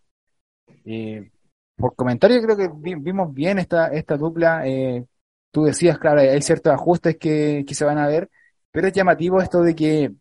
Eh, 0.86 1.32
por 1.76 1.96
comentario, 1.96 2.42
creo 2.42 2.58
que 2.58 2.70
vimos 3.00 3.34
bien 3.34 3.60
esta, 3.60 3.88
esta 3.88 4.18
dupla. 4.18 4.68
Eh, 4.68 5.06
tú 5.52 5.64
decías, 5.64 5.98
claro, 6.00 6.22
hay 6.22 6.42
ciertos 6.42 6.74
ajustes 6.74 7.18
que, 7.18 7.64
que 7.68 7.76
se 7.76 7.86
van 7.86 7.98
a 7.98 8.08
ver, 8.08 8.30
pero 8.72 8.88
es 8.88 8.94
llamativo 8.94 9.42
esto 9.42 9.62
de 9.62 9.76
que 9.76 10.12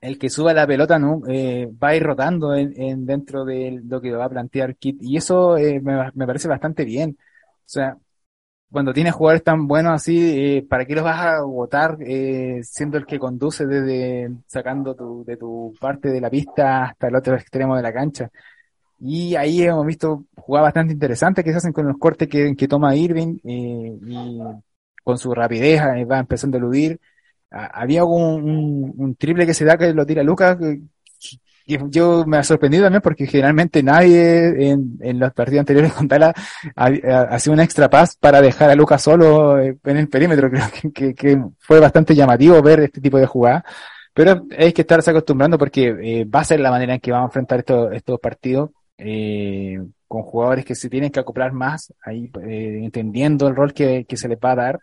el 0.00 0.18
que 0.18 0.30
suba 0.30 0.52
la 0.54 0.66
pelota 0.66 0.98
no 0.98 1.22
eh, 1.28 1.68
va 1.82 1.88
a 1.88 1.96
ir 1.96 2.02
rotando 2.02 2.54
en, 2.54 2.72
en, 2.80 3.06
dentro 3.06 3.44
de 3.44 3.80
lo 3.84 4.00
que 4.00 4.12
va 4.12 4.24
a 4.24 4.30
plantear 4.30 4.76
Kit. 4.76 4.98
Y 5.02 5.16
eso 5.16 5.56
eh, 5.56 5.80
me, 5.80 6.10
me, 6.14 6.26
parece 6.26 6.48
bastante 6.48 6.84
bien. 6.84 7.16
O 7.20 7.62
sea 7.66 7.96
cuando 8.70 8.92
tienes 8.92 9.14
jugadores 9.14 9.42
tan 9.42 9.66
buenos 9.66 9.92
así 9.94 10.56
eh, 10.56 10.66
para 10.68 10.84
qué 10.86 10.94
los 10.94 11.02
vas 11.04 11.20
a 11.20 11.42
votar 11.42 11.98
siendo 12.62 12.98
el 12.98 13.06
que 13.06 13.18
conduce 13.18 13.66
desde 13.66 14.30
sacando 14.46 14.94
tu, 14.94 15.24
de 15.24 15.36
tu 15.36 15.74
parte 15.80 16.08
de 16.10 16.20
la 16.20 16.30
pista 16.30 16.84
hasta 16.84 17.08
el 17.08 17.16
otro 17.16 17.34
extremo 17.34 17.76
de 17.76 17.82
la 17.82 17.92
cancha 17.92 18.30
y 19.00 19.34
ahí 19.34 19.62
hemos 19.62 19.84
visto 19.86 20.24
jugadas 20.36 20.68
bastante 20.68 20.92
interesantes 20.92 21.44
que 21.44 21.50
se 21.50 21.56
hacen 21.56 21.72
con 21.72 21.88
los 21.88 21.98
cortes 21.98 22.28
que, 22.28 22.54
que 22.54 22.68
toma 22.68 22.94
Irving 22.94 23.38
y 23.42 24.38
con 25.02 25.18
su 25.18 25.34
rapidez 25.34 25.80
va 26.08 26.18
empezando 26.20 26.56
a 26.56 26.60
eludir 26.60 27.00
había 27.50 28.04
un, 28.04 28.42
un, 28.42 28.94
un, 28.96 29.14
triple 29.16 29.46
que 29.46 29.54
se 29.54 29.64
da 29.64 29.76
que 29.76 29.92
lo 29.92 30.06
tira 30.06 30.22
Lucas, 30.22 30.56
que, 30.58 30.80
yo 31.88 32.24
me 32.26 32.38
ha 32.38 32.42
sorprendido 32.42 32.84
también 32.84 33.02
porque 33.02 33.26
generalmente 33.26 33.82
nadie 33.82 34.70
en, 34.70 34.98
en 35.00 35.18
los 35.18 35.32
partidos 35.32 35.60
anteriores 35.60 35.92
con 35.92 36.08
Tala 36.08 36.34
hacía 36.74 37.52
un 37.52 37.60
extra 37.60 37.88
pass 37.88 38.16
para 38.16 38.40
dejar 38.40 38.70
a 38.70 38.74
Lucas 38.74 39.02
solo 39.02 39.58
en 39.58 39.78
el 39.84 40.08
perímetro. 40.08 40.50
Creo 40.50 40.64
que, 40.72 40.92
que, 40.92 41.14
que 41.14 41.42
fue 41.58 41.80
bastante 41.80 42.14
llamativo 42.14 42.60
ver 42.62 42.80
este 42.80 43.00
tipo 43.00 43.18
de 43.18 43.26
jugada. 43.26 43.64
Pero 44.12 44.44
hay 44.58 44.72
que 44.72 44.82
estarse 44.82 45.10
acostumbrando 45.10 45.56
porque 45.56 45.94
eh, 46.02 46.24
va 46.24 46.40
a 46.40 46.44
ser 46.44 46.60
la 46.60 46.70
manera 46.70 46.94
en 46.94 47.00
que 47.00 47.12
vamos 47.12 47.26
a 47.26 47.30
enfrentar 47.30 47.60
estos, 47.60 47.92
estos 47.92 48.20
partidos. 48.20 48.70
Eh, 48.98 49.78
con 50.06 50.22
jugadores 50.22 50.64
que 50.64 50.74
se 50.74 50.90
tienen 50.90 51.10
que 51.10 51.20
acoplar 51.20 51.52
más, 51.52 51.94
ahí 52.04 52.30
eh, 52.42 52.80
entendiendo 52.82 53.46
el 53.46 53.54
rol 53.54 53.72
que, 53.72 54.04
que 54.06 54.16
se 54.16 54.28
les 54.28 54.38
va 54.38 54.50
a 54.50 54.56
dar 54.56 54.80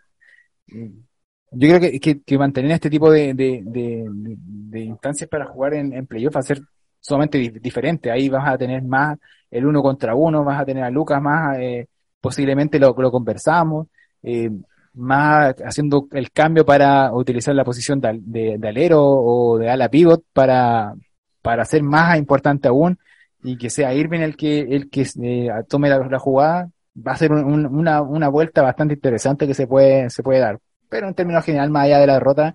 yo 1.50 1.68
creo 1.68 1.80
que, 1.80 2.00
que, 2.00 2.22
que 2.22 2.38
mantener 2.38 2.72
este 2.72 2.90
tipo 2.90 3.10
de, 3.10 3.34
de, 3.34 3.62
de, 3.64 4.04
de, 4.08 4.80
instancias 4.80 5.28
para 5.28 5.46
jugar 5.46 5.74
en, 5.74 5.92
en 5.92 6.06
playoff 6.06 6.36
va 6.36 6.40
a 6.40 6.42
ser 6.42 6.60
sumamente 7.00 7.38
di 7.38 7.48
diferente. 7.50 8.10
Ahí 8.10 8.28
vas 8.28 8.48
a 8.48 8.58
tener 8.58 8.82
más 8.82 9.18
el 9.50 9.66
uno 9.66 9.82
contra 9.82 10.14
uno, 10.14 10.44
vas 10.44 10.60
a 10.60 10.64
tener 10.64 10.84
a 10.84 10.90
Lucas 10.90 11.22
más, 11.22 11.58
eh, 11.58 11.86
posiblemente 12.20 12.78
lo, 12.78 12.94
lo 12.98 13.10
conversamos, 13.10 13.86
eh, 14.22 14.50
más 14.94 15.54
haciendo 15.64 16.08
el 16.12 16.30
cambio 16.32 16.66
para 16.66 17.12
utilizar 17.14 17.54
la 17.54 17.64
posición 17.64 18.00
de, 18.00 18.18
de, 18.22 18.58
de, 18.58 18.68
alero 18.68 19.02
o 19.02 19.58
de 19.58 19.70
ala 19.70 19.88
pivot 19.88 20.24
para, 20.32 20.94
para 21.40 21.62
hacer 21.62 21.82
más 21.82 22.18
importante 22.18 22.68
aún 22.68 22.98
y 23.42 23.56
que 23.56 23.70
sea 23.70 23.94
Irving 23.94 24.20
el 24.20 24.36
que, 24.36 24.60
el 24.60 24.90
que 24.90 25.06
eh, 25.22 25.48
tome 25.68 25.88
la, 25.88 25.98
la, 25.98 26.18
jugada. 26.18 26.70
Va 26.96 27.12
a 27.12 27.16
ser 27.16 27.32
un, 27.32 27.66
una, 27.66 28.02
una 28.02 28.28
vuelta 28.28 28.60
bastante 28.62 28.94
interesante 28.94 29.46
que 29.46 29.54
se 29.54 29.68
puede, 29.68 30.10
se 30.10 30.22
puede 30.22 30.40
dar 30.40 30.58
pero 30.88 31.08
en 31.08 31.14
términos 31.14 31.44
general, 31.44 31.70
más 31.70 31.84
allá 31.84 31.98
de 32.00 32.06
la 32.06 32.14
derrota, 32.14 32.54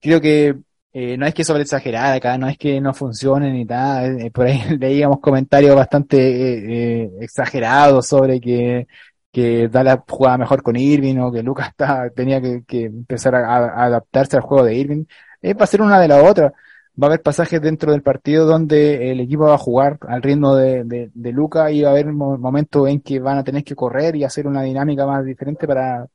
creo 0.00 0.20
que 0.20 0.56
eh, 0.92 1.16
no 1.16 1.26
es 1.26 1.34
que 1.34 1.44
sobre 1.44 1.62
exagerar 1.62 2.14
acá, 2.14 2.36
no 2.36 2.48
es 2.48 2.58
que 2.58 2.80
no 2.80 2.92
funcione 2.92 3.52
ni 3.52 3.64
nada, 3.64 4.06
eh, 4.06 4.30
por 4.30 4.46
ahí 4.46 4.60
leíamos 4.78 5.20
comentarios 5.20 5.76
bastante 5.76 6.16
eh, 6.18 7.04
eh, 7.04 7.10
exagerados 7.20 8.06
sobre 8.08 8.40
que, 8.40 8.88
que 9.30 9.68
Dala 9.68 10.02
jugaba 10.08 10.38
mejor 10.38 10.62
con 10.62 10.76
Irving 10.76 11.18
o 11.18 11.32
que 11.32 11.42
Lucas 11.42 11.68
está, 11.70 12.10
tenía 12.10 12.40
que, 12.40 12.64
empezar 12.86 13.34
a, 13.36 13.84
adaptarse 13.84 14.36
al 14.36 14.42
juego 14.42 14.64
de 14.64 14.74
Irving. 14.74 15.04
Eh, 15.42 15.54
va 15.54 15.64
a 15.64 15.66
ser 15.66 15.82
una 15.82 16.00
de 16.00 16.08
las 16.08 16.22
otras. 16.28 16.52
Va 17.00 17.06
a 17.06 17.10
haber 17.10 17.22
pasajes 17.22 17.62
dentro 17.62 17.92
del 17.92 18.02
partido 18.02 18.46
donde 18.46 19.10
el 19.12 19.20
equipo 19.20 19.44
va 19.44 19.54
a 19.54 19.58
jugar 19.58 19.98
al 20.08 20.22
ritmo 20.22 20.54
de, 20.54 20.84
de, 20.84 21.10
de 21.14 21.32
Lucas 21.32 21.72
y 21.72 21.82
va 21.82 21.90
a 21.90 21.92
haber 21.92 22.12
momentos 22.12 22.88
en 22.88 23.00
que 23.00 23.20
van 23.20 23.38
a 23.38 23.44
tener 23.44 23.64
que 23.64 23.74
correr 23.76 24.16
y 24.16 24.24
hacer 24.24 24.46
una 24.46 24.62
dinámica 24.62 25.06
más 25.06 25.24
diferente 25.24 25.66
para, 25.66 26.06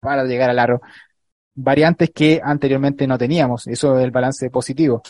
para 0.00 0.24
llegar 0.24 0.50
al 0.50 0.58
aro. 0.58 0.80
Variantes 1.54 2.10
que 2.10 2.40
anteriormente 2.42 3.06
no 3.06 3.16
teníamos. 3.18 3.66
Eso 3.66 3.98
es 3.98 4.04
el 4.04 4.10
balance 4.10 4.50
positivo. 4.50 5.02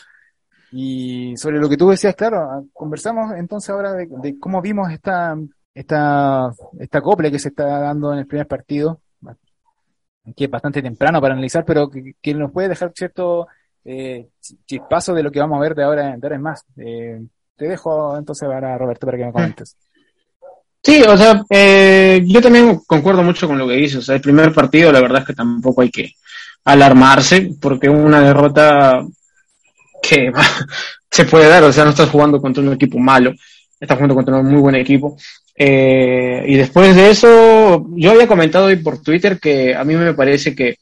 Y 0.73 1.37
sobre 1.37 1.59
lo 1.59 1.69
que 1.69 1.77
tú 1.77 1.91
decías, 1.91 2.15
claro, 2.15 2.67
conversamos 2.73 3.33
entonces 3.37 3.71
ahora 3.71 3.93
de, 3.93 4.39
cómo 4.39 4.61
vimos 4.61 4.91
esta, 4.91 5.37
esta, 5.75 6.51
esta 6.79 7.01
copla 7.01 7.31
que 7.31 7.39
se 7.39 7.49
está 7.49 7.81
dando 7.81 8.13
en 8.13 8.21
el 8.21 8.27
primer 8.27 8.47
partido, 8.47 9.01
que 10.37 10.45
es 10.45 10.51
bastante 10.51 10.83
temprano 10.83 11.21
para 11.21 11.35
analizar, 11.35 11.65
pero 11.65 11.89
que, 11.89 12.15
que 12.21 12.35
nos 12.35 12.51
puede 12.51 12.69
dejar 12.69 12.93
cierto 12.95 13.47
eh, 13.85 14.31
chispazo 14.67 15.15
de 15.15 15.23
lo 15.23 15.31
que 15.31 15.39
vamos 15.39 15.59
a 15.59 15.61
ver 15.61 15.75
de 15.77 15.85
ahora, 15.85 16.17
de 16.17 16.27
ahora 16.27 16.37
en 16.37 16.43
más. 16.43 16.65
Eh, 16.77 17.25
te 17.55 17.69
dejo 17.69 18.17
entonces 18.19 18.49
ahora, 18.49 18.77
Roberto, 18.77 19.07
para 19.07 19.19
que 19.19 19.25
me 19.25 19.33
comentes. 19.33 19.77
Sí, 20.87 21.03
o 21.03 21.17
sea, 21.17 21.45
eh, 21.51 22.23
yo 22.25 22.41
también 22.41 22.79
concuerdo 22.87 23.25
mucho 23.25 23.49
con 23.49 23.59
lo 23.59 23.67
que 23.67 23.75
dices. 23.75 23.97
O 23.97 24.03
sea, 24.03 24.15
el 24.15 24.21
primer 24.21 24.53
partido, 24.53 24.93
la 24.93 25.01
verdad 25.01 25.23
es 25.23 25.27
que 25.27 25.35
tampoco 25.35 25.83
hay 25.83 25.91
que 25.91 26.13
alarmarse, 26.65 27.51
porque 27.61 27.89
una 27.89 28.21
derrota 28.21 29.05
que 30.01 30.31
se 31.11 31.25
puede 31.25 31.49
dar, 31.49 31.65
o 31.65 31.73
sea, 31.73 31.83
no 31.83 31.91
estás 31.91 32.09
jugando 32.09 32.41
contra 32.41 32.63
un 32.63 32.73
equipo 32.73 33.01
malo, 33.01 33.33
estás 33.81 33.97
jugando 33.97 34.15
contra 34.15 34.37
un 34.37 34.47
muy 34.47 34.61
buen 34.61 34.77
equipo. 34.77 35.17
Eh, 35.57 36.45
y 36.47 36.55
después 36.55 36.95
de 36.95 37.11
eso, 37.11 37.85
yo 37.97 38.13
había 38.13 38.29
comentado 38.29 38.67
hoy 38.67 38.77
por 38.77 39.03
Twitter 39.03 39.41
que 39.41 39.75
a 39.75 39.83
mí 39.83 39.97
me 39.97 40.15
parece 40.15 40.55
que 40.55 40.77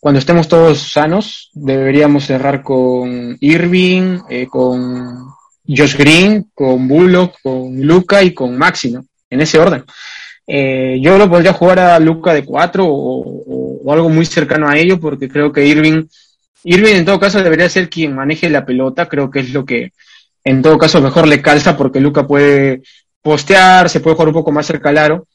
cuando 0.00 0.18
estemos 0.18 0.48
todos 0.48 0.90
sanos, 0.90 1.50
deberíamos 1.54 2.24
cerrar 2.24 2.64
con 2.64 3.36
Irving, 3.38 4.18
eh, 4.28 4.48
con 4.48 5.24
Josh 5.68 5.96
Green, 5.96 6.50
con 6.52 6.88
Bullock, 6.88 7.36
con 7.44 7.80
Luca 7.80 8.24
y 8.24 8.34
con 8.34 8.58
Maxi, 8.58 8.90
¿no? 8.90 9.04
En 9.30 9.40
ese 9.40 9.58
orden. 9.58 9.84
Eh, 10.46 10.98
yo 11.00 11.18
lo 11.18 11.28
podría 11.28 11.52
jugar 11.52 11.80
a 11.80 11.98
Luca 11.98 12.32
de 12.32 12.44
4 12.44 12.84
o, 12.86 13.80
o, 13.84 13.92
algo 13.92 14.08
muy 14.08 14.24
cercano 14.26 14.68
a 14.68 14.76
ello, 14.76 15.00
porque 15.00 15.28
creo 15.28 15.52
que 15.52 15.66
Irving, 15.66 16.04
Irving 16.64 16.94
en 16.94 17.04
todo 17.04 17.18
caso 17.18 17.42
debería 17.42 17.68
ser 17.68 17.88
quien 17.88 18.14
maneje 18.14 18.48
la 18.50 18.64
pelota, 18.64 19.08
creo 19.08 19.30
que 19.30 19.40
es 19.40 19.52
lo 19.52 19.64
que 19.64 19.92
en 20.44 20.62
todo 20.62 20.78
caso 20.78 21.00
mejor 21.00 21.26
le 21.26 21.42
calza, 21.42 21.76
porque 21.76 22.00
Luca 22.00 22.26
puede 22.26 22.82
postear, 23.20 23.88
se 23.88 24.00
puede 24.00 24.14
jugar 24.14 24.28
un 24.28 24.34
poco 24.34 24.52
más 24.52 24.66
cerca 24.66 24.90
al 24.90 24.98
aro. 24.98 25.26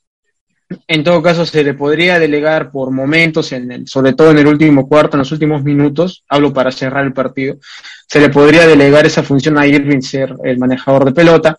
En 0.87 1.03
todo 1.03 1.21
caso, 1.21 1.45
se 1.45 1.65
le 1.65 1.73
podría 1.73 2.17
delegar 2.17 2.71
por 2.71 2.91
momentos, 2.91 3.51
en 3.51 3.71
el, 3.73 3.87
sobre 3.89 4.13
todo 4.13 4.31
en 4.31 4.37
el 4.37 4.47
último 4.47 4.87
cuarto, 4.87 5.17
en 5.17 5.19
los 5.19 5.31
últimos 5.33 5.63
minutos, 5.63 6.23
hablo 6.29 6.53
para 6.53 6.71
cerrar 6.71 7.03
el 7.03 7.11
partido, 7.11 7.57
se 8.07 8.21
le 8.21 8.29
podría 8.29 8.65
delegar 8.65 9.05
esa 9.05 9.21
función 9.21 9.57
a 9.57 9.67
Irving 9.67 9.99
ser 9.99 10.33
el 10.45 10.57
manejador 10.57 11.03
de 11.03 11.11
pelota 11.11 11.57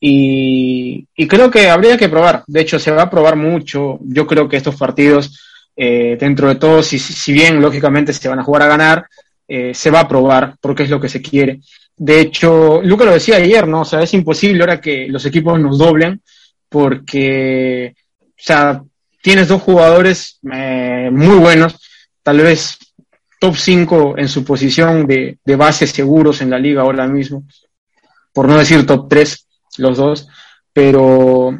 y, 0.00 1.06
y, 1.14 1.28
creo 1.28 1.50
que 1.50 1.68
habría 1.68 1.98
que 1.98 2.08
probar. 2.08 2.42
De 2.46 2.62
hecho, 2.62 2.78
se 2.78 2.90
va 2.90 3.02
a 3.02 3.10
probar 3.10 3.36
mucho. 3.36 3.98
Yo 4.02 4.26
creo 4.26 4.48
que 4.48 4.56
estos 4.56 4.76
partidos, 4.76 5.38
eh, 5.76 6.16
dentro 6.18 6.48
de 6.48 6.54
todo, 6.54 6.82
si, 6.82 6.98
si, 6.98 7.32
bien 7.34 7.60
lógicamente 7.60 8.14
se 8.14 8.28
van 8.28 8.38
a 8.38 8.44
jugar 8.44 8.62
a 8.62 8.68
ganar, 8.68 9.06
eh, 9.46 9.74
se 9.74 9.90
va 9.90 10.00
a 10.00 10.08
probar 10.08 10.56
porque 10.58 10.84
es 10.84 10.90
lo 10.90 10.98
que 10.98 11.10
se 11.10 11.20
quiere. 11.20 11.60
De 11.94 12.18
hecho, 12.18 12.80
Luca 12.82 13.04
lo 13.04 13.12
decía 13.12 13.36
ayer, 13.36 13.68
¿no? 13.68 13.82
O 13.82 13.84
sea, 13.84 14.00
es 14.00 14.14
imposible 14.14 14.62
ahora 14.62 14.80
que 14.80 15.06
los 15.06 15.26
equipos 15.26 15.60
nos 15.60 15.76
doblen 15.76 16.22
porque, 16.66 17.94
o 18.18 18.32
sea, 18.36 18.82
tienes 19.20 19.48
dos 19.48 19.60
jugadores 19.60 20.38
eh, 20.50 21.10
muy 21.12 21.36
buenos, 21.36 21.78
tal 22.22 22.38
vez 22.38 22.78
top 23.38 23.54
5 23.54 24.14
en 24.16 24.28
su 24.28 24.44
posición 24.44 25.06
de, 25.06 25.38
de 25.44 25.56
bases 25.56 25.90
seguros 25.90 26.40
en 26.40 26.48
la 26.48 26.58
liga 26.58 26.82
ahora 26.82 27.06
mismo, 27.06 27.44
por 28.32 28.48
no 28.48 28.56
decir 28.56 28.86
top 28.86 29.08
3 29.10 29.46
los 29.78 29.96
dos, 29.96 30.28
pero 30.72 31.58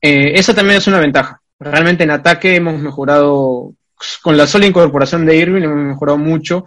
eh, 0.00 0.32
esa 0.34 0.54
también 0.54 0.78
es 0.78 0.86
una 0.86 1.00
ventaja. 1.00 1.40
Realmente 1.58 2.04
en 2.04 2.10
ataque 2.10 2.56
hemos 2.56 2.78
mejorado, 2.80 3.74
con 4.22 4.36
la 4.36 4.46
sola 4.46 4.66
incorporación 4.66 5.26
de 5.26 5.36
Irving 5.36 5.62
hemos 5.62 5.76
mejorado 5.76 6.18
mucho 6.18 6.64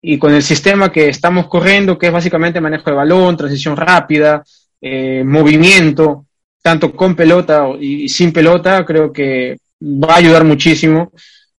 y 0.00 0.18
con 0.18 0.34
el 0.34 0.42
sistema 0.42 0.90
que 0.90 1.08
estamos 1.08 1.46
corriendo, 1.46 1.96
que 1.96 2.06
es 2.06 2.12
básicamente 2.12 2.60
manejo 2.60 2.90
de 2.90 2.96
balón, 2.96 3.36
transición 3.36 3.76
rápida, 3.76 4.42
eh, 4.80 5.22
movimiento, 5.24 6.26
tanto 6.60 6.92
con 6.92 7.14
pelota 7.14 7.68
y 7.78 8.08
sin 8.08 8.32
pelota, 8.32 8.84
creo 8.84 9.12
que 9.12 9.58
va 9.80 10.14
a 10.14 10.18
ayudar 10.18 10.44
muchísimo. 10.44 11.12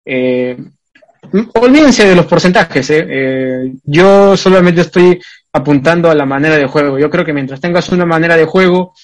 Eh, 0.05 0.57
olvídense 1.55 2.07
de 2.07 2.17
los 2.17 2.27
porcentajes, 2.27 2.91
eh, 2.91 3.73
yo 3.85 4.37
solamente 4.37 4.81
estoy 4.81 5.21
apuntando 5.53 6.11
a 6.11 6.15
la 6.15 6.27
manera 6.27 6.57
de 6.57 6.67
juego. 6.67 6.99
Yo 6.99 7.11
creo 7.11 7.25
que 7.25 7.33
mientras 7.33 7.61
tengas 7.61 7.89
una 7.91 8.07
manera 8.07 8.37
de 8.37 8.47
juego, 8.47 8.95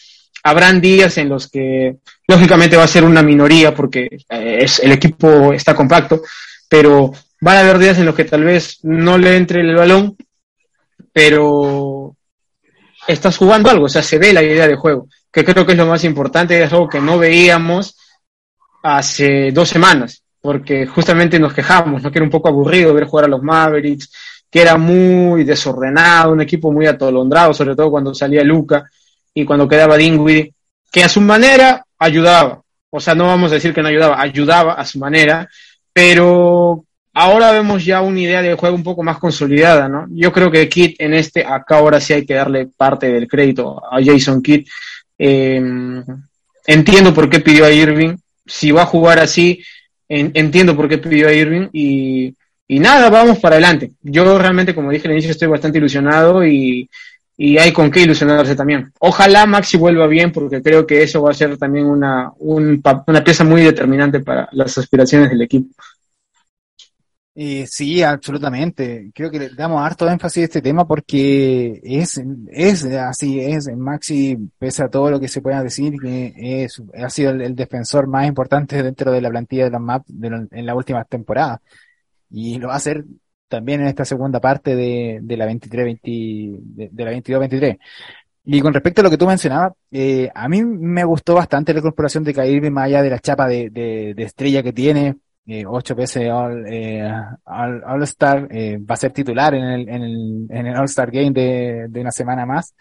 habrán 0.42 0.80
días 0.80 1.18
en 1.18 1.28
los 1.28 1.49
que 1.49 1.96
lógicamente 2.26 2.76
va 2.76 2.84
a 2.84 2.88
ser 2.88 3.05
una 3.05 3.22
minoría 3.22 3.74
porque 3.74 4.09
eh, 4.28 4.59
es, 4.61 4.78
el 4.78 4.92
equipo 4.92 5.53
está 5.53 5.74
compacto, 5.74 6.22
pero 6.68 7.12
van 7.40 7.57
a 7.57 7.61
haber 7.61 7.78
días 7.78 7.99
en 7.99 8.07
los 8.07 8.14
que 8.14 8.24
tal 8.24 8.44
vez 8.44 8.78
no 8.82 9.18
le 9.18 9.36
entre 9.36 9.61
el 9.61 9.74
balón, 9.74 10.16
pero 11.12 12.16
estás 13.07 13.36
jugando 13.36 13.70
algo, 13.70 13.86
o 13.86 13.88
sea, 13.88 14.03
se 14.03 14.18
ve 14.18 14.32
la 14.32 14.42
idea 14.42 14.66
de 14.66 14.76
juego, 14.76 15.09
que 15.32 15.44
creo 15.44 15.64
que 15.64 15.72
es 15.72 15.78
lo 15.78 15.86
más 15.86 16.05
importante, 16.05 16.62
es 16.62 16.72
algo 16.72 16.88
que 16.88 17.01
no 17.01 17.18
veíamos 17.18 17.96
hace 18.82 19.51
dos 19.51 19.68
semanas, 19.68 20.22
porque 20.40 20.86
justamente 20.86 21.38
nos 21.38 21.53
quejamos, 21.53 22.03
¿no? 22.03 22.11
que 22.11 22.18
era 22.18 22.24
un 22.24 22.30
poco 22.30 22.49
aburrido 22.49 22.94
ver 22.94 23.05
jugar 23.05 23.26
a 23.26 23.28
los 23.28 23.42
Mavericks, 23.42 24.11
que 24.51 24.62
era 24.62 24.76
muy 24.76 25.44
desordenado, 25.44 26.32
un 26.32 26.40
equipo 26.40 26.72
muy 26.72 26.86
atolondrado, 26.86 27.53
sobre 27.53 27.76
todo 27.76 27.90
cuando 27.90 28.14
salía 28.14 28.42
Luca 28.42 28.88
y 29.34 29.44
cuando 29.44 29.68
quedaba 29.68 29.96
Dingwiddie, 29.96 30.53
que 30.90 31.05
a 31.05 31.09
su 31.09 31.20
manera 31.20 31.84
ayudaba. 31.99 32.62
O 32.90 33.01
sea, 33.01 33.14
no 33.14 33.26
vamos 33.26 33.51
a 33.51 33.57
decir 33.57 33.74
que 33.74 33.82
no 33.82 33.88
ayudaba, 33.88 34.20
ayudaba 34.20 34.74
a 34.74 34.84
su 34.84 34.99
manera, 34.99 35.49
pero 35.92 36.84
ahora 37.12 37.53
vemos 37.53 37.84
ya 37.84 38.01
una 38.01 38.20
idea 38.20 38.40
de 38.40 38.55
juego 38.55 38.74
un 38.74 38.82
poco 38.82 39.03
más 39.03 39.18
consolidada, 39.18 39.88
¿no? 39.88 40.07
Yo 40.11 40.32
creo 40.32 40.51
que 40.51 40.68
Kidd 40.68 40.94
en 40.99 41.12
este, 41.12 41.44
acá 41.44 41.78
ahora 41.78 42.01
sí 42.01 42.14
hay 42.14 42.24
que 42.24 42.34
darle 42.34 42.68
parte 42.74 43.12
del 43.12 43.28
crédito 43.28 43.82
a 43.84 44.03
Jason 44.03 44.40
Kidd. 44.42 44.66
Eh, 45.18 45.61
entiendo 46.66 47.12
por 47.12 47.28
qué 47.28 47.40
pidió 47.40 47.66
a 47.66 47.72
Irving. 47.72 48.16
Si 48.46 48.70
va 48.70 48.82
a 48.82 48.86
jugar 48.86 49.18
así, 49.18 49.62
en, 50.09 50.30
entiendo 50.32 50.74
por 50.74 50.88
qué 50.88 50.96
pidió 50.96 51.28
a 51.28 51.32
Irving 51.32 51.68
y 51.72 52.34
y 52.71 52.79
nada, 52.81 53.09
vamos 53.09 53.39
para 53.39 53.57
adelante. 53.57 53.93
Yo 54.03 54.39
realmente, 54.39 54.75
como 54.75 54.91
dije 54.91 55.09
al 55.09 55.14
inicio, 55.14 55.31
estoy 55.31 55.49
bastante 55.49 55.79
ilusionado 55.79 56.45
y, 56.47 56.89
y 57.35 57.57
hay 57.57 57.73
con 57.73 57.91
qué 57.91 58.03
ilusionarse 58.03 58.55
también. 58.55 58.93
Ojalá 59.01 59.47
Maxi 59.47 59.79
vuelva 59.79 60.07
bien 60.07 60.31
porque 60.31 60.61
creo 60.62 60.87
que 60.87 61.03
eso 61.03 61.23
va 61.23 61.31
a 61.31 61.35
ser 61.35 61.57
también 61.57 61.87
una, 61.87 62.31
un, 62.39 62.83
una 63.07 63.25
pieza 63.25 63.43
muy 63.43 63.62
determinante 63.62 64.21
para 64.21 64.51
las 64.53 64.77
aspiraciones 64.77 65.31
del 65.31 65.41
equipo. 65.41 65.75
Eh, 67.35 67.66
sí, 67.66 68.03
absolutamente. 68.03 69.12
Creo 69.14 69.31
que 69.31 69.39
le 69.39 69.49
damos 69.51 69.81
harto 69.81 70.07
énfasis 70.07 70.43
a 70.43 70.45
este 70.45 70.61
tema 70.61 70.87
porque 70.87 71.81
es, 71.83 72.21
es 72.51 72.85
así, 72.85 73.41
es 73.41 73.69
Maxi, 73.77 74.37
pese 74.59 74.83
a 74.83 74.91
todo 74.91 75.11
lo 75.11 75.21
que 75.21 75.29
se 75.29 75.41
pueda 75.41 75.62
decir, 75.62 75.95
que 76.03 76.35
es, 76.64 76.83
ha 77.01 77.09
sido 77.09 77.31
el, 77.31 77.55
defensor 77.55 78.09
más 78.09 78.27
importante 78.27 78.83
dentro 78.83 79.11
de 79.11 79.23
la 79.23 79.31
plantilla 79.31 79.64
de 79.64 79.71
los 79.71 79.81
MAP 79.81 80.05
en 80.51 80.66
la 80.66 80.75
última 80.75 81.05
temporada 81.05 81.62
y 82.31 82.59
lo 82.59 82.68
va 82.68 82.74
a 82.74 82.76
hacer 82.79 83.05
también 83.49 83.81
en 83.81 83.87
esta 83.87 84.05
segunda 84.05 84.41
parte 84.41 84.76
de, 84.76 85.20
de 85.22 85.37
la 85.37 85.47
23 85.47 85.85
20, 85.85 86.11
de, 86.91 87.05
la 87.05 87.11
22 87.11 87.41
23 87.41 87.76
y 88.45 88.61
con 88.61 88.72
respecto 88.72 89.01
a 89.01 89.05
lo 89.05 89.11
que 89.11 89.18
tú 89.18 89.26
mencionabas, 89.26 89.72
eh, 89.91 90.31
a 90.35 90.49
mí 90.49 90.62
me 90.64 91.05
gustó 91.05 91.35
bastante 91.35 91.72
la 91.72 91.81
incorporación 91.81 92.24
de 92.24 92.33
Kyrie 92.33 92.70
más 92.70 92.87
allá 92.87 93.03
de 93.03 93.11
la 93.11 93.18
chapa 93.18 93.47
de, 93.47 93.68
de, 93.70 94.22
estrella 94.22 94.62
que 94.62 94.72
tiene, 94.72 95.16
eh, 95.47 95.64
ocho 95.66 95.95
veces 95.95 96.31
All, 96.31 96.64
eh, 96.66 97.11
all, 97.45 98.03
Star, 98.05 98.49
eh, 98.51 98.79
va 98.79 98.95
a 98.95 98.97
ser 98.97 99.12
titular 99.12 99.55
en 99.55 99.64
el, 99.64 99.89
en 99.89 100.03
el, 100.03 100.47
en 100.49 100.66
el 100.66 100.76
All 100.76 100.87
Star 100.87 101.11
Game 101.11 101.33
de, 101.33 101.87
de 101.91 102.01
una 102.01 102.11
semana 102.11 102.47
más. 102.47 102.74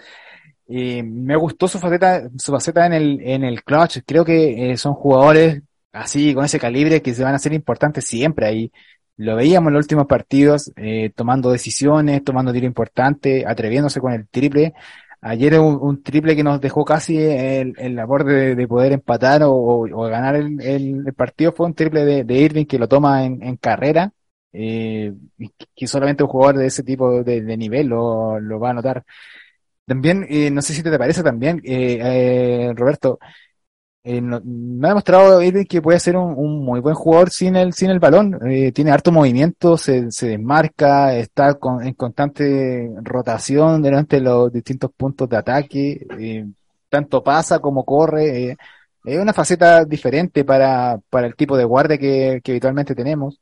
Eh, 0.70 1.02
me 1.02 1.36
gustó 1.38 1.68
su 1.68 1.80
faceta, 1.80 2.30
su 2.38 2.52
faceta 2.52 2.86
en 2.86 2.94
el, 2.94 3.22
en 3.22 3.44
el 3.44 3.64
clutch. 3.64 4.00
Creo 4.06 4.26
que 4.26 4.72
eh, 4.72 4.78
son 4.78 4.94
jugadores 4.94 5.62
así, 5.94 6.34
con 6.34 6.46
ese 6.46 6.60
calibre, 6.60 7.02
que 7.02 7.14
se 7.14 7.24
van 7.24 7.36
a 7.36 7.40
ser 7.40 7.54
importantes 7.54 8.06
siempre 8.06 8.46
ahí. 8.48 8.72
Lo 9.18 9.36
veíamos 9.36 9.70
en 9.70 9.74
los 9.74 9.86
últimos 9.86 10.06
partidos, 10.06 10.72
eh, 10.76 11.12
tomando 11.16 11.52
decisiones, 11.52 12.24
tomando 12.24 12.54
tiro 12.54 12.68
importante, 12.68 13.46
atreviéndose 13.48 14.00
con 14.00 14.14
el 14.14 14.28
triple. 14.28 14.74
Ayer 15.22 15.60
un, 15.60 16.04
triple 16.04 16.36
que 16.36 16.44
nos 16.44 16.62
dejó 16.62 16.86
casi 16.86 17.18
el, 17.18 17.74
el 17.78 17.96
labor 17.96 18.24
de, 18.24 18.56
de 18.56 18.68
poder 18.68 18.92
empatar 18.94 19.42
o, 19.44 19.82
ganar 20.10 20.36
el, 20.36 20.62
el, 20.62 21.14
partido 21.16 21.52
fue 21.54 21.66
un 21.66 21.74
triple 21.74 22.24
de, 22.24 22.36
Irving 22.36 22.66
que 22.66 22.78
lo 22.78 22.88
toma 22.88 23.26
en, 23.26 23.58
carrera, 23.58 24.12
eh, 24.54 25.14
que 25.76 25.88
solamente 25.88 26.24
un 26.24 26.30
jugador 26.30 26.58
de 26.58 26.68
ese 26.68 26.84
tipo 26.84 27.24
de, 27.24 27.42
de 27.42 27.58
nivel 27.58 27.88
lo, 27.88 28.40
lo, 28.40 28.60
va 28.60 28.70
a 28.72 28.74
notar. 28.74 29.04
También, 29.86 30.26
eh, 30.30 30.52
no 30.52 30.62
sé 30.62 30.74
si 30.74 30.84
te 30.84 30.98
parece 31.00 31.24
también, 31.24 31.62
eh, 31.64 32.00
eh, 32.70 32.74
Roberto, 32.76 33.20
eh, 34.10 34.22
no, 34.22 34.38
ha 34.38 34.88
demostrado 34.88 35.42
Irving 35.44 35.66
que 35.66 35.82
puede 35.82 36.00
ser 36.00 36.16
un, 36.16 36.64
muy 36.64 36.80
buen 36.80 36.96
jugador 36.96 37.30
sin 37.30 37.58
el, 37.58 37.74
sin 37.74 37.90
el 37.90 38.00
balón. 38.00 38.40
Eh, 38.50 38.72
tiene 38.72 38.92
harto 38.92 39.12
movimiento, 39.12 39.78
se, 39.78 40.10
se 40.12 40.30
desmarca, 40.30 41.14
está 41.14 41.56
con, 41.56 41.86
en 41.86 41.94
constante 41.94 42.90
rotación 43.02 43.82
delante 43.82 44.16
de 44.16 44.22
los 44.22 44.50
distintos 44.54 44.92
puntos 44.96 45.28
de 45.28 45.36
ataque. 45.36 46.08
Eh, 46.20 46.46
tanto 46.88 47.22
pasa 47.22 47.60
como 47.60 47.84
corre. 47.84 48.56
Es 49.04 49.20
una 49.20 49.34
faceta 49.34 49.84
diferente 49.84 50.46
para, 50.46 51.00
para 51.10 51.28
el 51.28 51.36
tipo 51.36 51.58
de 51.58 51.66
guardia 51.66 51.98
que, 51.98 52.40
que 52.42 52.52
habitualmente 52.54 52.96
tenemos. 52.96 53.42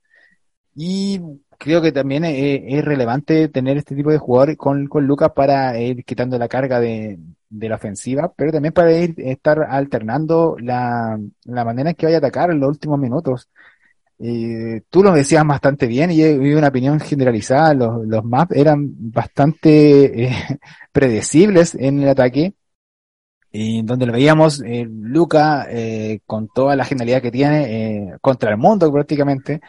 Y 0.76 1.22
creo 1.58 1.82
que 1.82 1.92
también 1.92 2.26
es, 2.26 2.62
es, 2.66 2.86
relevante 2.86 3.50
tener 3.50 3.78
este 3.78 3.96
tipo 3.96 4.12
de 4.12 4.18
jugador 4.18 4.58
con, 4.58 4.88
con 4.88 5.06
Lucas 5.06 5.32
para 5.36 5.80
ir 5.80 6.04
quitando 6.06 6.38
la 6.38 6.48
carga 6.48 6.80
de, 6.80 7.20
de 7.50 7.70
la 7.70 7.76
ofensiva, 7.76 8.32
pero 8.36 8.52
también 8.52 8.74
para 8.74 8.92
ir 8.94 9.16
estar 9.18 9.60
alternando 9.70 10.56
la, 10.60 11.20
la 11.46 11.66
manera 11.66 11.92
en 11.92 11.96
que 11.96 12.06
vaya 12.06 12.18
a 12.18 12.20
atacar 12.20 12.52
en 12.52 12.60
los 12.60 12.70
últimos 12.70 13.00
minutos. 13.00 13.50
Eh, 14.18 14.82
tú 14.90 15.04
lo 15.04 15.12
decías 15.12 15.46
bastante 15.46 15.88
bien 15.88 16.10
y, 16.12 16.22
y 16.22 16.54
una 16.54 16.70
opinión 16.70 17.00
generalizada, 17.00 17.74
los, 17.74 18.06
los 18.08 18.24
maps 18.24 18.56
eran 18.56 18.88
bastante 19.12 20.26
eh, 20.26 20.60
predecibles 20.94 21.76
en 21.76 22.02
el 22.02 22.10
ataque, 22.10 22.56
y 23.56 23.82
donde 23.84 24.06
lo 24.06 24.12
veíamos 24.14 24.62
eh, 24.66 24.86
Luca 24.90 25.68
eh, 25.70 26.20
con 26.26 26.50
toda 26.50 26.76
la 26.76 26.84
genialidad 26.84 27.22
que 27.22 27.32
tiene 27.32 28.10
eh, 28.10 28.18
contra 28.20 28.52
el 28.52 28.58
mundo 28.58 28.92
prácticamente, 28.92 29.62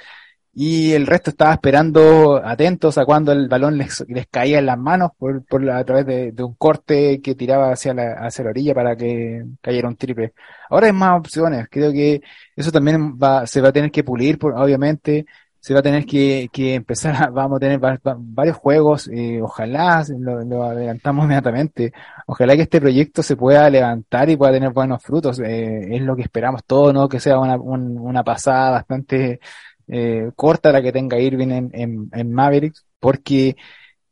y 0.58 0.94
el 0.94 1.06
resto 1.06 1.28
estaba 1.28 1.52
esperando 1.52 2.40
atentos 2.42 2.96
a 2.96 3.04
cuando 3.04 3.30
el 3.30 3.46
balón 3.46 3.76
les, 3.76 4.02
les 4.08 4.26
caía 4.26 4.58
en 4.58 4.64
las 4.64 4.78
manos 4.78 5.10
por, 5.18 5.44
por 5.44 5.62
la, 5.62 5.76
a 5.76 5.84
través 5.84 6.06
de, 6.06 6.32
de, 6.32 6.42
un 6.42 6.54
corte 6.54 7.20
que 7.20 7.34
tiraba 7.34 7.72
hacia 7.72 7.92
la, 7.92 8.14
hacia 8.14 8.44
la 8.44 8.50
orilla 8.50 8.72
para 8.74 8.96
que 8.96 9.44
cayera 9.60 9.86
un 9.86 9.96
triple. 9.96 10.32
Ahora 10.70 10.86
hay 10.86 10.94
más 10.94 11.18
opciones, 11.18 11.66
creo 11.70 11.92
que 11.92 12.22
eso 12.56 12.72
también 12.72 13.18
va, 13.18 13.46
se 13.46 13.60
va 13.60 13.68
a 13.68 13.72
tener 13.72 13.90
que 13.90 14.02
pulir, 14.02 14.38
por, 14.38 14.54
obviamente, 14.54 15.26
se 15.60 15.74
va 15.74 15.80
a 15.80 15.82
tener 15.82 16.06
que, 16.06 16.48
que 16.50 16.74
empezar, 16.74 17.14
a, 17.22 17.26
vamos 17.28 17.58
a 17.58 17.60
tener 17.60 17.78
varios 17.78 18.56
juegos, 18.56 19.08
eh, 19.12 19.42
ojalá, 19.42 20.02
lo, 20.18 20.62
adelantamos 20.64 21.24
inmediatamente, 21.26 21.92
ojalá 22.26 22.56
que 22.56 22.62
este 22.62 22.80
proyecto 22.80 23.22
se 23.22 23.36
pueda 23.36 23.68
levantar 23.68 24.30
y 24.30 24.36
pueda 24.38 24.52
tener 24.52 24.70
buenos 24.70 25.02
frutos, 25.02 25.38
eh, 25.40 25.96
es 25.96 26.00
lo 26.00 26.16
que 26.16 26.22
esperamos 26.22 26.64
todos, 26.64 26.94
¿no? 26.94 27.10
Que 27.10 27.20
sea 27.20 27.38
una, 27.38 27.56
una 27.58 28.24
pasada 28.24 28.70
bastante 28.70 29.38
eh, 29.88 30.30
corta 30.34 30.72
la 30.72 30.82
que 30.82 30.92
tenga 30.92 31.18
Irving 31.18 31.50
en, 31.50 31.70
en, 31.72 32.10
en 32.12 32.32
Mavericks, 32.32 32.84
porque 33.00 33.56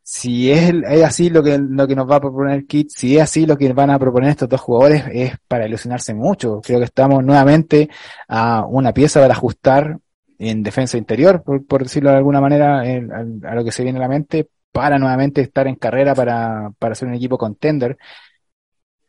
si 0.06 0.52
es, 0.52 0.72
es, 0.90 1.02
así 1.02 1.30
lo 1.30 1.42
que, 1.42 1.58
lo 1.58 1.88
que 1.88 1.96
nos 1.96 2.08
va 2.08 2.16
a 2.16 2.20
proponer 2.20 2.66
Kit, 2.66 2.90
si 2.90 3.16
es 3.16 3.22
así 3.22 3.46
lo 3.46 3.56
que 3.56 3.72
van 3.72 3.88
a 3.90 3.98
proponer 3.98 4.30
estos 4.30 4.48
dos 4.50 4.60
jugadores, 4.60 5.04
es 5.10 5.32
para 5.48 5.66
ilusionarse 5.66 6.12
mucho. 6.12 6.60
Creo 6.62 6.78
que 6.78 6.84
estamos 6.84 7.24
nuevamente 7.24 7.88
a 8.28 8.66
una 8.66 8.92
pieza 8.92 9.20
para 9.20 9.32
ajustar 9.32 9.98
en 10.38 10.62
defensa 10.62 10.98
interior, 10.98 11.42
por, 11.42 11.82
decirlo 11.82 12.10
de 12.10 12.16
alguna 12.16 12.40
manera, 12.40 12.80
a, 12.80 13.54
lo 13.54 13.64
que 13.64 13.72
se 13.72 13.82
viene 13.82 13.98
a 13.98 14.02
la 14.02 14.08
mente, 14.08 14.48
para 14.72 14.98
nuevamente 14.98 15.40
estar 15.40 15.66
en 15.68 15.76
carrera 15.76 16.14
para, 16.14 16.70
para 16.78 16.94
ser 16.94 17.08
un 17.08 17.14
equipo 17.14 17.38
contender. 17.38 17.96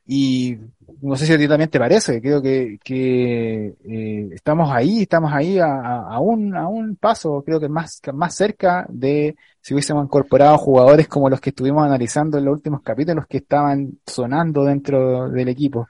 Y 0.07 0.57
no 1.01 1.15
sé 1.15 1.25
si 1.25 1.33
a 1.33 1.37
ti 1.37 1.47
también 1.47 1.69
te 1.69 1.79
parece, 1.79 2.21
creo 2.21 2.41
que, 2.41 2.79
que 2.83 3.73
eh, 3.83 4.29
estamos 4.33 4.71
ahí, 4.71 5.01
estamos 5.01 5.31
ahí 5.33 5.59
a, 5.59 5.65
a, 5.65 6.19
un, 6.19 6.55
a 6.55 6.67
un 6.67 6.95
paso, 6.95 7.43
creo 7.43 7.59
que 7.59 7.69
más, 7.69 8.01
más 8.13 8.35
cerca 8.35 8.85
de 8.89 9.35
si 9.61 9.73
hubiésemos 9.73 10.05
incorporado 10.05 10.57
jugadores 10.57 11.07
como 11.07 11.29
los 11.29 11.41
que 11.41 11.49
estuvimos 11.49 11.85
analizando 11.85 12.37
en 12.37 12.45
los 12.45 12.53
últimos 12.53 12.81
capítulos 12.81 13.25
que 13.27 13.37
estaban 13.37 13.99
sonando 14.05 14.63
dentro 14.63 15.29
del 15.29 15.49
equipo. 15.49 15.87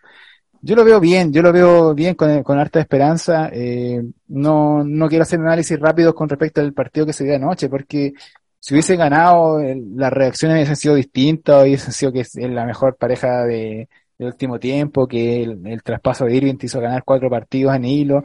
Yo 0.61 0.75
lo 0.75 0.83
veo 0.83 0.99
bien, 0.99 1.31
yo 1.31 1.41
lo 1.41 1.53
veo 1.53 1.93
bien 1.93 2.15
con, 2.15 2.41
con 2.41 2.57
harta 2.57 2.79
esperanza. 2.79 3.49
Eh, 3.53 4.01
no, 4.29 4.83
no 4.83 5.07
quiero 5.09 5.23
hacer 5.23 5.39
análisis 5.39 5.79
rápido 5.79 6.15
con 6.15 6.27
respecto 6.27 6.61
al 6.61 6.73
partido 6.73 7.05
que 7.05 7.13
se 7.13 7.23
dio 7.23 7.35
anoche, 7.35 7.69
porque 7.69 8.13
si 8.59 8.73
hubiese 8.73 8.95
ganado, 8.95 9.59
las 9.61 10.11
reacciones 10.11 10.55
hubiesen 10.55 10.75
sido 10.75 10.95
distintas, 10.95 11.63
hubiesen 11.63 11.91
sido 11.91 12.11
que 12.11 12.21
es 12.21 12.35
la 12.35 12.65
mejor 12.65 12.95
pareja 12.95 13.43
de, 13.43 13.87
del 14.17 14.27
último 14.29 14.59
tiempo, 14.59 15.07
que 15.07 15.43
el, 15.43 15.83
traspaso 15.83 16.25
de 16.25 16.35
Irving 16.35 16.57
te 16.57 16.67
hizo 16.67 16.79
ganar 16.79 17.03
cuatro 17.03 17.29
partidos 17.29 17.75
en 17.75 17.85
hilo, 17.85 18.23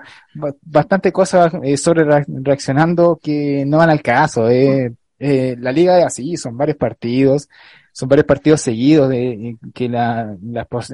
bastante 0.63 1.13
cosas 1.13 1.53
eh, 1.63 1.77
sobre 1.77 2.05
reaccionando 2.27 3.19
que 3.23 3.65
no 3.67 3.79
van 3.79 3.91
al 3.91 4.03
caso. 4.03 4.49
Eh. 4.49 4.95
Eh, 5.23 5.55
la 5.59 5.71
liga 5.71 5.99
es 5.99 6.07
así, 6.07 6.37
son 6.39 6.57
varios 6.57 6.79
partidos, 6.79 7.49
son 7.93 8.09
varios 8.09 8.27
partidos 8.27 8.63
seguidos, 8.63 9.11
de, 9.11 9.57
que 9.75 9.89
la, 9.89 10.35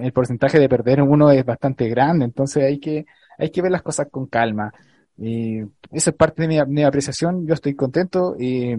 el 0.03 0.13
porcentaje 0.13 0.59
de 0.59 0.69
perder 0.69 1.01
uno 1.03 1.31
es 1.31 1.45
bastante 1.45 1.89
grande, 1.89 2.25
entonces 2.25 2.65
hay 2.65 2.81
que, 2.81 3.07
hay 3.39 3.51
que 3.51 3.63
ver 3.63 3.71
las 3.71 3.83
cosas 3.83 4.09
con 4.11 4.27
calma. 4.27 4.73
Eh, 5.19 5.65
eso 5.93 6.11
es 6.11 6.17
parte 6.17 6.43
de 6.43 6.49
mi, 6.49 6.59
mi 6.67 6.83
apreciación, 6.83 7.47
yo 7.47 7.55
estoy 7.55 7.75
contento. 7.75 8.35
Eh, 8.39 8.77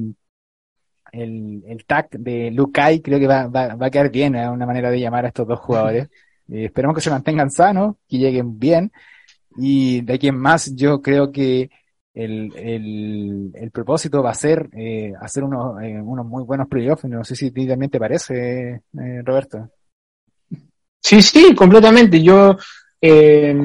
el, 1.11 1.63
el 1.67 1.85
tag 1.85 2.09
de 2.11 2.51
Lukai 2.51 3.01
creo 3.01 3.19
que 3.19 3.27
va, 3.27 3.47
va, 3.47 3.75
va 3.75 3.87
a 3.87 3.89
quedar 3.89 4.11
bien, 4.11 4.35
es 4.35 4.47
una 4.49 4.65
manera 4.65 4.89
de 4.91 4.99
llamar 4.99 5.25
a 5.25 5.29
estos 5.29 5.47
dos 5.47 5.59
jugadores. 5.59 6.09
Eh, 6.49 6.63
esperemos 6.63 6.95
que 6.95 7.01
se 7.01 7.09
mantengan 7.09 7.51
sanos, 7.51 7.97
que 8.07 8.19
lleguen 8.19 8.57
bien. 8.57 8.89
Y 9.57 9.99
de 9.99 10.13
aquí 10.13 10.29
en 10.29 10.37
más, 10.37 10.73
yo 10.73 11.01
creo 11.01 11.29
que 11.29 11.69
el, 12.13 12.53
el, 12.55 13.51
el 13.53 13.71
propósito 13.71 14.23
va 14.23 14.31
a 14.31 14.33
ser 14.33 14.69
eh, 14.73 15.11
hacer 15.21 15.43
unos, 15.43 15.81
eh, 15.83 15.99
unos 16.01 16.25
muy 16.25 16.43
buenos 16.43 16.67
playoffs. 16.69 17.03
No 17.03 17.23
sé 17.25 17.35
si 17.35 17.47
a 17.47 17.51
ti 17.51 17.67
también 17.67 17.91
te 17.91 17.99
parece, 17.99 18.75
eh, 18.75 19.21
Roberto. 19.25 19.69
Sí, 21.01 21.21
sí, 21.21 21.53
completamente. 21.55 22.21
Yo, 22.23 22.57
eh, 23.01 23.55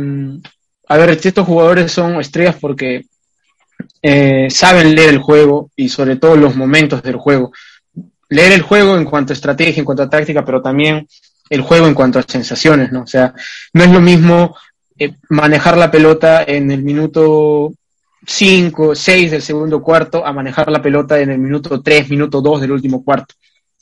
a 0.88 0.96
ver, 0.96 1.10
estos 1.10 1.46
jugadores 1.46 1.90
son 1.92 2.20
estrellas 2.20 2.56
porque 2.60 3.06
eh, 4.00 4.48
saben 4.50 4.94
leer 4.94 5.10
el 5.10 5.18
juego 5.18 5.70
y 5.76 5.88
sobre 5.88 6.16
todo 6.16 6.36
los 6.36 6.56
momentos 6.56 7.02
del 7.02 7.16
juego. 7.16 7.52
Leer 8.28 8.52
el 8.52 8.62
juego 8.62 8.96
en 8.96 9.04
cuanto 9.04 9.32
a 9.32 9.34
estrategia, 9.34 9.80
en 9.80 9.84
cuanto 9.84 10.02
a 10.02 10.10
táctica, 10.10 10.44
pero 10.44 10.62
también 10.62 11.06
el 11.50 11.60
juego 11.60 11.86
en 11.86 11.94
cuanto 11.94 12.18
a 12.18 12.22
sensaciones, 12.22 12.92
¿no? 12.92 13.02
O 13.02 13.06
sea, 13.06 13.34
no 13.74 13.84
es 13.84 13.90
lo 13.90 14.00
mismo 14.00 14.56
eh, 14.98 15.14
manejar 15.28 15.76
la 15.76 15.90
pelota 15.90 16.44
en 16.46 16.70
el 16.70 16.82
minuto 16.82 17.72
5, 18.26 18.94
6 18.94 19.30
del 19.30 19.42
segundo 19.42 19.82
cuarto 19.82 20.24
a 20.24 20.32
manejar 20.32 20.70
la 20.70 20.80
pelota 20.80 21.20
en 21.20 21.30
el 21.30 21.38
minuto 21.38 21.82
3, 21.82 22.08
minuto 22.08 22.40
2 22.40 22.60
del 22.60 22.72
último 22.72 23.04
cuarto, 23.04 23.34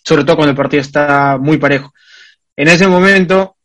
sobre 0.03 0.25
todo 0.25 0.37
cuando 0.37 0.51
el 0.51 0.57
partido 0.57 0.81
está 0.81 1.39
muy 1.41 1.59
parejo. 1.59 1.93
En 2.57 2.69
ese 2.69 2.87
momento, 2.89 3.57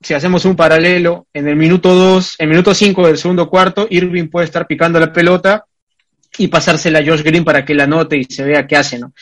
si 0.00 0.14
hacemos 0.14 0.44
un 0.44 0.56
paralelo, 0.56 1.26
en 1.32 1.48
el 1.48 1.56
minuto 1.56 1.94
2, 1.94 2.36
en 2.38 2.44
el 2.44 2.50
minuto 2.50 2.74
5 2.74 3.06
del 3.06 3.18
segundo 3.18 3.48
cuarto, 3.48 3.86
Irving 3.90 4.28
puede 4.28 4.46
estar 4.46 4.66
picando 4.66 5.00
la 5.00 5.12
pelota 5.12 5.64
y 6.40 6.48
pasársela 6.48 7.00
a 7.00 7.04
Josh 7.04 7.22
Green 7.22 7.44
para 7.44 7.64
que 7.66 7.74
la 7.74 7.86
note 7.86 8.16
y 8.16 8.24
se 8.24 8.42
vea 8.42 8.66
qué 8.66 8.76
hace, 8.76 8.98
¿no? 8.98 9.12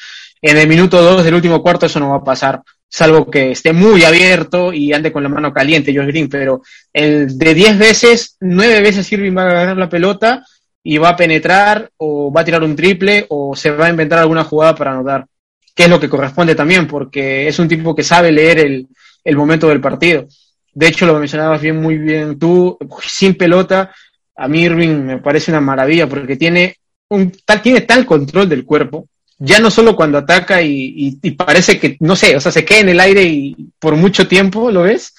En 0.40 0.56
el 0.56 0.68
minuto 0.68 1.02
2 1.02 1.24
del 1.24 1.34
último 1.34 1.60
cuarto 1.60 1.86
eso 1.86 1.98
no 1.98 2.10
va 2.10 2.18
a 2.18 2.24
pasar, 2.24 2.62
salvo 2.88 3.28
que 3.28 3.50
esté 3.50 3.72
muy 3.72 4.04
abierto 4.04 4.72
y 4.72 4.92
ande 4.92 5.10
con 5.10 5.24
la 5.24 5.28
mano 5.28 5.52
caliente 5.52 5.92
Josh 5.92 6.06
Green, 6.06 6.28
pero 6.28 6.62
el 6.92 7.36
de 7.36 7.54
10 7.54 7.76
veces, 7.76 8.36
9 8.38 8.80
veces 8.82 9.10
Irving 9.10 9.36
va 9.36 9.42
a 9.42 9.50
agarrar 9.50 9.76
la 9.76 9.88
pelota 9.88 10.44
y 10.84 10.96
va 10.98 11.08
a 11.08 11.16
penetrar 11.16 11.90
o 11.96 12.32
va 12.32 12.42
a 12.42 12.44
tirar 12.44 12.62
un 12.62 12.76
triple 12.76 13.26
o 13.30 13.56
se 13.56 13.72
va 13.72 13.86
a 13.86 13.90
inventar 13.90 14.20
alguna 14.20 14.44
jugada 14.44 14.76
para 14.76 14.92
anotar, 14.92 15.26
que 15.74 15.84
es 15.84 15.90
lo 15.90 15.98
que 15.98 16.08
corresponde 16.08 16.54
también, 16.54 16.86
porque 16.86 17.48
es 17.48 17.58
un 17.58 17.66
tipo 17.66 17.96
que 17.96 18.04
sabe 18.04 18.30
leer 18.30 18.60
el, 18.60 18.86
el 19.24 19.36
momento 19.36 19.68
del 19.68 19.80
partido. 19.80 20.28
De 20.72 20.86
hecho, 20.86 21.04
lo 21.04 21.18
mencionabas 21.18 21.60
bien, 21.60 21.82
muy 21.82 21.98
bien 21.98 22.38
tú, 22.38 22.78
sin 23.02 23.34
pelota, 23.34 23.92
a 24.36 24.46
mí 24.46 24.60
Irving 24.60 25.02
me 25.04 25.18
parece 25.18 25.50
una 25.50 25.60
maravilla 25.60 26.08
porque 26.08 26.36
tiene 26.36 26.76
un 27.08 27.32
tal, 27.44 27.62
tiene 27.62 27.82
tal 27.82 28.04
control 28.04 28.48
del 28.48 28.64
cuerpo, 28.64 29.08
ya 29.38 29.60
no 29.60 29.70
solo 29.70 29.94
cuando 29.94 30.18
ataca 30.18 30.60
y, 30.62 31.12
parece 31.36 31.78
que, 31.78 31.96
no 32.00 32.16
sé, 32.16 32.36
o 32.36 32.40
sea, 32.40 32.50
se 32.50 32.64
queda 32.64 32.80
en 32.80 32.88
el 32.88 33.00
aire 33.00 33.22
y 33.22 33.56
por 33.78 33.94
mucho 33.96 34.26
tiempo, 34.26 34.70
¿lo 34.70 34.82
ves? 34.82 35.14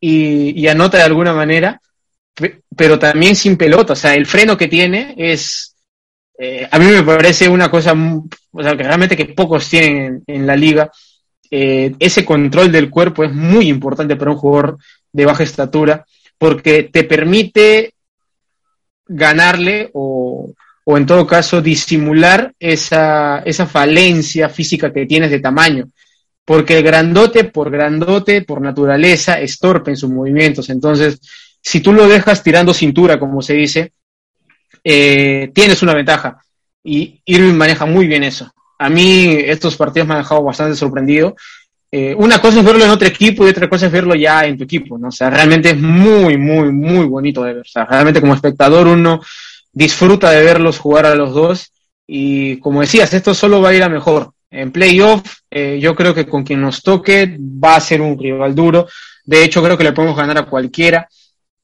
Y, 0.00 0.66
anota 0.68 0.98
de 0.98 1.04
alguna 1.04 1.32
manera, 1.32 1.80
pero 2.76 2.98
también 2.98 3.34
sin 3.34 3.56
pelota, 3.56 3.94
o 3.94 3.96
sea, 3.96 4.14
el 4.14 4.26
freno 4.26 4.56
que 4.56 4.68
tiene 4.68 5.14
es, 5.16 5.74
eh, 6.38 6.68
a 6.70 6.78
mí 6.78 6.86
me 6.86 7.02
parece 7.02 7.48
una 7.48 7.70
cosa, 7.70 7.92
o 7.94 8.62
sea, 8.62 8.76
que 8.76 8.84
realmente 8.84 9.16
que 9.16 9.26
pocos 9.26 9.68
tienen 9.68 10.22
en, 10.26 10.46
la 10.46 10.54
liga. 10.56 10.90
Eh, 11.50 11.94
ese 12.00 12.24
control 12.24 12.72
del 12.72 12.90
cuerpo 12.90 13.24
es 13.24 13.32
muy 13.32 13.68
importante 13.68 14.16
para 14.16 14.32
un 14.32 14.36
jugador 14.36 14.78
de 15.12 15.24
baja 15.24 15.44
estatura 15.44 16.04
porque 16.38 16.84
te 16.84 17.04
permite 17.04 17.94
ganarle 19.06 19.90
o, 19.94 20.52
o 20.88 20.96
en 20.96 21.04
todo 21.04 21.26
caso 21.26 21.60
disimular 21.60 22.54
esa, 22.60 23.40
esa 23.40 23.66
falencia 23.66 24.48
física 24.48 24.92
que 24.92 25.04
tienes 25.04 25.32
de 25.32 25.40
tamaño. 25.40 25.88
Porque 26.44 26.78
el 26.78 26.84
grandote, 26.84 27.42
por 27.42 27.72
grandote, 27.72 28.42
por 28.42 28.60
naturaleza, 28.60 29.40
es 29.40 29.58
torpe 29.58 29.90
en 29.90 29.96
sus 29.96 30.10
movimientos. 30.10 30.70
Entonces, 30.70 31.18
si 31.60 31.80
tú 31.80 31.92
lo 31.92 32.06
dejas 32.06 32.40
tirando 32.40 32.72
cintura, 32.72 33.18
como 33.18 33.42
se 33.42 33.54
dice, 33.54 33.92
eh, 34.84 35.50
tienes 35.52 35.82
una 35.82 35.92
ventaja. 35.92 36.40
Y 36.84 37.20
Irving 37.24 37.54
maneja 37.54 37.84
muy 37.84 38.06
bien 38.06 38.22
eso. 38.22 38.48
A 38.78 38.88
mí 38.88 39.36
estos 39.44 39.76
partidos 39.76 40.06
me 40.06 40.14
han 40.14 40.20
dejado 40.20 40.44
bastante 40.44 40.76
sorprendido. 40.76 41.34
Eh, 41.90 42.14
una 42.16 42.40
cosa 42.40 42.60
es 42.60 42.64
verlo 42.64 42.84
en 42.84 42.90
otro 42.90 43.08
equipo 43.08 43.44
y 43.44 43.50
otra 43.50 43.68
cosa 43.68 43.86
es 43.86 43.92
verlo 43.92 44.14
ya 44.14 44.46
en 44.46 44.56
tu 44.56 44.62
equipo, 44.62 44.96
¿no? 44.98 45.08
O 45.08 45.12
sea, 45.12 45.30
realmente 45.30 45.70
es 45.70 45.80
muy, 45.80 46.36
muy, 46.36 46.70
muy 46.70 47.06
bonito 47.06 47.42
de 47.42 47.54
ver. 47.54 47.62
O 47.62 47.68
sea, 47.68 47.86
realmente 47.86 48.20
como 48.20 48.34
espectador 48.34 48.86
uno 48.86 49.20
disfruta 49.76 50.30
de 50.30 50.42
verlos 50.42 50.78
jugar 50.78 51.04
a 51.04 51.14
los 51.14 51.34
dos. 51.34 51.70
Y 52.06 52.58
como 52.60 52.80
decías, 52.80 53.12
esto 53.12 53.34
solo 53.34 53.60
va 53.60 53.68
a 53.68 53.74
ir 53.74 53.82
a 53.82 53.90
mejor. 53.90 54.30
En 54.50 54.72
playoff, 54.72 55.22
eh, 55.50 55.78
yo 55.80 55.94
creo 55.94 56.14
que 56.14 56.26
con 56.26 56.44
quien 56.44 56.62
nos 56.62 56.82
toque 56.82 57.36
va 57.38 57.76
a 57.76 57.80
ser 57.80 58.00
un 58.00 58.18
rival 58.18 58.54
duro. 58.54 58.88
De 59.24 59.44
hecho, 59.44 59.62
creo 59.62 59.76
que 59.76 59.84
le 59.84 59.92
podemos 59.92 60.16
ganar 60.16 60.38
a 60.38 60.46
cualquiera 60.46 61.06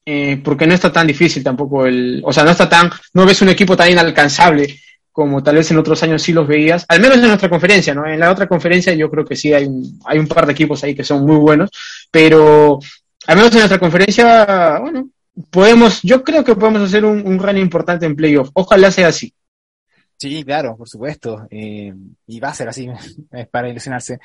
eh, 0.05 0.39
porque 0.43 0.67
no 0.67 0.73
está 0.73 0.91
tan 0.91 1.07
difícil 1.07 1.43
tampoco 1.43 1.85
el, 1.85 2.21
o 2.25 2.31
sea, 2.31 2.43
no 2.43 2.51
está 2.51 2.69
tan, 2.69 2.91
no 3.13 3.25
ves 3.25 3.41
un 3.41 3.49
equipo 3.49 3.75
tan 3.75 3.89
inalcanzable 3.89 4.79
como 5.11 5.41
tal 5.41 5.55
vez 5.55 5.71
en 5.71 5.77
otros 5.77 6.03
años 6.03 6.21
sí 6.21 6.33
los 6.33 6.47
veías, 6.47 6.85
al 6.89 6.99
menos 6.99 7.17
en 7.17 7.27
nuestra 7.27 7.49
conferencia, 7.49 7.93
¿no? 7.93 8.05
En 8.05 8.19
la 8.19 8.31
otra 8.31 8.47
conferencia 8.47 8.93
yo 8.93 9.09
creo 9.09 9.23
que 9.23 9.35
sí 9.35 9.53
hay 9.53 9.65
un, 9.65 9.99
hay 10.05 10.19
un 10.19 10.27
par 10.27 10.45
de 10.45 10.51
equipos 10.51 10.83
ahí 10.83 10.93
que 10.93 11.03
son 11.03 11.25
muy 11.25 11.37
buenos, 11.37 11.69
pero 12.11 12.79
al 13.27 13.37
menos 13.37 13.51
en 13.53 13.59
nuestra 13.59 13.79
conferencia, 13.79 14.79
bueno, 14.81 15.07
podemos, 15.49 16.01
yo 16.01 16.23
creo 16.23 16.43
que 16.43 16.55
podemos 16.55 16.81
hacer 16.81 17.05
un, 17.05 17.25
un 17.25 17.39
run 17.39 17.57
importante 17.57 18.05
en 18.05 18.15
playoff. 18.15 18.49
Ojalá 18.53 18.91
sea 18.91 19.07
así. 19.07 19.33
Sí, 20.17 20.43
claro, 20.43 20.77
por 20.77 20.87
supuesto. 20.87 21.47
Eh, 21.49 21.93
y 22.27 22.39
va 22.39 22.49
a 22.49 22.53
ser 22.53 22.69
así, 22.69 22.87
para 23.51 23.69
ilusionarse. 23.69 24.19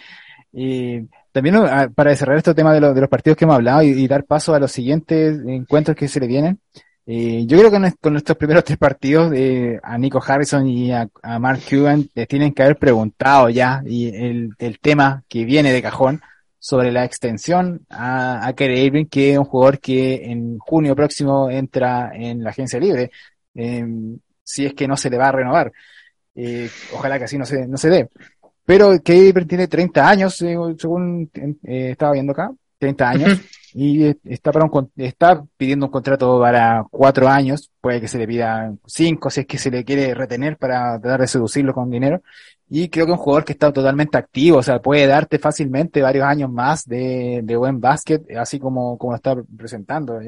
Y 0.53 1.01
también 1.33 1.57
ah, 1.57 1.91
para 1.95 2.15
cerrar 2.17 2.37
este 2.37 2.55
tema 2.55 2.73
de, 2.73 2.81
de, 2.81 3.01
los 3.01 3.11
partidos 3.11 3.37
que 3.37 3.45
hemos 3.45 3.57
hablado 3.57 3.83
y, 3.83 4.07
dar 4.07 4.25
paso 4.25 4.55
a 4.55 4.61
los 4.61 4.73
siguientes 4.73 5.39
encuentros 5.47 5.97
que 5.97 6.09
se 6.09 6.21
le 6.21 6.27
vienen, 6.27 6.61
eh, 7.07 7.45
yo 7.47 7.59
creo 7.59 7.71
que 7.71 7.93
con 8.01 8.17
estos 8.17 8.37
primeros 8.37 8.65
tres 8.65 8.79
partidos 8.79 9.33
eh, 9.35 9.79
a 9.83 9.99
Nico 9.99 10.23
Harrison 10.25 10.67
y 10.67 10.93
a, 10.93 11.09
Mark 11.41 11.61
Cuban 11.69 12.09
les 12.15 12.29
tienen 12.29 12.53
que 12.53 12.63
haber 12.63 12.77
preguntado 12.77 13.49
ya 13.51 13.83
y 13.85 14.09
el, 14.09 14.55
el, 14.59 14.79
tema 14.79 15.25
que 15.29 15.45
viene 15.45 15.73
de 15.73 15.83
cajón 15.83 16.21
sobre 16.59 16.91
la 16.93 17.05
extensión 17.05 17.87
a, 17.89 18.47
a 18.47 18.55
Irving, 18.59 19.07
que 19.07 19.33
es 19.33 19.39
un 19.39 19.45
jugador 19.45 19.79
que 19.79 20.25
en 20.25 20.59
junio 20.59 20.97
próximo 20.97 21.51
entra 21.51 22.11
en 22.15 22.43
la 22.43 22.51
agencia 22.51 22.81
libre, 22.81 23.11
eh, 23.55 23.87
si 24.43 24.67
es 24.67 24.75
que 24.75 24.89
no 24.89 24.97
se 24.97 25.11
le 25.11 25.19
va 25.19 25.29
a 25.29 25.33
renovar. 25.33 25.73
Eh, 26.35 26.71
ojalá 26.95 27.19
que 27.19 27.25
así 27.25 27.37
no 27.37 27.45
se, 27.45 27.67
no 27.67 27.77
se 27.77 27.91
dé. 27.91 28.09
Pero 28.65 29.01
Kevin 29.03 29.49
tiene 29.49 29.67
30 29.67 30.09
años, 30.09 30.41
eh, 30.43 30.57
según 30.79 31.31
eh, 31.35 31.91
estaba 31.93 32.13
viendo 32.13 32.33
acá, 32.33 32.53
30 32.79 33.09
años, 33.09 33.41
y 33.75 34.07
está, 34.25 34.53
para 34.53 34.67
un, 34.67 34.93
está 34.97 35.43
pidiendo 35.57 35.87
un 35.87 35.93
contrato 35.93 36.39
para 36.39 36.85
cuatro 36.91 37.29
años, 37.29 37.71
puede 37.81 38.01
que 38.01 38.09
se 38.09 38.19
le 38.19 38.27
pida 38.27 38.73
cinco 38.87 39.31
si 39.31 39.41
es 39.41 39.47
que 39.47 39.59
se 39.59 39.71
le 39.71 39.85
quiere 39.85 40.15
retener 40.15 40.59
para 40.59 41.01
tratar 41.01 41.23
de 41.23 41.27
seducirlo 41.29 41.73
con 41.75 41.91
dinero, 41.91 42.23
y 42.71 42.89
creo 42.89 43.07
que 43.07 43.13
un 43.13 43.19
jugador 43.19 43.45
que 43.45 43.53
está 43.53 43.73
totalmente 43.73 44.19
activo, 44.19 44.59
o 44.59 44.63
sea, 44.63 44.81
puede 44.81 45.07
darte 45.07 45.39
fácilmente 45.39 46.03
varios 46.03 46.25
años 46.25 46.51
más 46.51 46.85
de, 46.85 47.41
de 47.43 47.57
buen 47.57 47.81
básquet, 47.81 48.23
así 48.37 48.59
como, 48.59 48.99
como 48.99 49.13
lo 49.13 49.17
está 49.17 49.35
presentando. 49.57 50.21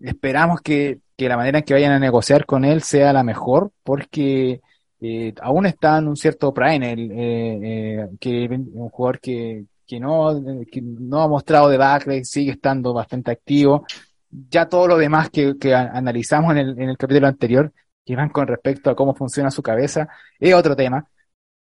Esperamos 0.00 0.60
que, 0.60 1.00
que 1.16 1.28
la 1.28 1.36
manera 1.36 1.58
en 1.58 1.64
que 1.64 1.74
vayan 1.74 1.92
a 1.92 1.98
negociar 1.98 2.44
con 2.44 2.64
él 2.64 2.82
sea 2.82 3.12
la 3.12 3.22
mejor, 3.22 3.72
porque 3.82 4.60
eh, 5.00 5.34
aún 5.40 5.66
está 5.66 5.98
en 5.98 6.08
un 6.08 6.16
cierto 6.16 6.52
prime, 6.52 6.92
el, 6.92 7.10
eh, 7.12 7.60
eh, 7.62 8.08
que 8.20 8.46
un 8.48 8.90
jugador 8.90 9.20
que, 9.20 9.64
que 9.86 9.98
no, 10.00 10.42
que 10.70 10.82
no 10.82 11.22
ha 11.22 11.28
mostrado 11.28 11.68
de 11.68 12.24
sigue 12.24 12.52
estando 12.52 12.92
bastante 12.92 13.30
activo. 13.30 13.86
Ya 14.30 14.68
todo 14.68 14.88
lo 14.88 14.98
demás 14.98 15.30
que, 15.30 15.56
que 15.58 15.74
analizamos 15.74 16.52
en 16.52 16.58
el, 16.58 16.78
en 16.78 16.88
el 16.90 16.98
capítulo 16.98 17.28
anterior, 17.28 17.72
que 18.04 18.16
van 18.16 18.28
con 18.28 18.46
respecto 18.46 18.90
a 18.90 18.96
cómo 18.96 19.14
funciona 19.14 19.50
su 19.50 19.62
cabeza, 19.62 20.08
es 20.38 20.52
otro 20.54 20.76
tema. 20.76 21.08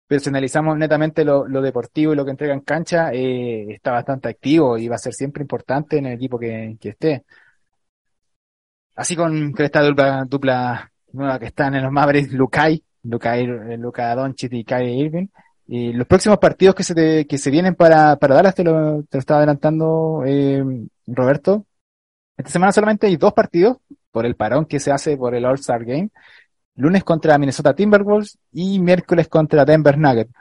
Analizamos 0.10 0.76
netamente 0.78 1.24
lo, 1.24 1.46
deportivo 1.62 2.14
y 2.14 2.16
lo 2.16 2.26
que 2.26 2.32
entrega 2.32 2.54
en 2.54 2.62
cancha, 2.62 3.12
eh, 3.14 3.74
está 3.74 3.92
bastante 3.92 4.30
activo 4.30 4.78
y 4.78 4.88
va 4.88 4.96
a 4.96 5.00
ser 5.00 5.14
siempre 5.14 5.44
importante 5.44 5.98
en 5.98 6.08
el 6.08 6.14
equipo 6.14 6.40
que, 6.40 6.78
esté. 6.82 7.26
Así 8.96 9.16
con, 9.16 9.54
esta 9.58 9.82
dupla, 9.84 10.92
nueva 11.14 11.40
que 11.40 11.46
están 11.46 11.76
en 11.76 11.84
los 11.84 11.92
Mavericks, 11.92 12.34
Lukai, 12.34 12.84
Lukai, 13.04 13.46
Luka 13.78 14.16
Doncic 14.16 14.52
y 14.54 14.64
Kyrie 14.64 14.96
Irving, 14.96 15.28
y 15.68 15.94
los 15.94 16.08
próximos 16.08 16.40
partidos 16.40 16.74
que 16.74 16.84
se, 16.84 16.96
te, 16.96 17.28
que 17.28 17.38
se 17.38 17.52
vienen 17.52 17.76
para, 17.76 18.16
para 18.16 18.36
Dallas, 18.36 18.56
te 18.56 18.64
lo, 18.64 19.04
te 19.04 19.18
lo 19.18 19.20
estaba 19.20 19.40
adelantando 19.40 20.24
eh, 20.26 20.64
Roberto. 21.06 21.66
Esta 22.36 22.50
semana 22.50 22.72
solamente 22.72 23.06
hay 23.06 23.18
dos 23.18 23.34
partidos 23.34 23.78
por 24.12 24.26
el 24.26 24.36
parón 24.36 24.66
que 24.66 24.80
se 24.80 24.92
hace 24.92 25.16
por 25.18 25.36
el 25.36 25.46
All-Star 25.46 25.86
Game. 25.86 26.10
Lunes 26.76 27.04
contra 27.04 27.38
Minnesota 27.38 27.74
Timberwolves 27.74 28.38
y 28.52 28.80
miércoles 28.80 29.28
contra 29.28 29.66
Denver 29.66 29.98
Nuggets. 29.98 30.32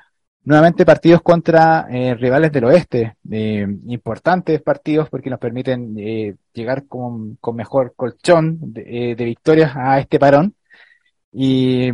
Nuevamente 0.45 0.87
partidos 0.87 1.20
contra 1.20 1.87
eh, 1.91 2.14
rivales 2.14 2.53
del 2.53 2.64
oeste. 2.64 3.16
Eh, 3.31 3.66
importantes 3.89 4.62
partidos 4.62 5.11
porque 5.11 5.31
nos 5.31 5.39
permiten 5.39 5.95
eh, 5.99 6.37
llegar 6.53 6.87
con, 6.87 7.37
con, 7.37 7.57
mejor 7.57 7.93
colchón 7.95 8.59
de, 8.61 9.14
de 9.16 9.24
victorias 9.24 9.72
a 9.76 9.99
este 9.99 10.18
parón. 10.18 10.55
Y 11.33 11.93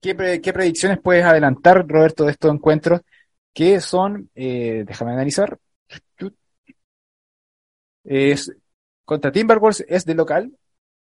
¿Qué, 0.00 0.40
¿Qué, 0.40 0.52
predicciones 0.52 1.00
puedes 1.00 1.24
adelantar, 1.24 1.86
Roberto, 1.88 2.24
de 2.24 2.30
estos 2.32 2.52
encuentros? 2.52 3.00
Que 3.52 3.80
son, 3.80 4.30
eh, 4.36 4.84
déjame 4.86 5.12
analizar. 5.12 5.58
Es, 8.04 8.52
contra 9.04 9.32
Timberwolves 9.32 9.84
es 9.88 10.04
de 10.04 10.14
local 10.14 10.52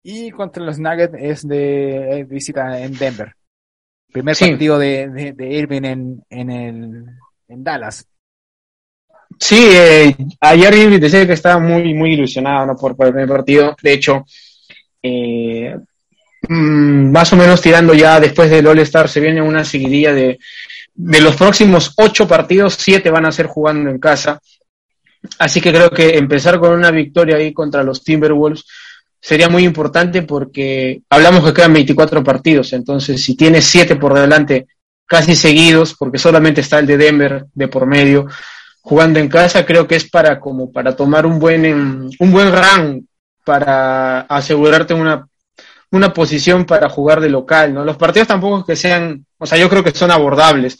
y 0.03 0.31
contra 0.31 0.63
los 0.63 0.77
Nuggets 0.79 1.15
es 1.17 1.47
de 1.47 2.25
visita 2.29 2.79
en 2.79 2.97
Denver. 2.97 3.33
Primer 4.11 4.35
sí. 4.35 4.49
partido 4.49 4.77
de, 4.77 5.09
de, 5.09 5.33
de, 5.33 5.53
Irving 5.53 5.83
en, 5.83 6.23
en, 6.29 6.51
el, 6.51 7.05
en 7.47 7.63
Dallas. 7.63 8.05
Sí, 9.39 9.69
eh, 9.71 10.15
ayer 10.41 10.73
Irving 10.75 10.99
decía 10.99 11.25
que 11.25 11.33
estaba 11.33 11.59
muy, 11.59 11.93
muy 11.93 12.13
ilusionado 12.13 12.67
¿no? 12.67 12.75
por, 12.75 12.95
por 12.95 13.07
el 13.07 13.13
primer 13.13 13.29
partido. 13.29 13.75
De 13.81 13.93
hecho, 13.93 14.25
eh, 15.01 15.75
mmm, 16.47 17.11
más 17.11 17.33
o 17.33 17.35
menos 17.35 17.61
tirando 17.61 17.93
ya 17.93 18.19
después 18.19 18.51
del 18.51 18.67
All-Star, 18.67 19.09
se 19.09 19.19
viene 19.19 19.41
una 19.41 19.63
seguidilla 19.63 20.13
de, 20.13 20.37
de 20.93 21.21
los 21.21 21.35
próximos 21.35 21.93
ocho 21.97 22.27
partidos, 22.27 22.75
siete 22.75 23.09
van 23.09 23.25
a 23.25 23.31
ser 23.31 23.47
jugando 23.47 23.89
en 23.89 23.99
casa. 23.99 24.39
Así 25.39 25.61
que 25.61 25.71
creo 25.71 25.89
que 25.89 26.17
empezar 26.17 26.59
con 26.59 26.73
una 26.73 26.91
victoria 26.91 27.37
ahí 27.37 27.53
contra 27.53 27.83
los 27.83 28.03
Timberwolves 28.03 28.65
sería 29.23 29.47
muy 29.47 29.63
importante 29.63 30.21
porque 30.23 31.01
hablamos 31.09 31.45
que 31.45 31.53
quedan 31.53 31.71
24 31.71 32.21
partidos, 32.25 32.73
entonces 32.73 33.23
si 33.23 33.37
tienes 33.37 33.63
siete 33.63 33.95
por 33.95 34.13
delante 34.13 34.67
casi 35.05 35.33
seguidos, 35.33 35.95
porque 35.97 36.17
solamente 36.17 36.59
está 36.59 36.79
el 36.79 36.87
de 36.87 36.97
Denver 36.97 37.45
de 37.53 37.67
por 37.69 37.85
medio, 37.85 38.27
jugando 38.81 39.19
en 39.19 39.29
casa, 39.29 39.65
creo 39.65 39.87
que 39.87 39.95
es 39.95 40.09
para 40.09 40.41
como 40.41 40.73
para 40.73 40.93
tomar 40.93 41.25
un 41.25 41.39
buen 41.39 42.09
un 42.19 42.31
buen 42.31 42.51
run 42.51 43.07
para 43.45 44.21
asegurarte 44.21 44.93
una 44.93 45.25
una 45.91 46.13
posición 46.13 46.65
para 46.65 46.89
jugar 46.89 47.21
de 47.21 47.29
local, 47.29 47.73
¿no? 47.73 47.85
Los 47.85 47.97
partidos 47.97 48.27
tampoco 48.27 48.59
es 48.59 48.65
que 48.65 48.75
sean, 48.75 49.25
o 49.37 49.45
sea, 49.45 49.59
yo 49.59 49.69
creo 49.69 49.83
que 49.83 49.91
son 49.91 50.09
abordables. 50.09 50.79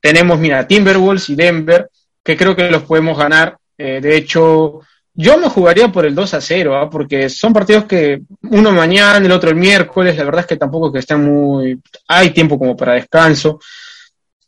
Tenemos, 0.00 0.38
mira, 0.38 0.66
Timberwolves 0.66 1.28
y 1.28 1.34
Denver, 1.34 1.90
que 2.24 2.34
creo 2.34 2.56
que 2.56 2.70
los 2.70 2.84
podemos 2.84 3.18
ganar. 3.18 3.58
Eh, 3.76 4.00
de 4.00 4.16
hecho, 4.16 4.80
yo 5.20 5.36
me 5.36 5.48
jugaría 5.48 5.88
por 5.88 6.06
el 6.06 6.14
2 6.14 6.34
a 6.34 6.40
0, 6.40 6.80
¿eh? 6.80 6.88
porque 6.88 7.28
son 7.28 7.52
partidos 7.52 7.86
que 7.86 8.22
uno 8.42 8.70
mañana, 8.70 9.26
el 9.26 9.32
otro 9.32 9.50
el 9.50 9.56
miércoles, 9.56 10.16
la 10.16 10.22
verdad 10.22 10.42
es 10.42 10.46
que 10.46 10.56
tampoco 10.56 10.92
que 10.92 11.00
estén 11.00 11.24
muy... 11.24 11.80
Hay 12.06 12.30
tiempo 12.30 12.56
como 12.56 12.76
para 12.76 12.92
descanso. 12.94 13.58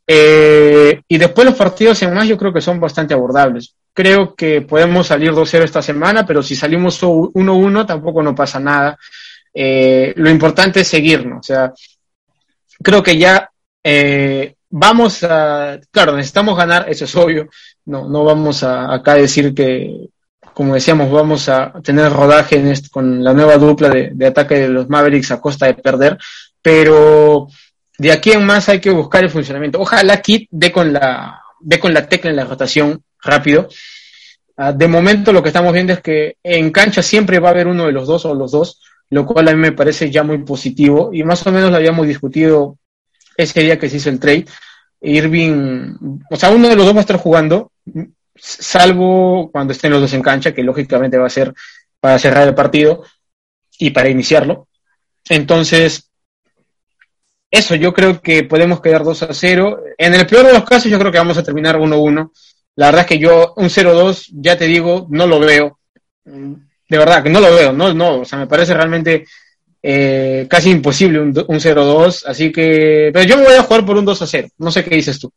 Eh, 0.07 1.03
y 1.09 1.19
después 1.19 1.45
los 1.45 1.57
partidos 1.57 2.01
en 2.03 2.15
más 2.15 2.29
yo 2.29 2.39
creo 2.39 2.53
que 2.53 2.61
son 2.61 2.79
bastante 2.79 3.15
abordables. 3.15 3.75
Creo 3.93 4.37
que 4.37 4.63
podemos 4.63 5.09
salir 5.09 5.33
2-0 5.33 5.65
esta 5.65 5.83
semana, 5.83 6.25
pero 6.25 6.41
si 6.41 6.55
salimos 6.55 7.03
1-1 7.03 7.85
tampoco 7.85 8.23
no 8.23 8.33
pasa 8.33 8.61
nada 8.61 8.97
eh, 9.53 10.13
lo 10.17 10.31
importante 10.31 10.81
es 10.81 10.89
seguirnos. 10.89 11.41
O 11.41 11.43
sea, 11.43 11.73
creo 12.81 13.03
que 13.03 13.19
ya 13.19 13.51
eh, 13.83 14.55
vamos 14.69 15.25
a, 15.25 15.81
claro, 15.91 16.17
necesitamos 16.17 16.57
ganar, 16.57 16.89
eso 16.89 17.07
es 17.07 17.17
obvio, 17.17 17.49
no, 17.87 18.09
no 18.09 18.25
vamos 18.25 18.63
a 18.63 18.95
acá 18.95 19.15
decir 19.15 19.53
que, 19.53 20.09
como 20.61 20.75
decíamos, 20.75 21.11
vamos 21.11 21.49
a 21.49 21.73
tener 21.83 22.13
rodaje 22.13 22.63
con 22.91 23.25
la 23.25 23.33
nueva 23.33 23.57
dupla 23.57 23.89
de, 23.89 24.27
ataque 24.27 24.57
de 24.57 24.69
los 24.69 24.91
Mavericks 24.91 25.31
a 25.31 25.41
costa 25.41 25.65
de 25.65 25.73
perder, 25.73 26.19
pero 26.61 27.49
de 27.97 28.13
aquí 28.13 28.33
en 28.33 28.45
más 28.45 28.69
hay 28.69 28.79
que 28.79 28.91
buscar 28.91 29.25
el 29.25 29.31
funcionamiento. 29.31 29.81
Ojalá 29.81 30.21
Kit 30.21 30.49
dé 30.51 30.71
con 30.71 30.93
la, 30.93 31.41
dé 31.61 31.81
con 31.81 31.95
la 31.95 32.07
tecla 32.07 32.29
en 32.29 32.37
la 32.37 32.45
rotación 32.45 33.03
rápido. 33.23 33.71
Uh, 34.59 34.77
de 34.77 34.87
momento 34.87 35.33
lo 35.33 35.43
que 35.43 35.49
estamos 35.49 35.73
viendo 35.73 35.95
es 35.95 36.03
que 36.03 36.37
en 36.43 36.71
cancha 36.71 37.03
siempre 37.03 37.39
va 37.39 37.49
a 37.49 37.53
haber 37.53 37.67
uno 37.67 37.87
de 37.87 37.93
los 37.93 38.07
dos 38.07 38.27
o 38.27 38.35
los 38.35 38.53
dos, 38.53 38.83
lo 39.09 39.25
cual 39.25 39.49
a 39.49 39.53
mí 39.53 39.59
me 39.59 39.73
parece 39.73 40.11
ya 40.11 40.25
muy 40.25 40.45
positivo 40.45 41.09
y 41.11 41.25
más 41.25 41.47
o 41.47 41.53
menos 41.53 41.71
lo 41.71 41.77
habíamos 41.79 42.07
discutido 42.07 42.77
ese 43.35 43.63
día 43.63 43.79
que 43.79 43.89
se 43.89 43.97
hizo 43.97 44.11
el 44.11 44.21
trade. 44.21 44.45
Irving, 45.01 45.97
o 46.31 46.37
sea, 46.37 46.51
uno 46.51 46.69
de 46.69 46.77
los 46.77 46.85
dos 46.85 46.95
va 46.95 46.99
a 46.99 47.01
estar 47.01 47.17
jugando, 47.17 47.73
salvo 48.41 49.51
cuando 49.51 49.73
estén 49.73 49.93
los 49.93 50.01
dos 50.01 50.13
en 50.13 50.23
cancha, 50.23 50.53
que 50.53 50.63
lógicamente 50.63 51.19
va 51.19 51.27
a 51.27 51.31
ser 51.31 51.53
para 52.01 52.19
cerrar 52.19 52.49
el 52.49 52.55
partido 52.55 53.05
y 53.79 53.91
para 53.91 54.09
iniciarlo. 54.09 54.69
Entonces, 55.29 56.11
eso, 57.51 57.75
yo 57.75 57.93
creo 57.93 58.21
que 58.21 58.45
podemos 58.45 58.81
quedar 58.81 59.05
2 59.05 59.23
a 59.25 59.35
0. 59.35 59.83
En 59.99 60.15
el 60.15 60.27
peor 60.27 60.47
de 60.47 60.53
los 60.53 60.65
casos, 60.65 60.91
yo 60.91 60.99
creo 60.99 61.13
que 61.13 61.19
vamos 61.19 61.37
a 61.37 61.43
terminar 61.43 61.77
1-1. 61.77 62.31
La 62.77 62.87
verdad 62.87 63.03
es 63.03 63.07
que 63.07 63.19
yo 63.19 63.55
un 63.57 63.67
0-2, 63.67 64.29
ya 64.33 64.57
te 64.57 64.67
digo, 64.67 65.07
no 65.11 65.27
lo 65.27 65.41
veo 65.41 65.79
de 66.91 66.99
verdad 66.99 67.23
que 67.23 67.31
no 67.31 67.41
lo 67.41 67.55
veo, 67.55 67.73
no, 67.73 67.95
no, 67.95 68.21
o 68.21 68.25
sea, 68.25 68.41
me 68.41 68.49
parece 68.49 68.75
realmente 68.75 69.25
eh, 69.81 70.47
casi 70.51 70.71
imposible 70.71 71.21
un, 71.21 71.29
un 71.29 71.61
0-2, 71.61 72.25
así 72.27 72.51
que, 72.51 73.11
pero 73.13 73.25
yo 73.25 73.37
me 73.39 73.45
voy 73.45 73.55
a 73.55 73.63
jugar 73.63 73.87
por 73.87 73.97
un 73.97 74.05
2-0, 74.05 74.51
no 74.59 74.71
sé 74.73 74.85
qué 74.85 74.97
dices 74.97 75.21
tú. 75.21 75.33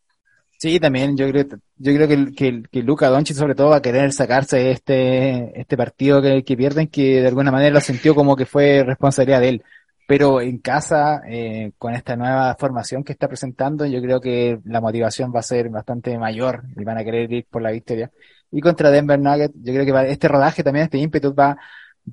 Sí, 0.63 0.79
también, 0.79 1.17
yo 1.17 1.27
creo, 1.27 1.43
yo 1.75 1.93
creo 1.93 2.07
que, 2.07 2.33
que, 2.33 2.63
que 2.71 2.83
Luca 2.83 3.09
Doncic 3.09 3.35
sobre 3.35 3.53
todo 3.53 3.71
va 3.71 3.77
a 3.77 3.81
querer 3.81 4.13
sacarse 4.13 4.71
este, 4.71 5.59
este 5.59 5.75
partido 5.75 6.21
que, 6.21 6.55
pierden, 6.55 6.87
que 6.87 7.19
de 7.19 7.27
alguna 7.27 7.51
manera 7.51 7.73
lo 7.73 7.81
sintió 7.81 8.15
como 8.15 8.37
que 8.37 8.45
fue 8.45 8.81
responsabilidad 8.85 9.41
de 9.41 9.49
él. 9.49 9.63
Pero 10.07 10.39
en 10.39 10.59
casa, 10.59 11.21
eh, 11.27 11.73
con 11.77 11.93
esta 11.93 12.15
nueva 12.15 12.55
formación 12.57 13.03
que 13.03 13.11
está 13.11 13.27
presentando, 13.27 13.85
yo 13.85 14.01
creo 14.01 14.21
que 14.21 14.57
la 14.63 14.79
motivación 14.79 15.33
va 15.35 15.41
a 15.41 15.43
ser 15.43 15.67
bastante 15.69 16.17
mayor 16.17 16.63
y 16.77 16.83
van 16.85 16.97
a 16.97 17.03
querer 17.03 17.29
ir 17.33 17.45
por 17.49 17.61
la 17.61 17.71
victoria 17.71 18.09
y 18.49 18.61
contra 18.61 18.89
Denver 18.89 19.19
Nuggets. 19.19 19.55
Yo 19.61 19.73
creo 19.73 19.85
que 19.85 20.11
este 20.11 20.29
rodaje 20.29 20.63
también, 20.63 20.85
este 20.85 20.97
ímpetu 20.97 21.35
va, 21.35 21.57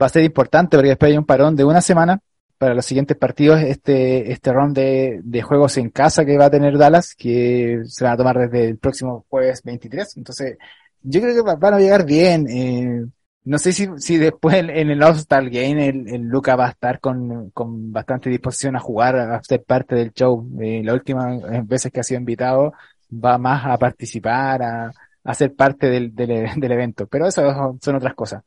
va 0.01 0.07
a 0.07 0.09
ser 0.09 0.25
importante 0.25 0.77
porque 0.77 0.89
después 0.89 1.13
hay 1.13 1.19
un 1.19 1.25
parón 1.25 1.55
de 1.55 1.63
una 1.63 1.81
semana 1.81 2.21
para 2.61 2.75
los 2.75 2.85
siguientes 2.85 3.17
partidos, 3.17 3.63
este, 3.63 4.31
este 4.33 4.53
round 4.53 4.77
de, 4.77 5.23
de 5.25 5.41
juegos 5.41 5.79
en 5.79 5.89
casa 5.89 6.27
que 6.27 6.37
va 6.37 6.45
a 6.45 6.51
tener 6.51 6.77
Dallas, 6.77 7.15
que 7.15 7.81
se 7.87 8.05
van 8.05 8.13
a 8.13 8.17
tomar 8.19 8.39
desde 8.39 8.69
el 8.69 8.77
próximo 8.77 9.25
jueves 9.31 9.63
23. 9.63 10.19
Entonces, 10.19 10.59
yo 11.01 11.23
creo 11.23 11.35
que 11.35 11.57
van 11.57 11.73
a 11.75 11.79
llegar 11.79 12.05
bien. 12.05 12.47
Eh, 12.51 13.07
no 13.45 13.59
sé 13.59 13.73
si, 13.73 13.89
si 13.97 14.19
después 14.19 14.57
en 14.57 14.91
el 14.91 15.03
All-Star 15.03 15.49
Game 15.49 15.89
el, 15.89 16.21
Luca 16.29 16.55
va 16.55 16.67
a 16.67 16.71
estar 16.73 17.01
con, 17.01 17.49
con 17.53 17.93
bastante 17.93 18.29
disposición 18.29 18.77
a 18.77 18.81
jugar, 18.81 19.17
a 19.17 19.43
ser 19.43 19.65
parte 19.65 19.95
del 19.95 20.13
show. 20.13 20.47
Eh, 20.61 20.83
la 20.85 20.93
última 20.93 21.39
veces 21.65 21.91
que 21.91 22.01
ha 22.01 22.03
sido 22.03 22.21
invitado 22.21 22.75
va 23.11 23.39
más 23.39 23.65
a 23.65 23.79
participar, 23.79 24.63
a, 24.63 24.93
a 25.25 25.35
ser 25.35 25.55
parte 25.55 25.89
del, 25.89 26.15
del, 26.15 26.29
del, 26.61 26.73
evento. 26.73 27.07
Pero 27.07 27.27
eso 27.27 27.79
son 27.81 27.97
otras 27.97 28.13
cosas. 28.13 28.45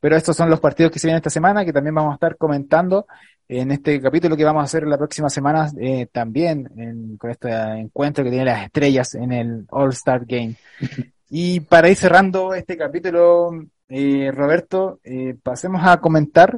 Pero 0.00 0.16
estos 0.16 0.36
son 0.36 0.50
los 0.50 0.60
partidos 0.60 0.92
que 0.92 0.98
se 0.98 1.06
vienen 1.06 1.18
esta 1.18 1.30
semana, 1.30 1.64
que 1.64 1.72
también 1.72 1.94
vamos 1.94 2.12
a 2.12 2.14
estar 2.14 2.36
comentando. 2.36 3.06
En 3.48 3.70
este 3.70 4.00
capítulo 4.00 4.36
que 4.36 4.44
vamos 4.44 4.62
a 4.62 4.64
hacer 4.64 4.86
la 4.86 4.98
próxima 4.98 5.30
semana 5.30 5.70
eh, 5.80 6.06
también 6.10 7.16
con 7.18 7.30
este 7.30 7.50
encuentro 7.50 8.24
que 8.24 8.30
tiene 8.30 8.46
las 8.46 8.64
estrellas 8.64 9.14
en 9.14 9.32
el 9.32 9.66
All 9.70 9.90
Star 9.90 10.24
Game. 10.24 10.56
Y 11.28 11.58
para 11.58 11.88
ir 11.88 11.96
cerrando 11.96 12.54
este 12.54 12.76
capítulo, 12.76 13.50
eh, 13.88 14.30
Roberto, 14.32 15.00
eh, 15.02 15.34
pasemos 15.42 15.82
a 15.84 15.96
comentar 15.96 16.56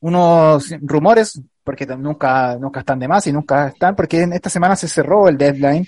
unos 0.00 0.74
rumores, 0.80 1.42
porque 1.62 1.84
nunca, 1.86 2.56
nunca 2.56 2.80
están 2.80 2.98
de 2.98 3.08
más 3.08 3.26
y 3.26 3.32
nunca 3.34 3.68
están, 3.68 3.94
porque 3.94 4.22
en 4.22 4.32
esta 4.32 4.48
semana 4.48 4.76
se 4.76 4.88
cerró 4.88 5.28
el 5.28 5.36
deadline 5.36 5.86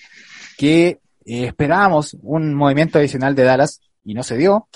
que 0.58 1.00
esperábamos 1.24 2.14
un 2.20 2.52
movimiento 2.52 2.98
adicional 2.98 3.34
de 3.34 3.44
Dallas 3.44 3.80
y 4.04 4.12
no 4.12 4.22
se 4.22 4.36
dio. 4.36 4.68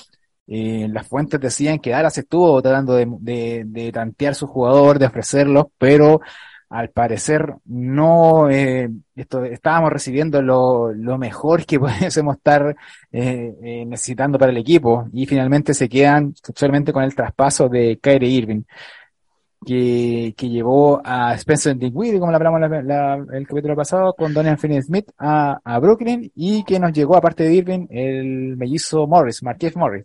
Eh, 0.48 0.88
las 0.90 1.06
fuentes 1.06 1.40
decían 1.40 1.78
que 1.78 1.90
Dallas 1.90 2.16
estuvo 2.18 2.60
tratando 2.62 2.94
de, 2.94 3.64
de, 3.66 3.92
tantear 3.92 4.34
su 4.34 4.46
jugador, 4.46 4.98
de 4.98 5.06
ofrecerlo, 5.06 5.72
pero 5.78 6.20
al 6.68 6.90
parecer 6.90 7.54
no 7.64 8.48
eh, 8.50 8.88
esto, 9.14 9.44
estábamos 9.44 9.92
recibiendo 9.92 10.42
lo, 10.42 10.92
lo 10.92 11.18
mejor 11.18 11.64
que 11.66 11.78
pudiésemos 11.80 12.36
estar 12.36 12.76
eh, 13.12 13.84
necesitando 13.86 14.38
para 14.38 14.52
el 14.52 14.58
equipo 14.58 15.08
y 15.12 15.26
finalmente 15.26 15.74
se 15.74 15.88
quedan 15.88 16.34
solamente 16.54 16.92
con 16.92 17.04
el 17.04 17.14
traspaso 17.14 17.68
de 17.68 17.98
Kyrie 18.00 18.30
Irving 18.30 18.62
que, 19.64 20.34
que 20.36 20.48
llevó 20.48 21.00
a 21.04 21.34
Spencer 21.34 21.76
Dinwiddie, 21.76 22.20
como 22.20 22.30
lo 22.30 22.36
hablamos 22.36 22.60
la, 22.60 23.14
el 23.32 23.46
capítulo 23.46 23.74
pasado, 23.74 24.14
con 24.14 24.32
Donian 24.32 24.58
Finney-Smith 24.58 25.10
a, 25.18 25.60
a 25.64 25.78
Brooklyn 25.80 26.30
y 26.34 26.62
que 26.64 26.78
nos 26.78 26.92
llegó 26.92 27.16
aparte 27.16 27.44
de 27.44 27.54
Irving 27.54 27.86
el 27.90 28.56
mellizo 28.56 29.06
Morris, 29.06 29.42
Marquez 29.42 29.76
Morris. 29.76 30.04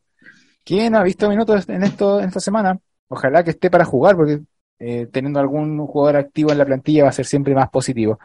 ¿Quién 0.63 0.95
ha 0.95 1.03
visto 1.03 1.29
minutos 1.29 1.67
en 1.69 1.83
esto 1.83 2.19
en 2.19 2.27
esta 2.27 2.39
semana? 2.39 2.77
Ojalá 3.07 3.43
que 3.43 3.51
esté 3.51 3.69
para 3.69 3.85
jugar, 3.85 4.15
porque 4.15 4.41
eh, 4.79 5.07
teniendo 5.11 5.39
algún 5.39 5.85
jugador 5.85 6.17
activo 6.17 6.51
en 6.51 6.57
la 6.57 6.65
plantilla 6.65 7.03
va 7.03 7.09
a 7.09 7.13
ser 7.13 7.25
siempre 7.25 7.53
más 7.55 7.69
positivo. 7.69 8.19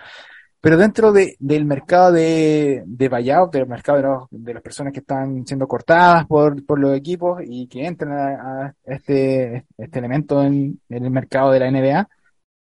Pero 0.61 0.79
dentro 0.79 1.13
de, 1.13 1.37
del 1.39 1.65
mercado 1.65 2.13
de, 2.13 2.83
de 2.87 3.09
buyout, 3.09 3.53
del 3.53 3.67
mercado 3.67 4.29
de, 4.31 4.55
las 4.55 4.63
personas 4.63 4.93
que 4.93 5.01
están 5.01 5.47
siendo 5.47 5.69
cortadas 5.69 6.27
por, 6.27 6.65
por 6.65 6.79
los 6.81 6.97
equipos 6.97 7.41
y 7.45 7.69
que 7.69 7.87
entran 7.87 8.13
a, 8.13 8.75
este, 8.85 9.67
este 9.77 9.99
elemento 9.99 10.43
en, 10.43 10.81
el 10.89 11.11
mercado 11.11 11.53
de 11.53 11.61
la 11.61 11.71
NBA, 11.71 12.09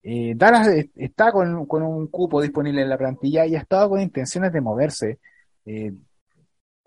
eh, 0.04 0.34
Dallas 0.36 0.68
está 0.96 1.32
con, 1.32 1.66
con, 1.66 1.82
un 1.84 2.08
cupo 2.08 2.42
disponible 2.42 2.82
en 2.82 2.90
la 2.90 2.98
plantilla 2.98 3.46
y 3.46 3.56
ha 3.56 3.60
estado 3.60 3.90
con 3.90 4.02
intenciones 4.02 4.54
de 4.54 4.62
moverse. 4.62 5.20
Eh, 5.66 5.94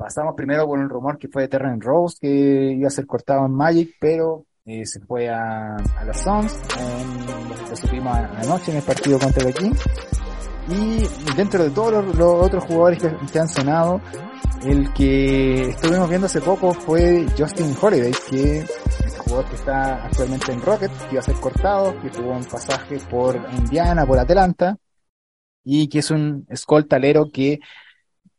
Pasamos 0.00 0.34
primero 0.34 0.66
con 0.66 0.80
un 0.80 0.88
rumor 0.88 1.18
que 1.18 1.28
fue 1.28 1.42
de 1.42 1.48
Terran 1.48 1.78
Rose, 1.78 2.16
que 2.18 2.72
iba 2.72 2.88
a 2.88 2.90
ser 2.90 3.06
cortado 3.06 3.44
en 3.44 3.52
Magic, 3.52 3.96
pero 4.00 4.46
eh, 4.64 4.86
se 4.86 4.98
fue 5.00 5.28
a, 5.28 5.76
a 5.76 6.04
los 6.06 6.16
Suns, 6.16 6.58
lo 7.68 7.76
supimos 7.76 8.16
anoche 8.16 8.70
en 8.70 8.78
el 8.78 8.82
partido 8.82 9.18
contra 9.18 9.46
el 9.46 9.52
King. 9.52 9.74
Y 10.68 11.06
dentro 11.36 11.62
de 11.62 11.68
todos 11.68 12.16
los, 12.16 12.18
otros 12.18 12.64
jugadores 12.64 13.02
que, 13.30 13.38
han 13.38 13.48
sonado, 13.48 14.00
el 14.62 14.90
que 14.94 15.68
estuvimos 15.68 16.08
viendo 16.08 16.28
hace 16.28 16.40
poco 16.40 16.72
fue 16.72 17.26
Justin 17.36 17.76
Holiday, 17.78 18.12
que 18.30 18.60
es 18.60 18.70
el 19.04 19.18
jugador 19.18 19.50
que 19.50 19.56
está 19.56 20.06
actualmente 20.06 20.50
en 20.50 20.62
Rocket, 20.62 20.90
que 20.90 21.12
iba 21.12 21.20
a 21.20 21.24
ser 21.24 21.34
cortado, 21.34 22.00
que 22.00 22.08
tuvo 22.08 22.30
un 22.30 22.44
pasaje 22.46 22.96
por 23.10 23.36
Indiana, 23.54 24.06
por 24.06 24.18
Atlanta, 24.18 24.78
y 25.62 25.90
que 25.90 25.98
es 25.98 26.10
un 26.10 26.46
escoltalero 26.48 27.28
que 27.30 27.60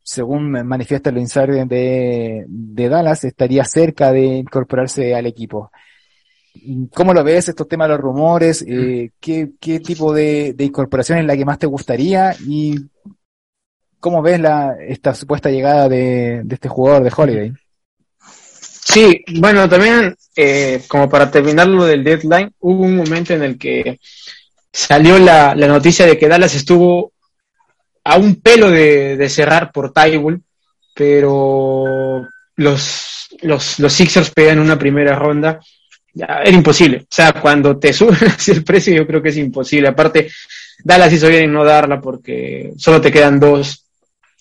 según 0.04 0.52
manifiesta 0.66 1.10
el 1.10 1.18
insider 1.18 1.68
de, 1.68 2.46
de 2.48 2.90
Dallas, 2.90 3.24
estaría 3.24 3.64
cerca 3.64 4.12
de 4.12 4.24
incorporarse 4.24 5.16
al 5.16 5.26
equipo. 5.26 5.72
¿Cómo 6.94 7.14
lo 7.14 7.24
ves 7.24 7.48
estos 7.48 7.68
temas 7.68 7.88
de 7.88 7.94
los 7.94 8.02
rumores? 8.02 8.64
Eh, 8.68 9.12
¿qué, 9.20 9.52
¿qué, 9.60 9.80
tipo 9.80 10.14
de, 10.14 10.54
de, 10.54 10.66
incorporación 10.66 11.20
es 11.20 11.26
la 11.26 11.38
que 11.38 11.46
más 11.46 11.58
te 11.58 11.66
gustaría? 11.66 12.36
¿Y 12.46 12.76
cómo 14.00 14.22
ves 14.22 14.40
la, 14.40 14.76
esta 14.86 15.14
supuesta 15.14 15.50
llegada 15.50 15.88
de, 15.88 16.42
de 16.44 16.56
este 16.56 16.68
jugador 16.68 17.04
de 17.04 17.14
Holiday? 17.16 17.54
Sí, 18.84 19.24
bueno, 19.40 19.70
también 19.70 20.16
eh, 20.36 20.84
como 20.88 21.08
para 21.10 21.32
terminar 21.32 21.68
lo 21.68 21.86
del 21.86 22.04
deadline, 22.04 22.52
hubo 22.60 22.84
un 22.84 22.98
momento 22.98 23.34
en 23.34 23.44
el 23.44 23.58
que 23.58 24.00
salió 24.74 25.20
la, 25.20 25.56
la 25.56 25.68
noticia 25.68 26.06
de 26.06 26.18
que 26.18 26.28
Dallas 26.28 26.56
estuvo 26.56 27.14
a 28.04 28.18
un 28.18 28.42
pelo 28.42 28.70
de, 28.70 29.28
cerrar 29.30 29.72
por 29.72 29.94
Tybull, 29.94 30.42
pero 30.94 32.28
los, 32.56 33.28
los, 33.42 33.80
los 33.80 33.94
Sixers 33.94 34.32
pegan 34.32 34.60
una 34.60 34.78
primera 34.78 35.16
ronda. 35.16 35.60
Ya, 36.14 36.42
era 36.44 36.52
imposible. 36.52 36.98
O 37.04 37.08
sea, 37.10 37.34
cuando 37.34 37.78
te 37.78 37.94
suben 37.94 38.18
el 38.48 38.64
precio, 38.64 38.94
yo 38.94 39.08
creo 39.08 39.22
que 39.22 39.30
es 39.30 39.38
imposible. 39.38 39.88
Aparte, 39.88 40.30
Dallas 40.84 41.14
hizo 41.14 41.28
bien 41.28 41.44
en 41.46 41.54
no 41.54 41.64
darla 41.64 42.02
porque 42.02 42.74
solo 42.78 43.00
te 43.00 43.12
quedan 43.12 43.40
dos 43.40 43.86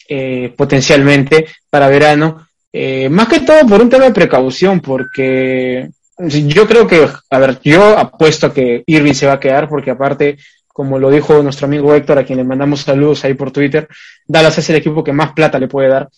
eh, 0.08 0.52
potencialmente 0.56 1.46
para 1.68 1.88
verano. 1.88 2.48
Eh, 2.72 3.08
más 3.08 3.28
que 3.28 3.40
todo 3.40 3.66
por 3.66 3.80
un 3.80 3.88
tema 3.88 4.04
de 4.04 4.12
precaución, 4.12 4.80
porque 4.80 5.90
yo 6.18 6.66
creo 6.66 6.86
que, 6.86 7.08
a 7.30 7.38
ver, 7.38 7.60
yo 7.62 7.96
apuesto 7.96 8.46
a 8.46 8.54
que 8.54 8.82
Irving 8.86 9.12
se 9.12 9.26
va 9.26 9.34
a 9.34 9.40
quedar 9.40 9.68
porque 9.68 9.90
aparte 9.90 10.38
como 10.72 10.98
lo 10.98 11.10
dijo 11.10 11.42
nuestro 11.42 11.66
amigo 11.66 11.94
Héctor, 11.94 12.18
a 12.18 12.24
quien 12.24 12.38
le 12.38 12.44
mandamos 12.44 12.80
saludos 12.80 13.24
ahí 13.24 13.34
por 13.34 13.50
Twitter, 13.50 13.88
Dallas 14.26 14.58
es 14.58 14.70
el 14.70 14.76
equipo 14.76 15.04
que 15.04 15.12
más 15.12 15.32
plata 15.32 15.58
le 15.58 15.68
puede 15.68 15.88
dar. 15.88 16.08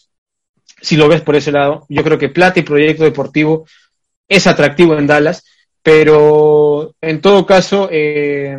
Si 0.80 0.96
lo 0.96 1.08
ves 1.08 1.20
por 1.22 1.36
ese 1.36 1.52
lado, 1.52 1.86
yo 1.88 2.02
creo 2.02 2.18
que 2.18 2.28
plata 2.28 2.60
y 2.60 2.62
proyecto 2.62 3.04
deportivo 3.04 3.66
es 4.28 4.46
atractivo 4.46 4.96
en 4.96 5.06
Dallas, 5.06 5.44
pero 5.82 6.94
en 7.00 7.20
todo 7.20 7.44
caso, 7.46 7.88
eh, 7.90 8.56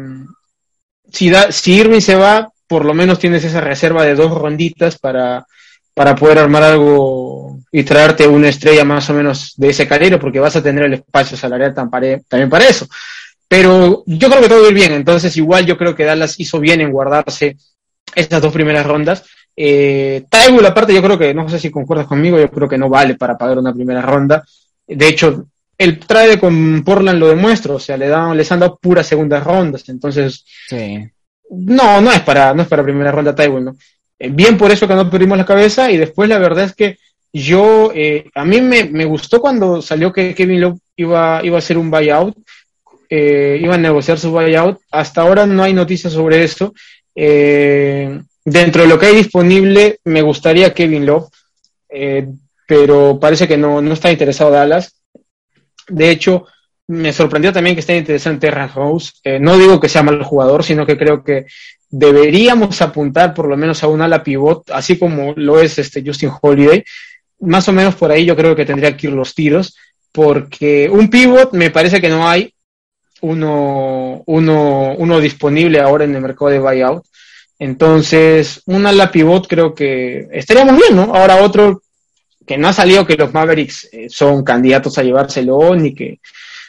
si, 1.12 1.32
si 1.50 1.74
Irving 1.74 2.02
se 2.02 2.16
va, 2.16 2.52
por 2.68 2.86
lo 2.86 2.94
menos 2.94 3.20
tienes 3.20 3.44
esa 3.44 3.62
reserva 3.62 4.04
de 4.04 4.16
dos 4.16 4.32
ronditas 4.32 4.98
para, 4.98 5.46
para 5.94 6.16
poder 6.16 6.40
armar 6.40 6.64
algo 6.64 7.60
y 7.72 7.84
traerte 7.84 8.28
una 8.28 8.50
estrella 8.50 8.84
más 8.84 9.10
o 9.10 9.14
menos 9.14 9.54
de 9.58 9.70
ese 9.70 9.88
calibre, 9.88 10.18
porque 10.18 10.40
vas 10.40 10.56
a 10.56 10.64
tener 10.64 10.86
el 10.86 10.94
espacio 10.94 11.38
salarial 11.38 11.74
también 11.74 12.50
para 12.50 12.66
eso. 12.66 12.88
Pero 13.54 14.02
yo 14.08 14.30
creo 14.30 14.42
que 14.42 14.50
todo 14.50 14.62
va 14.62 14.66
a 14.66 14.70
ir 14.72 14.74
bien, 14.74 14.94
entonces 14.94 15.38
igual 15.38 15.64
yo 15.64 15.78
creo 15.78 15.94
que 15.94 16.06
Dallas 16.06 16.40
hizo 16.40 16.60
bien 16.60 16.82
en 16.82 16.92
guardarse 16.92 17.56
estas 18.16 18.42
dos 18.42 18.52
primeras 18.52 18.84
rondas. 18.84 19.26
Eh, 19.56 20.26
la 20.60 20.70
aparte, 20.70 20.92
yo 20.92 21.04
creo 21.04 21.20
que, 21.20 21.36
no 21.36 21.48
sé 21.48 21.60
si 21.60 21.70
concuerdas 21.70 22.08
conmigo, 22.08 22.40
yo 22.40 22.50
creo 22.50 22.68
que 22.68 22.80
no 22.80 22.90
vale 22.90 23.14
para 23.14 23.38
pagar 23.38 23.60
una 23.60 23.72
primera 23.72 24.02
ronda. 24.02 24.44
De 24.88 25.08
hecho, 25.08 25.50
el 25.78 26.00
trade 26.00 26.40
con 26.40 26.84
Portland 26.84 27.20
lo 27.20 27.28
demuestra, 27.28 27.76
o 27.76 27.80
sea, 27.80 27.96
le 27.96 28.08
dan, 28.08 28.36
les 28.36 28.52
han 28.52 28.62
dado 28.62 28.80
puras 28.82 29.06
segundas 29.06 29.44
rondas, 29.44 29.88
entonces. 29.88 30.44
No, 31.52 32.02
no 32.02 32.12
es 32.12 32.22
para, 32.22 32.56
no 32.56 32.64
es 32.64 32.68
para 32.68 32.82
primera 32.82 33.12
ronda 33.12 33.36
Tywin, 33.36 33.66
¿no? 33.66 33.76
Eh, 34.18 34.30
bien 34.32 34.58
por 34.58 34.72
eso 34.72 34.88
que 34.88 34.96
no 34.96 35.12
perdimos 35.12 35.38
la 35.38 35.46
cabeza, 35.46 35.92
y 35.92 35.98
después 35.98 36.28
la 36.28 36.40
verdad 36.40 36.66
es 36.66 36.74
que 36.74 36.98
yo, 37.32 37.92
eh, 37.94 38.32
a 38.34 38.46
mí 38.46 38.62
me, 38.62 38.86
me, 38.86 39.06
gustó 39.06 39.40
cuando 39.40 39.80
salió 39.80 40.12
que 40.12 40.34
Kevin 40.34 40.62
Love 40.62 40.80
iba, 40.96 41.42
iba 41.44 41.56
a 41.56 41.60
hacer 41.60 41.78
un 41.78 41.92
buyout, 41.92 42.36
eh, 43.16 43.60
iban 43.62 43.80
a 43.82 43.90
negociar 43.90 44.18
su 44.18 44.32
buyout. 44.32 44.80
Hasta 44.90 45.22
ahora 45.22 45.46
no 45.46 45.62
hay 45.62 45.72
noticias 45.72 46.14
sobre 46.14 46.44
eso. 46.44 46.74
Eh, 47.14 48.20
dentro 48.44 48.82
de 48.82 48.88
lo 48.88 48.98
que 48.98 49.06
hay 49.06 49.16
disponible, 49.16 50.00
me 50.06 50.24
gustaría 50.24 50.74
Kevin 50.74 51.06
Love, 51.06 51.30
eh, 51.90 52.28
pero 52.68 53.20
parece 53.20 53.48
que 53.48 53.56
no, 53.56 53.84
no 53.84 53.94
está 53.94 54.12
interesado 54.12 54.50
Dallas. 54.50 54.96
De 55.88 56.10
hecho, 56.10 56.48
me 56.88 57.14
sorprendió 57.14 57.54
también 57.54 57.76
que 57.76 57.82
esté 57.82 57.96
interesado 57.96 58.34
en 58.34 58.40
Terra 58.40 58.68
House. 58.68 59.22
no 59.40 59.60
digo 59.60 59.80
que 59.80 59.90
sea 59.90 60.02
mal 60.02 60.24
jugador, 60.24 60.64
sino 60.64 60.84
que 60.84 60.98
creo 60.98 61.24
que 61.24 61.46
deberíamos 61.92 62.82
apuntar 62.82 63.36
por 63.36 63.48
lo 63.48 63.56
menos 63.56 63.84
a 63.84 63.90
un 63.90 64.02
ala 64.02 64.24
pivot, 64.24 64.72
así 64.72 64.98
como 64.98 65.34
lo 65.36 65.60
es 65.60 65.78
este 65.78 66.02
Justin 66.04 66.32
Holiday. 66.42 66.84
Más 67.42 67.68
o 67.68 67.74
menos 67.74 67.94
por 67.94 68.12
ahí 68.12 68.26
yo 68.26 68.36
creo 68.36 68.56
que 68.56 68.66
tendría 68.66 68.98
que 68.98 69.06
ir 69.06 69.14
los 69.14 69.36
tiros, 69.36 69.78
porque 70.12 70.90
un 70.90 71.12
pivot 71.12 71.54
me 71.54 71.70
parece 71.70 72.02
que 72.02 72.10
no 72.10 72.28
hay, 72.28 72.52
uno, 73.24 74.22
uno, 74.26 74.96
uno 74.98 75.20
disponible 75.20 75.80
ahora 75.80 76.04
en 76.04 76.14
el 76.14 76.22
mercado 76.22 76.52
de 76.52 76.60
buyout. 76.60 77.06
Entonces, 77.58 78.62
un 78.66 78.86
ala 78.86 79.12
pivot 79.12 79.48
creo 79.48 79.74
que 79.74 80.28
estaríamos 80.32 80.76
bien, 80.76 80.98
¿no? 80.98 81.04
Ahora 81.16 81.38
otro 81.38 81.84
que 82.46 82.58
no 82.58 82.68
ha 82.68 82.74
salido 82.74 83.08
que 83.08 83.16
los 83.16 83.34
Mavericks 83.34 83.88
eh, 83.94 84.10
son 84.10 84.44
candidatos 84.44 84.98
a 84.98 85.04
llevárselo, 85.04 85.74
ni 85.74 85.96
que, 85.96 86.20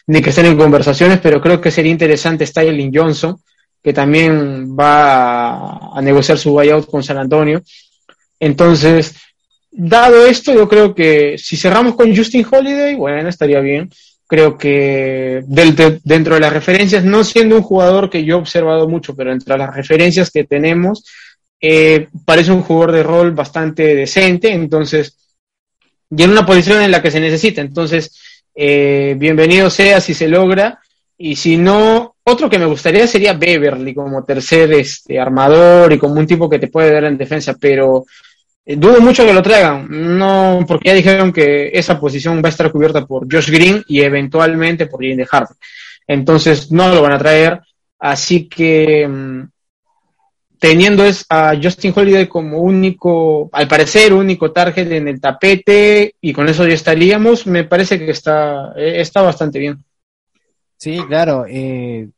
ni 0.06 0.22
que 0.22 0.30
estén 0.30 0.46
en 0.46 0.56
conversaciones, 0.56 1.18
pero 1.20 1.40
creo 1.40 1.60
que 1.60 1.72
sería 1.72 1.90
interesante 1.90 2.46
Styling 2.46 2.92
Johnson, 2.94 3.36
que 3.82 3.92
también 3.92 4.76
va 4.78 5.96
a, 5.96 6.00
negociar 6.00 6.38
su 6.38 6.52
buyout 6.52 6.88
con 6.88 7.02
San 7.02 7.18
Antonio. 7.18 7.62
Entonces, 8.38 9.16
dado 9.72 10.24
esto, 10.24 10.54
yo 10.54 10.68
creo 10.68 10.94
que 10.94 11.36
si 11.36 11.56
cerramos 11.56 11.96
con 11.96 12.14
Justin 12.14 12.46
Holiday, 12.48 12.94
bueno, 12.94 13.28
estaría 13.28 13.58
bien 13.58 13.90
creo 14.26 14.56
que 14.56 15.42
dentro 15.46 16.34
de 16.34 16.40
las 16.40 16.52
referencias, 16.52 17.04
no 17.04 17.24
siendo 17.24 17.56
un 17.56 17.62
jugador 17.62 18.10
que 18.10 18.24
yo 18.24 18.36
he 18.36 18.40
observado 18.40 18.88
mucho, 18.88 19.14
pero 19.14 19.32
entre 19.32 19.58
las 19.58 19.74
referencias 19.74 20.30
que 20.30 20.44
tenemos, 20.44 21.04
eh, 21.60 22.08
parece 22.24 22.52
un 22.52 22.62
jugador 22.62 22.92
de 22.92 23.02
rol 23.02 23.32
bastante 23.32 23.94
decente, 23.94 24.52
entonces, 24.52 25.16
y 26.10 26.22
en 26.22 26.30
una 26.30 26.46
posición 26.46 26.82
en 26.82 26.90
la 26.90 27.02
que 27.02 27.10
se 27.10 27.20
necesita, 27.20 27.60
entonces, 27.60 28.42
eh, 28.54 29.14
bienvenido 29.18 29.70
sea 29.70 30.00
si 30.00 30.14
se 30.14 30.28
logra, 30.28 30.80
y 31.16 31.36
si 31.36 31.56
no, 31.56 32.16
otro 32.24 32.50
que 32.50 32.58
me 32.58 32.66
gustaría 32.66 33.06
sería 33.06 33.34
Beverly 33.34 33.94
como 33.94 34.24
tercer 34.24 34.72
este, 34.72 35.20
armador 35.20 35.92
y 35.92 35.98
como 35.98 36.14
un 36.14 36.26
tipo 36.26 36.50
que 36.50 36.58
te 36.58 36.68
puede 36.68 36.92
dar 36.92 37.04
en 37.04 37.16
defensa, 37.16 37.54
pero 37.60 38.04
dudo 38.64 39.00
mucho 39.00 39.26
que 39.26 39.32
lo 39.32 39.42
traigan, 39.42 39.86
no, 39.90 40.64
porque 40.66 40.88
ya 40.88 40.94
dijeron 40.94 41.32
que 41.32 41.70
esa 41.72 42.00
posición 42.00 42.42
va 42.42 42.48
a 42.48 42.50
estar 42.50 42.72
cubierta 42.72 43.06
por 43.06 43.26
Josh 43.30 43.50
Green 43.50 43.82
y 43.86 44.00
eventualmente 44.00 44.86
por 44.86 45.02
Jane 45.02 45.26
Harper. 45.30 45.56
Entonces 46.06 46.70
no 46.70 46.88
lo 46.94 47.02
van 47.02 47.12
a 47.12 47.18
traer, 47.18 47.60
así 47.98 48.48
que 48.48 49.06
mm, 49.06 49.42
teniendo 50.58 51.04
es 51.04 51.26
a 51.28 51.54
Justin 51.62 51.92
Holiday 51.94 52.26
como 52.26 52.58
único, 52.60 53.50
al 53.52 53.68
parecer 53.68 54.14
único 54.14 54.50
target 54.50 54.90
en 54.92 55.08
el 55.08 55.20
tapete 55.20 56.14
y 56.20 56.32
con 56.32 56.48
eso 56.48 56.66
ya 56.66 56.74
estaríamos, 56.74 57.46
me 57.46 57.64
parece 57.64 57.98
que 57.98 58.10
está, 58.10 58.72
eh, 58.76 59.00
está 59.00 59.20
bastante 59.20 59.58
bien. 59.58 59.84
Sí, 60.78 60.98
claro. 61.06 61.44
Eh, 61.48 62.08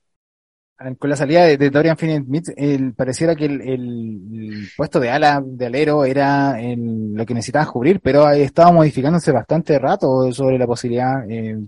con 0.98 1.08
la 1.08 1.16
salida 1.16 1.44
de, 1.44 1.70
Dorian 1.70 1.96
Finney-Smith, 1.96 2.94
pareciera 2.94 3.34
que 3.34 3.46
el, 3.46 4.68
puesto 4.76 5.00
de 5.00 5.10
ala, 5.10 5.42
de 5.44 5.66
alero, 5.66 6.04
era 6.04 6.58
lo 6.60 7.24
que 7.24 7.34
necesitaban 7.34 7.68
cubrir, 7.68 8.00
pero 8.00 8.30
estaba 8.30 8.72
modificándose 8.72 9.32
bastante 9.32 9.78
rato 9.78 10.30
sobre 10.32 10.58
la 10.58 10.66
posibilidad, 10.66 11.28
eh, 11.30 11.58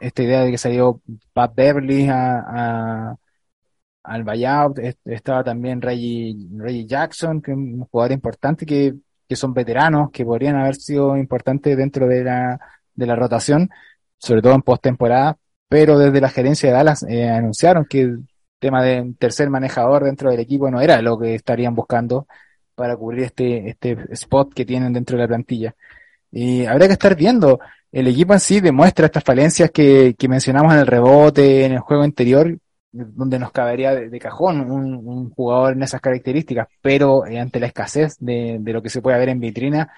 esta 0.00 0.22
idea 0.22 0.42
de 0.42 0.52
que 0.52 0.58
salió 0.58 1.00
Pat 1.32 1.54
Beverly 1.54 2.08
a, 2.08 3.16
al 4.04 4.24
buyout, 4.24 4.78
estaba 5.04 5.42
también 5.42 5.82
Reggie, 5.82 6.86
Jackson, 6.86 7.42
que 7.42 7.52
es 7.52 7.56
un 7.56 7.84
jugador 7.86 8.12
importante, 8.12 8.64
que, 8.64 8.94
que 9.28 9.36
son 9.36 9.54
veteranos, 9.54 10.10
que 10.12 10.24
podrían 10.24 10.56
haber 10.56 10.76
sido 10.76 11.16
importantes 11.16 11.76
dentro 11.76 12.06
de 12.06 12.24
la, 12.24 12.60
de 12.94 13.06
la 13.06 13.16
rotación, 13.16 13.70
sobre 14.18 14.42
todo 14.42 14.54
en 14.54 14.62
postemporada, 14.62 15.36
pero 15.68 15.98
desde 15.98 16.20
la 16.20 16.28
gerencia 16.28 16.68
de 16.68 16.74
Dallas 16.76 17.04
eh, 17.08 17.28
anunciaron 17.28 17.86
que 17.86 18.02
el 18.02 18.26
tema 18.62 18.82
de 18.82 19.14
tercer 19.18 19.50
manejador 19.50 20.04
dentro 20.04 20.30
del 20.30 20.40
equipo 20.40 20.70
no 20.70 20.80
era 20.80 21.02
lo 21.02 21.18
que 21.18 21.34
estarían 21.34 21.74
buscando 21.74 22.26
para 22.74 22.96
cubrir 22.96 23.24
este, 23.24 23.68
este 23.68 23.98
spot 24.12 24.54
que 24.54 24.64
tienen 24.64 24.92
dentro 24.92 25.16
de 25.16 25.22
la 25.24 25.28
plantilla. 25.28 25.74
Y 26.30 26.64
habría 26.64 26.86
que 26.86 26.94
estar 26.94 27.14
viendo, 27.14 27.60
el 27.90 28.06
equipo 28.08 28.32
en 28.32 28.40
sí 28.40 28.60
demuestra 28.60 29.06
estas 29.06 29.24
falencias 29.24 29.70
que, 29.70 30.14
que 30.18 30.28
mencionamos 30.28 30.72
en 30.72 30.80
el 30.80 30.86
rebote, 30.86 31.66
en 31.66 31.72
el 31.72 31.80
juego 31.80 32.04
interior, 32.04 32.56
donde 32.92 33.38
nos 33.38 33.52
cabería 33.52 33.94
de, 33.94 34.18
cajón 34.18 34.60
un, 34.70 35.30
jugador 35.30 35.72
en 35.74 35.82
esas 35.82 36.00
características, 36.00 36.68
pero 36.80 37.26
eh, 37.26 37.40
ante 37.40 37.60
la 37.60 37.66
escasez 37.66 38.16
de, 38.18 38.58
de, 38.60 38.72
lo 38.72 38.82
que 38.82 38.90
se 38.90 39.02
puede 39.02 39.18
ver 39.18 39.30
en 39.30 39.40
vitrina, 39.40 39.90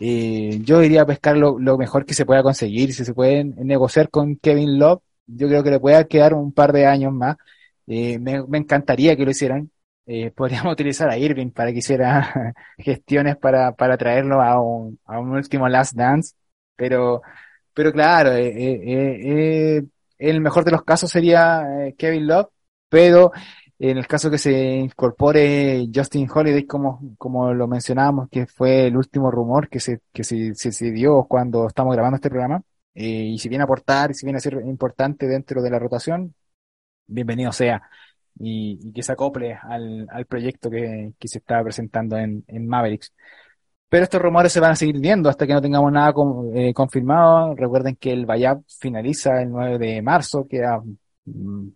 eh, 0.00 0.60
yo 0.64 0.82
iría 0.82 1.02
a 1.02 1.06
pescar 1.06 1.36
lo, 1.36 1.58
mejor 1.76 2.06
que 2.06 2.14
se 2.14 2.24
pueda 2.24 2.42
conseguir, 2.42 2.94
si 2.94 3.04
se 3.04 3.14
pueden 3.14 3.54
negociar 3.58 4.08
con 4.08 4.36
Kevin 4.36 4.78
Love, 4.78 5.02
yo 5.26 5.46
creo 5.48 5.62
que 5.62 5.70
le 5.70 5.78
puede 5.78 6.08
quedar 6.08 6.34
un 6.34 6.52
par 6.52 6.72
de 6.72 6.86
años 6.86 7.12
más. 7.12 7.36
Eh, 7.90 8.20
me, 8.20 8.58
encantaría 8.58 9.16
que 9.16 9.24
lo 9.24 9.32
hicieran. 9.32 9.70
Eh, 10.06 10.30
podríamos 10.36 10.72
utilizar 10.72 11.10
a 11.10 11.18
Irving 11.18 11.50
para 11.50 11.72
que 11.72 11.78
hiciera 11.78 12.54
gestiones 12.78 13.36
para, 13.36 13.72
para 13.72 13.96
traerlo 13.98 14.40
a 14.42 14.60
un, 14.60 14.98
a 15.06 15.18
un 15.18 15.30
último 15.32 15.68
Last 15.68 15.94
Dance. 15.94 16.34
Pero, 16.76 17.22
pero 17.74 17.92
claro, 17.92 18.32
eh, 18.32 18.52
eh, 19.78 19.84
el 20.18 20.40
mejor 20.40 20.64
de 20.64 20.70
los 20.72 20.82
casos 20.84 21.10
sería 21.10 21.64
Kevin 21.98 22.26
Love, 22.26 22.48
pero 22.88 23.32
en 23.78 23.98
el 23.98 24.06
caso 24.06 24.30
que 24.30 24.38
se 24.38 24.52
incorpore 24.52 25.88
Justin 25.94 26.28
Holiday, 26.32 26.66
como, 26.66 27.14
como 27.18 27.52
lo 27.54 27.66
mencionábamos, 27.68 28.28
que 28.30 28.46
fue 28.46 28.86
el 28.86 28.96
último 28.96 29.30
rumor 29.30 29.68
que 29.68 29.80
se, 29.80 30.00
que 30.12 30.24
se, 30.24 30.54
se 30.54 30.90
dio 30.92 31.24
cuando 31.24 31.66
estamos 31.66 31.94
grabando 31.94 32.16
este 32.16 32.30
programa, 32.30 32.62
y 32.94 33.38
si 33.38 33.48
viene 33.48 33.62
a 33.62 33.64
aportar, 33.64 34.14
si 34.14 34.26
viene 34.26 34.38
a 34.38 34.40
ser 34.40 34.54
importante 34.66 35.26
dentro 35.26 35.62
de 35.62 35.70
la 35.70 35.78
rotación, 35.78 36.34
bienvenido 37.10 37.52
sea. 37.52 37.82
Y, 38.38 38.92
que 38.92 39.02
se 39.02 39.12
acople 39.12 39.54
al, 39.54 40.26
proyecto 40.28 40.70
que, 40.70 41.12
se 41.20 41.38
está 41.38 41.62
presentando 41.62 42.16
en, 42.16 42.44
en, 42.48 42.66
Mavericks. 42.66 43.12
Pero 43.88 44.04
estos 44.04 44.22
rumores 44.22 44.52
se 44.52 44.60
van 44.60 44.72
a 44.72 44.76
seguir 44.76 44.98
viendo 45.00 45.28
hasta 45.28 45.46
que 45.46 45.52
no 45.52 45.60
tengamos 45.60 45.92
nada 45.92 46.12
eh, 46.54 46.72
confirmado. 46.72 47.54
Recuerden 47.54 47.96
que 47.96 48.12
el 48.12 48.24
Bayab 48.24 48.62
finaliza 48.66 49.42
el 49.42 49.50
9 49.50 49.78
de 49.78 50.02
marzo, 50.02 50.46
queda 50.48 50.80
mm, 51.24 51.68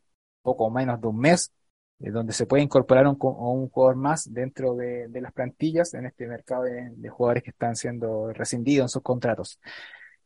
poco 0.42 0.70
menos 0.70 1.00
de 1.00 1.06
un 1.08 1.18
mes, 1.18 1.52
eh, 2.00 2.10
donde 2.10 2.32
se 2.32 2.46
puede 2.46 2.62
incorporar 2.62 3.06
un, 3.06 3.16
jugador 3.16 3.96
más 3.96 4.32
dentro 4.32 4.74
de, 4.74 5.08
de, 5.08 5.20
las 5.20 5.32
plantillas 5.32 5.92
en 5.94 6.06
este 6.06 6.26
mercado 6.26 6.62
de, 6.64 6.90
de 6.96 7.08
jugadores 7.08 7.42
que 7.42 7.50
están 7.50 7.76
siendo 7.76 8.32
rescindidos 8.32 8.84
en 8.84 8.88
sus 8.90 9.02
contratos. 9.02 9.58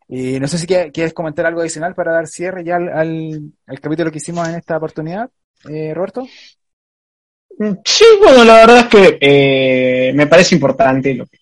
Y 0.09 0.41
no 0.41 0.49
sé 0.49 0.57
si 0.57 0.67
quieres 0.67 1.13
comentar 1.13 1.45
algo 1.45 1.61
adicional 1.61 1.95
para 1.95 2.13
dar 2.13 2.27
cierre 2.27 2.65
ya 2.65 2.77
al, 2.77 3.53
capítulo 3.81 4.11
que 4.11 4.19
hicimos 4.19 4.49
en 4.49 4.55
esta 4.55 4.79
oportunidad, 4.79 5.29
eh, 5.69 5.93
Roberto. 5.93 6.27
Sí, 7.85 8.05
bueno, 8.23 8.45
la 8.45 8.55
verdad 8.55 8.79
es 8.79 8.87
que 8.87 9.19
eh, 9.21 10.13
me 10.15 10.27
parece 10.27 10.55
importante 10.55 11.13
lo 11.15 11.27
que 11.27 11.39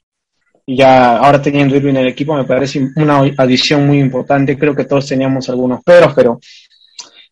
ya 0.67 1.19
ahora 1.19 1.41
teniendo 1.41 1.77
Irving 1.77 1.91
en 1.91 1.97
el 1.99 2.09
equipo 2.09 2.35
me 2.35 2.45
parece 2.45 2.89
una 2.97 3.19
adición 3.37 3.87
muy 3.87 4.01
importante. 4.01 4.59
Creo 4.59 4.75
que 4.75 4.85
todos 4.85 5.07
teníamos 5.07 5.49
algunos 5.49 5.85
peros, 5.85 6.13
pero 6.15 6.41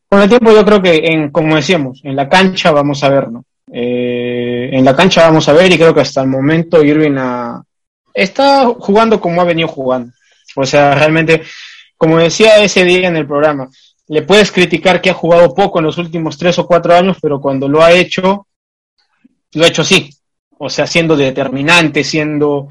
con 0.08 0.22
el 0.22 0.28
tiempo 0.28 0.52
yo 0.52 0.64
creo 0.64 0.80
que, 0.80 0.96
en, 1.04 1.30
como 1.30 1.56
decíamos, 1.56 2.00
en 2.04 2.14
la 2.14 2.28
cancha 2.28 2.70
vamos 2.70 3.02
a 3.02 3.08
ver, 3.08 3.32
¿no? 3.32 3.44
Eh, 3.72 4.70
en 4.72 4.84
la 4.84 4.94
cancha 4.94 5.22
vamos 5.22 5.48
a 5.48 5.52
ver 5.52 5.72
y 5.72 5.78
creo 5.78 5.92
que 5.92 6.02
hasta 6.02 6.20
el 6.20 6.28
momento 6.28 6.84
Irving 6.84 7.16
está 8.12 8.66
jugando 8.66 9.18
como 9.18 9.40
ha 9.40 9.44
venido 9.44 9.66
jugando. 9.66 10.12
O 10.56 10.64
sea, 10.64 10.94
realmente, 10.94 11.42
como 11.96 12.18
decía 12.18 12.62
ese 12.62 12.84
día 12.84 13.08
en 13.08 13.16
el 13.16 13.26
programa, 13.26 13.68
le 14.08 14.22
puedes 14.22 14.52
criticar 14.52 15.00
que 15.00 15.10
ha 15.10 15.14
jugado 15.14 15.54
poco 15.54 15.78
en 15.78 15.86
los 15.86 15.98
últimos 15.98 16.36
tres 16.36 16.58
o 16.58 16.66
cuatro 16.66 16.94
años, 16.94 17.16
pero 17.20 17.40
cuando 17.40 17.68
lo 17.68 17.82
ha 17.82 17.92
hecho, 17.92 18.46
lo 19.52 19.64
ha 19.64 19.68
hecho 19.68 19.84
sí. 19.84 20.10
O 20.58 20.70
sea, 20.70 20.86
siendo 20.86 21.16
determinante, 21.16 22.04
siendo 22.04 22.68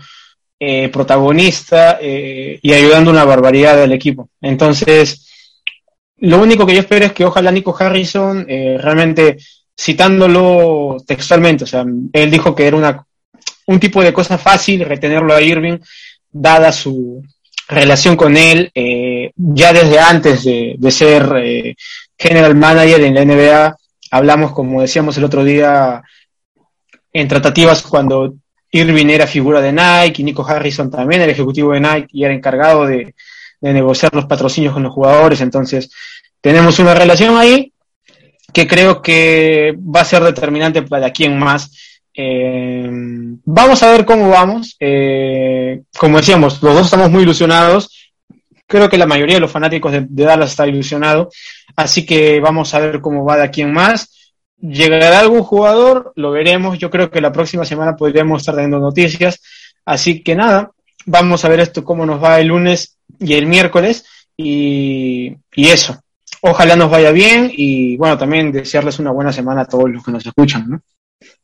eh, 0.59 0.89
protagonista 0.89 1.97
eh, 2.01 2.59
y 2.61 2.73
ayudando 2.73 3.11
una 3.11 3.25
barbaridad 3.25 3.81
al 3.81 3.91
equipo. 3.91 4.29
Entonces, 4.39 5.29
lo 6.17 6.41
único 6.41 6.65
que 6.65 6.75
yo 6.75 6.79
espero 6.79 7.05
es 7.05 7.11
que 7.11 7.25
ojalá 7.25 7.51
Nico 7.51 7.75
Harrison, 7.77 8.45
eh, 8.47 8.77
realmente 8.79 9.37
citándolo 9.77 10.97
textualmente, 11.05 11.65
o 11.65 11.67
sea, 11.67 11.83
él 12.13 12.31
dijo 12.31 12.55
que 12.55 12.67
era 12.67 12.77
una, 12.77 13.05
un 13.67 13.79
tipo 13.79 14.01
de 14.01 14.13
cosa 14.13 14.37
fácil 14.37 14.85
retenerlo 14.85 15.33
a 15.33 15.41
Irving, 15.41 15.79
dada 16.31 16.71
su, 16.71 17.21
relación 17.67 18.15
con 18.15 18.37
él 18.37 18.71
eh, 18.73 19.31
ya 19.35 19.73
desde 19.73 19.99
antes 19.99 20.43
de, 20.43 20.91
ser 20.91 21.31
eh, 21.37 21.75
general 22.17 22.55
manager 22.55 23.01
en 23.01 23.15
la 23.15 23.25
NBA. 23.25 23.77
Hablamos, 24.11 24.53
como 24.53 24.81
decíamos 24.81 25.17
el 25.17 25.23
otro 25.23 25.43
día, 25.43 26.01
en 27.11 27.27
tratativas 27.27 27.81
cuando 27.81 28.35
Irving 28.71 29.07
era 29.07 29.27
figura 29.27 29.61
de 29.61 29.71
Nike 29.71 30.21
y 30.21 30.25
Nico 30.25 30.45
Harrison 30.45 30.89
también 30.89 31.21
era 31.21 31.31
ejecutivo 31.31 31.73
de 31.73 31.79
Nike 31.79 32.07
y 32.11 32.23
era 32.23 32.33
encargado 32.33 32.85
de, 32.85 33.15
de 33.61 33.73
negociar 33.73 34.13
los 34.13 34.25
patrocinios 34.25 34.73
con 34.73 34.83
los 34.83 34.93
jugadores. 34.93 35.41
Entonces, 35.41 35.89
tenemos 36.41 36.77
una 36.79 36.93
relación 36.93 37.37
ahí 37.37 37.71
que 38.51 38.67
creo 38.67 39.01
que 39.01 39.75
va 39.77 40.01
a 40.01 40.05
ser 40.05 40.23
determinante 40.23 40.83
para 40.83 41.11
quién 41.11 41.37
más 41.39 41.71
eh, 42.15 42.89
vamos 43.45 43.83
a 43.83 43.91
ver 43.91 44.05
cómo 44.05 44.29
vamos. 44.29 44.75
Eh, 44.79 45.83
como 45.97 46.17
decíamos, 46.17 46.61
los 46.61 46.73
dos 46.75 46.85
estamos 46.85 47.09
muy 47.09 47.23
ilusionados. 47.23 48.13
Creo 48.67 48.89
que 48.89 48.97
la 48.97 49.05
mayoría 49.05 49.35
de 49.35 49.41
los 49.41 49.51
fanáticos 49.51 49.91
de, 49.91 50.07
Dallas 50.09 50.51
está 50.51 50.67
ilusionado. 50.67 51.29
Así 51.75 52.05
que 52.05 52.39
vamos 52.39 52.73
a 52.73 52.79
ver 52.79 53.01
cómo 53.01 53.25
va 53.25 53.37
de 53.37 53.43
aquí 53.43 53.61
en 53.61 53.73
más. 53.73 54.33
¿Llegará 54.59 55.19
algún 55.19 55.43
jugador? 55.43 56.13
Lo 56.15 56.31
veremos. 56.31 56.77
Yo 56.77 56.89
creo 56.89 57.09
que 57.11 57.21
la 57.21 57.31
próxima 57.31 57.65
semana 57.65 57.95
podríamos 57.95 58.41
estar 58.41 58.55
dando 58.55 58.79
noticias. 58.79 59.41
Así 59.85 60.23
que 60.23 60.35
nada, 60.35 60.71
vamos 61.05 61.43
a 61.43 61.49
ver 61.49 61.59
esto 61.59 61.83
cómo 61.83 62.05
nos 62.05 62.23
va 62.23 62.39
el 62.39 62.47
lunes 62.47 62.97
y 63.19 63.33
el 63.33 63.47
miércoles. 63.47 64.05
Y, 64.37 65.35
eso. 65.55 65.99
Ojalá 66.41 66.75
nos 66.75 66.91
vaya 66.91 67.11
bien 67.11 67.51
y 67.55 67.95
bueno, 67.95 68.17
también 68.17 68.51
desearles 68.51 68.99
una 68.99 69.11
buena 69.11 69.31
semana 69.31 69.61
a 69.61 69.65
todos 69.65 69.89
los 69.89 70.03
que 70.03 70.11
nos 70.11 70.25
escuchan. 70.25 70.81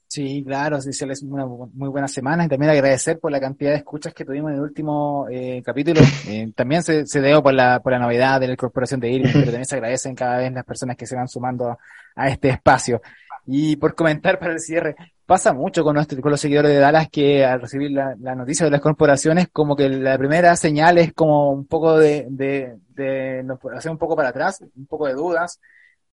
Sí, 0.09 0.43
claro, 0.43 0.81
desearles 0.81 1.21
una 1.21 1.45
muy 1.45 1.87
buena 1.87 2.07
semana 2.07 2.43
y 2.43 2.47
también 2.47 2.71
agradecer 2.71 3.19
por 3.19 3.31
la 3.31 3.39
cantidad 3.39 3.69
de 3.69 3.77
escuchas 3.77 4.11
que 4.11 4.25
tuvimos 4.25 4.49
en 4.49 4.55
el 4.57 4.63
último 4.63 5.27
eh, 5.29 5.61
capítulo. 5.63 6.01
Eh, 6.27 6.51
también 6.55 6.81
se, 6.81 7.05
se 7.05 7.21
debe 7.21 7.39
por 7.43 7.53
la, 7.53 7.79
por 7.79 7.91
la 7.91 7.99
novedad 7.99 8.39
de 8.39 8.47
la 8.47 8.53
incorporación 8.53 8.99
de 8.99 9.11
Irving, 9.11 9.29
pero 9.31 9.45
también 9.45 9.65
se 9.65 9.75
agradecen 9.75 10.15
cada 10.15 10.37
vez 10.37 10.51
las 10.51 10.65
personas 10.65 10.97
que 10.97 11.05
se 11.05 11.15
van 11.15 11.27
sumando 11.27 11.77
a, 12.15 12.27
este 12.27 12.49
espacio. 12.49 13.03
Y 13.45 13.75
por 13.75 13.93
comentar 13.93 14.39
para 14.39 14.53
el 14.53 14.59
cierre, 14.59 14.95
pasa 15.27 15.53
mucho 15.53 15.83
con, 15.83 15.93
nuestro, 15.93 16.19
con 16.21 16.31
los 16.31 16.41
seguidores 16.41 16.71
de 16.71 16.79
Dallas 16.79 17.07
que 17.11 17.45
al 17.45 17.61
recibir 17.61 17.91
la, 17.91 18.15
la, 18.19 18.33
noticia 18.33 18.65
de 18.65 18.71
las 18.71 18.81
corporaciones, 18.81 19.49
como 19.53 19.75
que 19.75 19.89
la 19.89 20.17
primera 20.17 20.55
señal 20.55 20.97
es 20.97 21.13
como 21.13 21.51
un 21.51 21.67
poco 21.67 21.99
de, 21.99 22.25
de, 22.31 22.77
de, 22.95 23.45
hacer 23.75 23.91
un 23.91 23.99
poco 23.99 24.15
para 24.15 24.29
atrás, 24.29 24.59
un 24.75 24.87
poco 24.87 25.05
de 25.05 25.13
dudas. 25.13 25.59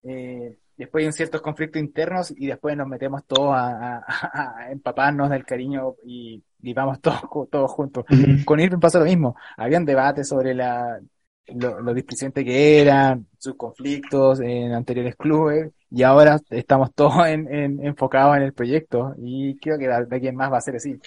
Eh, 0.03 0.55
después 0.77 1.05
hay 1.05 1.11
ciertos 1.11 1.41
conflictos 1.41 1.81
internos 1.81 2.33
y 2.35 2.47
después 2.47 2.77
nos 2.77 2.87
metemos 2.87 3.25
todos 3.25 3.53
a, 3.55 4.67
empaparnos 4.71 5.29
del 5.29 5.45
cariño 5.45 5.95
y, 6.05 6.43
vamos 6.73 7.01
todos, 7.01 7.21
todos 7.49 7.71
juntos. 7.71 8.05
Con 8.45 8.59
Irving 8.59 8.79
pasa 8.79 8.99
lo 8.99 9.05
mismo. 9.05 9.35
Habían 9.57 9.85
debates 9.85 10.27
sobre 10.27 10.53
la, 10.53 10.99
lo, 11.47 11.81
lo 11.81 11.93
displicente 11.93 12.43
que 12.43 12.81
eran, 12.81 13.27
sus 13.37 13.55
conflictos 13.55 14.39
en 14.39 14.73
anteriores 14.73 15.15
clubes, 15.15 15.71
y 15.89 16.03
ahora 16.03 16.39
estamos 16.49 16.93
todos 16.93 17.25
en, 17.27 17.53
en- 17.53 17.85
enfocados 17.85 18.37
en 18.37 18.43
el 18.43 18.53
proyecto 18.53 19.15
y 19.17 19.57
creo 19.57 19.77
que 19.77 19.87
de 19.87 20.05
de 20.05 20.15
aquí 20.17 20.27
en 20.27 20.35
más 20.35 20.51
va 20.51 20.57
a 20.57 20.61
ser 20.61 20.75
así. 20.75 20.99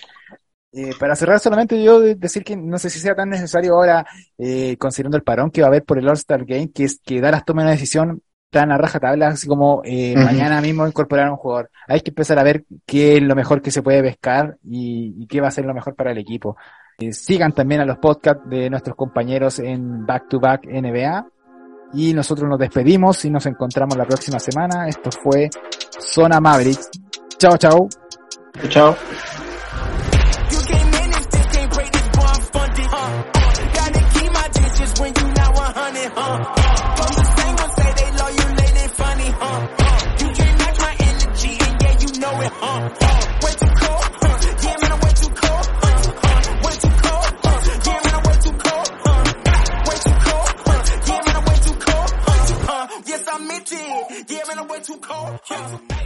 Eh, 0.72 0.92
para 1.00 1.16
cerrar 1.16 1.40
solamente 1.40 1.82
yo 1.82 2.00
de- 2.00 2.14
decir 2.14 2.44
que 2.44 2.56
no 2.56 2.78
sé 2.78 2.90
si 2.90 3.00
sea 3.00 3.14
tan 3.14 3.28
necesario 3.28 3.74
ahora, 3.74 4.06
eh, 4.38 4.76
considerando 4.78 5.16
el 5.16 5.24
parón 5.24 5.50
que 5.50 5.60
va 5.62 5.66
a 5.66 5.70
haber 5.70 5.84
por 5.84 5.98
el 5.98 6.08
All-Star 6.08 6.44
Game, 6.44 6.70
que 6.70 6.84
es 6.84 7.00
que 7.04 7.20
Dallas 7.20 7.44
tome 7.44 7.62
una 7.62 7.72
decisión 7.72 8.22
tan 8.50 8.72
a 8.72 8.78
rajatabla, 8.78 9.28
así 9.28 9.46
como 9.46 9.82
eh, 9.84 10.14
mañana 10.16 10.60
mismo 10.60 10.86
incorporar 10.86 11.28
a 11.28 11.30
un 11.30 11.36
jugador. 11.36 11.70
Hay 11.86 12.00
que 12.00 12.10
empezar 12.10 12.38
a 12.38 12.42
ver 12.42 12.64
qué 12.84 13.16
es 13.16 13.22
lo 13.22 13.34
mejor 13.34 13.62
que 13.62 13.70
se 13.70 13.82
puede 13.82 14.02
pescar 14.02 14.58
y, 14.64 15.14
y 15.18 15.26
qué 15.26 15.40
va 15.40 15.48
a 15.48 15.52
ser 15.52 15.64
lo 15.64 15.74
mejor 15.74 15.94
para 15.94 16.10
el 16.12 16.18
equipo. 16.18 16.56
Eh, 17.00 17.14
sigan 17.14 17.52
también 17.52 17.80
a 17.80 17.86
los 17.86 17.98
podcasts 17.98 18.42
de 18.46 18.68
nuestros 18.68 18.94
compañeros 18.94 19.58
en 19.58 20.04
Back 20.04 20.28
to 20.28 20.38
Back 20.38 20.66
NBA. 20.66 21.26
Y 21.94 22.12
nosotros 22.12 22.48
nos 22.48 22.58
despedimos 22.58 23.24
y 23.24 23.30
nos 23.30 23.46
encontramos 23.46 23.96
la 23.96 24.04
próxima 24.04 24.38
semana. 24.38 24.86
Esto 24.86 25.10
fue 25.10 25.48
Zona 25.98 26.40
Mavericks. 26.40 26.90
Chao, 27.38 27.56
chao. 27.56 27.88
Chao. 28.68 28.94
Yeah. 55.20 55.99